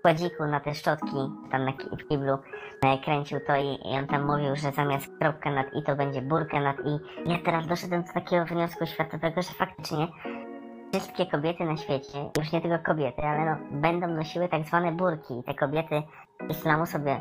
kładziku 0.02 0.46
na 0.46 0.60
te 0.60 0.74
szczotki, 0.74 1.16
tam 1.50 1.64
na 1.64 1.72
w 1.72 2.08
kiblu, 2.08 2.38
e, 2.84 2.98
kręcił 2.98 3.40
to 3.46 3.56
i, 3.56 3.78
i 3.84 3.98
on 3.98 4.06
tam 4.06 4.26
mówił, 4.26 4.56
że 4.56 4.72
zamiast 4.72 5.18
kropka 5.18 5.50
nad 5.50 5.66
i 5.74 5.82
to 5.82 5.96
będzie 5.96 6.22
burka 6.22 6.60
nad 6.60 6.76
i. 6.80 6.98
Ja 7.30 7.38
teraz 7.44 7.66
doszedłem 7.66 8.02
do 8.02 8.12
takiego 8.12 8.44
wniosku 8.44 8.86
światowego, 8.86 9.42
że 9.42 9.52
faktycznie 9.54 10.08
wszystkie 10.92 11.26
kobiety 11.26 11.64
na 11.64 11.76
świecie, 11.76 12.18
już 12.38 12.52
nie 12.52 12.60
tylko 12.60 12.78
kobiety, 12.78 13.22
ale 13.22 13.44
no, 13.50 13.80
będą 13.80 14.06
nosiły 14.08 14.48
tak 14.48 14.64
zwane 14.64 14.92
burki 14.92 15.38
i 15.38 15.42
te 15.44 15.54
kobiety 15.54 16.02
islamu 16.48 16.86
sobie 16.86 17.20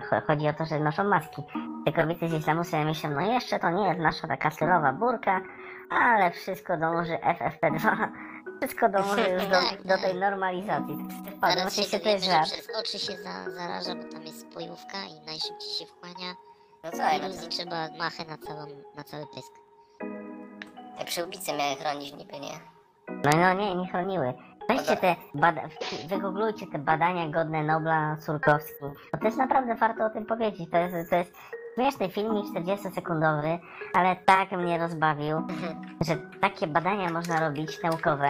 Ch- 0.00 0.26
Chodzi 0.26 0.48
o 0.48 0.52
to, 0.52 0.64
że 0.64 0.80
noszą 0.80 1.04
maski. 1.04 1.42
Te 1.86 1.92
kobiety 1.92 2.28
z 2.28 2.32
islamu 2.34 2.64
sobie 2.64 2.84
myślą, 2.84 3.10
no 3.10 3.20
jeszcze 3.20 3.58
to 3.58 3.70
nie 3.70 3.88
jest 3.88 4.00
nasza 4.00 4.28
taka 4.28 4.50
stylowa 4.50 4.92
burka, 4.92 5.40
ale 5.90 6.30
wszystko 6.30 6.76
dąży 6.76 7.12
FFP2, 7.12 8.08
wszystko 8.60 8.88
dąży 8.88 9.30
już 9.30 9.46
do, 9.46 9.60
do 9.84 9.98
tej 10.02 10.14
normalizacji. 10.14 10.96
Wpadłem, 11.36 11.58
Teraz 11.58 11.76
się 11.76 11.82
to 11.82 11.90
dowiemy, 11.98 12.10
jest 12.12 12.24
że 12.24 12.30
żart. 12.30 12.50
przez 12.52 12.68
oczy 12.80 12.98
się 12.98 13.12
za, 13.22 13.50
zaraża, 13.50 13.94
bo 13.94 14.12
tam 14.12 14.22
jest 14.22 14.40
spojówka 14.50 14.98
i 15.10 15.26
najszybciej 15.26 15.70
się 15.78 15.86
wchłania. 15.86 16.34
No 16.84 16.90
co, 16.90 16.96
ja 16.96 17.12
Iluzji 17.16 17.48
trzeba 17.48 17.88
machę 17.98 18.24
na, 18.24 18.38
całą, 18.38 18.66
na 18.96 19.04
cały 19.04 19.26
pysk. 19.34 19.52
te 20.98 21.04
przyłbice 21.04 21.56
miały 21.56 21.76
chronić 21.76 22.12
niby, 22.12 22.40
nie? 22.40 22.60
No 23.08 23.30
no 23.36 23.52
nie, 23.54 23.74
nie 23.74 23.88
chroniły. 23.88 24.34
Weźcie 24.68 24.96
te, 24.96 25.16
bada- 25.34 25.68
wygooglujcie 26.08 26.66
te 26.72 26.78
badania 26.78 27.28
godne 27.28 27.64
Nobla 27.64 28.16
Surkowski. 28.20 28.74
To 29.20 29.24
jest 29.26 29.38
naprawdę 29.38 29.74
warto 29.74 30.04
o 30.04 30.10
tym 30.10 30.26
powiedzieć. 30.26 30.70
To 30.70 30.78
jest, 30.78 31.10
to 31.10 31.16
jest 31.16 31.32
śmieszny 31.80 32.08
filmik 32.08 32.44
40-sekundowy, 32.54 33.58
ale 33.94 34.16
tak 34.16 34.52
mnie 34.52 34.78
rozbawił, 34.78 35.36
że 36.06 36.16
takie 36.40 36.66
badania 36.66 37.10
można 37.10 37.40
robić, 37.48 37.82
naukowe. 37.82 38.28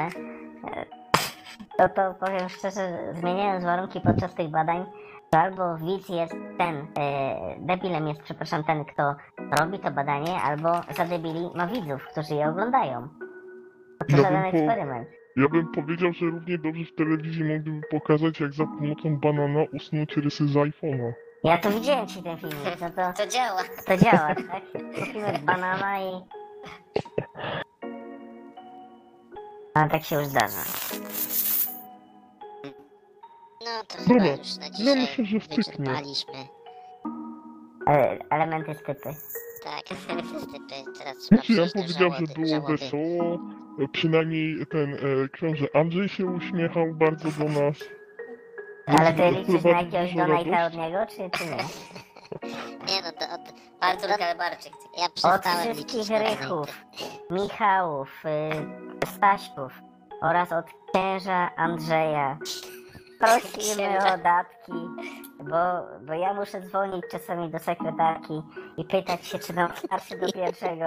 E, 1.78 1.88
To, 1.88 2.14
powiem 2.20 2.48
szczerze, 2.48 2.98
zmieniając 3.12 3.64
warunki 3.64 4.00
podczas 4.00 4.34
tych 4.34 4.48
badań, 4.50 4.84
to 5.30 5.38
albo 5.38 5.76
widz 5.76 6.08
jest 6.08 6.34
ten, 6.58 6.76
e, 6.98 7.56
debilem 7.58 8.08
jest, 8.08 8.22
przepraszam, 8.22 8.64
ten, 8.64 8.84
kto 8.84 9.14
robi 9.60 9.78
to 9.78 9.90
badanie, 9.90 10.34
albo 10.42 10.68
za 10.96 11.04
debili 11.04 11.50
ma 11.54 11.66
widzów, 11.66 12.06
którzy 12.12 12.34
je 12.34 12.48
oglądają. 12.48 13.08
To 13.98 14.06
Ja 14.08 14.16
żaden 14.16 14.42
po- 14.42 14.48
eksperyment. 14.48 15.08
Ja 15.36 15.48
bym 15.48 15.72
powiedział, 15.72 16.12
że 16.12 16.26
równie 16.26 16.58
dobrze 16.58 16.84
w 16.84 16.94
telewizji 16.94 17.44
mogliby 17.44 17.80
pokazać, 17.90 18.40
jak 18.40 18.52
za 18.52 18.64
pomocą 18.66 19.16
banana 19.16 19.60
usnąć 19.72 20.16
rysy 20.16 20.48
z 20.48 20.54
iPhone'a. 20.54 21.12
Ja 21.44 21.58
to 21.58 21.70
widziałem 21.70 22.06
ci 22.06 22.22
ten 22.22 22.38
filmik, 22.38 22.80
no 22.80 22.90
to, 22.90 23.12
To 23.12 23.26
działa. 23.26 23.62
to 23.86 23.96
działa, 23.96 24.34
tak? 24.34 24.62
Kupimy 24.98 25.38
banana 25.42 26.00
i... 26.00 26.10
A 29.74 29.88
tak 29.88 30.04
się 30.04 30.16
już 30.16 30.26
zdarza. 30.26 30.62
No 33.64 33.70
to 33.88 33.98
Dobra, 34.08 34.24
chyba 34.24 34.36
już 34.36 34.56
na 34.56 34.70
dzisiaj 34.70 34.96
myślę, 34.96 35.24
że 35.30 35.40
wstyknie. 35.40 35.64
wyczerpaliśmy. 35.66 36.34
E, 37.88 38.18
elementy 38.30 38.74
stypy. 38.74 39.14
Tak, 39.64 39.84
stypy, 39.84 40.92
teraz 40.98 41.16
trzeba 41.18 41.42
Znaczy, 41.42 41.52
ja 41.52 41.66
do 41.66 41.72
powiedział, 41.72 42.10
że 42.12 42.34
było 42.34 42.46
żałoby. 42.46 42.76
wesoło, 42.76 43.38
e, 43.84 43.88
przynajmniej 43.92 44.66
ten 44.66 44.94
e, 44.94 45.28
książę 45.32 45.66
Andrzej 45.74 46.08
się 46.08 46.26
uśmiechał 46.26 46.94
bardzo 46.94 47.30
do 47.30 47.44
nas. 47.44 47.76
Ale 48.86 49.12
ty 49.12 49.30
liczysz 49.30 49.64
na 49.64 49.70
jakiegoś 49.70 50.14
radości. 50.14 50.50
od 50.66 50.74
niego, 50.74 50.98
czy, 51.06 51.30
czy 51.38 51.44
nie? 51.44 51.56
Nie 52.88 53.02
no, 53.02 53.12
to 53.12 53.34
od... 53.34 53.40
Artur 53.80 54.08
to- 54.10 54.18
Kalbarczyk. 54.18 54.72
Ja 54.98 55.04
Od 55.06 55.12
przestałem 55.12 55.68
liczyć 55.68 55.86
wszystkich 55.88 56.10
na 56.10 56.18
Rychów, 56.18 56.84
Michałów, 57.30 58.22
y, 59.04 59.06
Staśków 59.06 59.72
oraz 60.22 60.52
od 60.52 60.64
księża 60.92 61.50
Andrzeja. 61.56 62.38
Prosimy 63.20 63.74
Księża. 63.74 64.14
o 64.14 64.18
datki, 64.18 64.72
bo, 65.38 65.56
bo 66.06 66.12
ja 66.12 66.34
muszę 66.34 66.60
dzwonić 66.60 67.04
czasami 67.10 67.50
do 67.50 67.58
sekretarki 67.58 68.42
i 68.76 68.84
pytać 68.84 69.26
się, 69.26 69.38
czy 69.38 69.52
nam 69.52 69.70
starczy 69.76 70.18
do 70.18 70.32
pierwszego. 70.32 70.84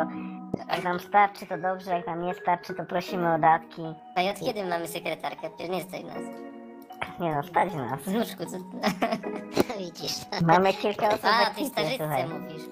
Jak 0.70 0.84
nam 0.84 1.00
starczy, 1.00 1.46
to 1.46 1.58
dobrze, 1.58 1.92
jak 1.92 2.08
nam 2.08 2.22
nie 2.22 2.34
starczy, 2.34 2.74
to 2.74 2.84
prosimy 2.86 3.34
o 3.34 3.40
datki. 3.40 3.82
A 4.16 4.22
i 4.22 4.30
od 4.30 4.40
kiedy 4.40 4.66
mamy 4.66 4.88
sekretarkę? 4.88 5.50
Przecież 5.50 5.70
nie 5.70 5.82
stoi 5.84 6.04
nas. 6.06 6.53
Nie 7.20 7.36
no, 7.36 7.44
stać 7.44 7.74
nas. 7.74 8.02
Znuczku, 8.02 8.46
co... 8.46 8.58
Widzisz. 9.80 10.16
Mamy 10.42 10.74
kilka 10.74 11.08
osób 11.08 11.26
A, 11.26 11.38
tej 11.40 11.52
ekipie, 11.52 11.70
stażystce 11.70 11.98
słuchaj. 11.98 12.28
mówisz. 12.28 12.64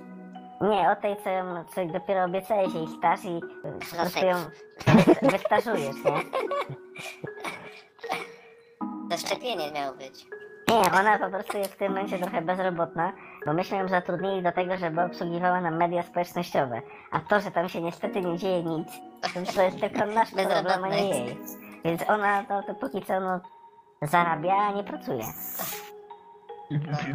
Nie, 0.62 0.92
o 0.92 0.96
tej, 0.96 1.16
co, 1.24 1.30
ją- 1.30 1.66
co 1.76 1.86
dopiero 1.86 2.24
obiecałeś 2.24 2.74
jej 2.74 2.88
staż 2.88 3.20
i 3.26 3.40
po 3.90 3.96
prostu 3.96 4.26
ją 4.26 4.36
wystażujesz, 5.22 5.96
nie? 6.06 6.12
To 9.12 9.18
szczepienie 9.18 9.72
miało 9.72 9.94
być. 9.98 10.26
Nie, 10.70 11.00
ona 11.00 11.20
po 11.20 11.30
prostu 11.30 11.58
jest 11.58 11.74
w 11.74 11.78
tym 11.78 11.88
momencie 11.88 12.20
trochę 12.20 12.42
bezrobotna, 12.42 13.14
bo 13.46 13.54
myśmy 13.54 13.78
ją 13.78 13.88
zatrudnili 13.88 14.44
do 14.44 14.52
tego, 14.52 14.78
żeby 14.78 15.02
obsługiwała 15.02 15.62
nam 15.62 15.78
media 15.78 16.04
społecznościowe. 16.04 16.82
A 17.12 17.20
to, 17.20 17.40
że 17.40 17.52
tam 17.52 17.70
się 17.70 17.82
niestety 17.82 18.22
nie 18.22 18.38
dzieje 18.38 18.64
nic, 18.64 18.88
to, 19.56 19.62
jest 19.62 19.80
tylko 19.80 20.06
nasz 20.06 20.32
problem, 20.32 20.84
a 20.84 20.88
nie 20.90 21.10
jej. 21.10 21.38
Więc 21.86 22.10
ona 22.10 22.44
to, 22.44 22.64
to 22.64 22.76
póki 22.76 23.02
co 23.06 23.20
no, 23.20 23.40
zarabia, 24.12 24.54
a 24.56 24.72
nie 24.74 24.84
pracuje. 24.84 25.24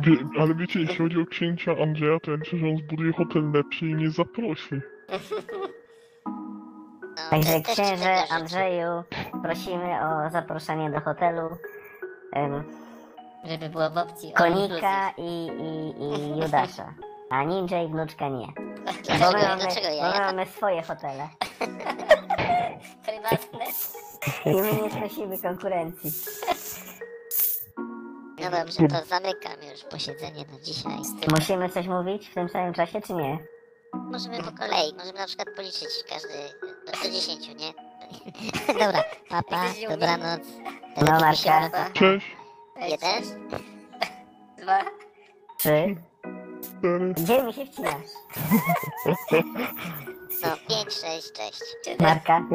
Wie, 0.01 0.17
ale 0.41 0.55
wiecie, 0.55 0.81
jeśli 0.81 0.97
chodzi 0.97 1.21
o 1.21 1.27
księcia 1.27 1.73
Andrzeja, 1.83 2.21
to 2.21 2.31
ja 2.31 2.37
myślę, 2.37 2.59
że 2.59 2.67
on 2.67 2.77
zbuduje 2.77 3.13
hotel 3.13 3.51
lepszy 3.53 3.87
i 3.87 3.95
nie 3.95 4.11
zaprosi. 4.11 4.75
No, 7.17 7.23
Także 7.31 7.61
też 7.61 7.63
księże 7.75 7.97
ciekawe 7.97 8.17
rzeczy. 8.21 8.33
Andrzeju, 8.33 9.03
prosimy 9.43 9.99
o 10.01 10.31
zaproszenie 10.31 10.91
do 10.91 11.01
hotelu. 11.01 11.49
em, 12.33 12.65
Żeby 13.45 13.69
było 13.69 13.91
w 13.91 13.97
opcji. 13.99 14.33
all 14.35 14.53
Konika 14.53 15.11
i, 15.19 15.47
i, 15.47 16.03
i 16.03 16.41
Judasza. 16.41 16.95
A 17.31 17.45
ninja 17.45 17.83
i 17.83 17.89
wnuczka 17.89 18.29
nie. 18.29 18.47
Bo 19.21 19.33
my 19.33 19.43
mamy, 19.49 19.63
dlaczego 19.63 19.87
bo 19.87 19.93
my 19.93 20.15
ja 20.15 20.21
mamy 20.21 20.47
swoje 20.47 20.83
hotele. 20.83 21.29
Prywatne. 23.07 23.65
I 24.45 24.55
my 24.55 24.83
nie 24.83 24.91
snosimy 24.91 25.39
konkurencji. 25.39 26.11
No 28.41 28.51
dobrze, 28.51 28.89
to 28.89 29.05
zamykam 29.05 29.63
już 29.73 29.85
posiedzenie 29.91 30.45
na 30.53 30.61
dzisiaj. 30.61 30.93
Musimy 31.35 31.69
coś 31.69 31.87
mówić 31.87 32.29
w 32.29 32.35
tym 32.35 32.49
samym 32.49 32.75
czasie, 32.75 33.01
czy 33.01 33.13
nie? 33.13 33.39
Możemy 33.95 34.43
po 34.43 34.53
kolei, 34.53 34.95
możemy 34.99 35.19
na 35.19 35.27
przykład 35.27 35.49
policzyć 35.57 35.89
każdy 36.09 36.35
do 36.87 37.11
10, 37.11 37.49
nie? 37.49 37.73
Dobra, 38.85 39.05
papa, 39.29 39.65
dobranoc. 39.91 40.41
No, 40.97 41.21
Marka. 41.21 41.91
Cześć, 41.93 42.37
Jeden? 42.81 43.49
Dwa. 44.59 44.85
Trzy. 45.59 45.97
cztery. 46.63 47.15
Gdzie 47.15 47.43
mi 47.43 47.53
się 47.53 47.67
wcinasz? 47.67 48.11
No, 50.43 50.49
pięć, 50.69 50.93
sześć, 50.95 51.33
cześć. 51.33 52.01
Marka. 52.01 52.47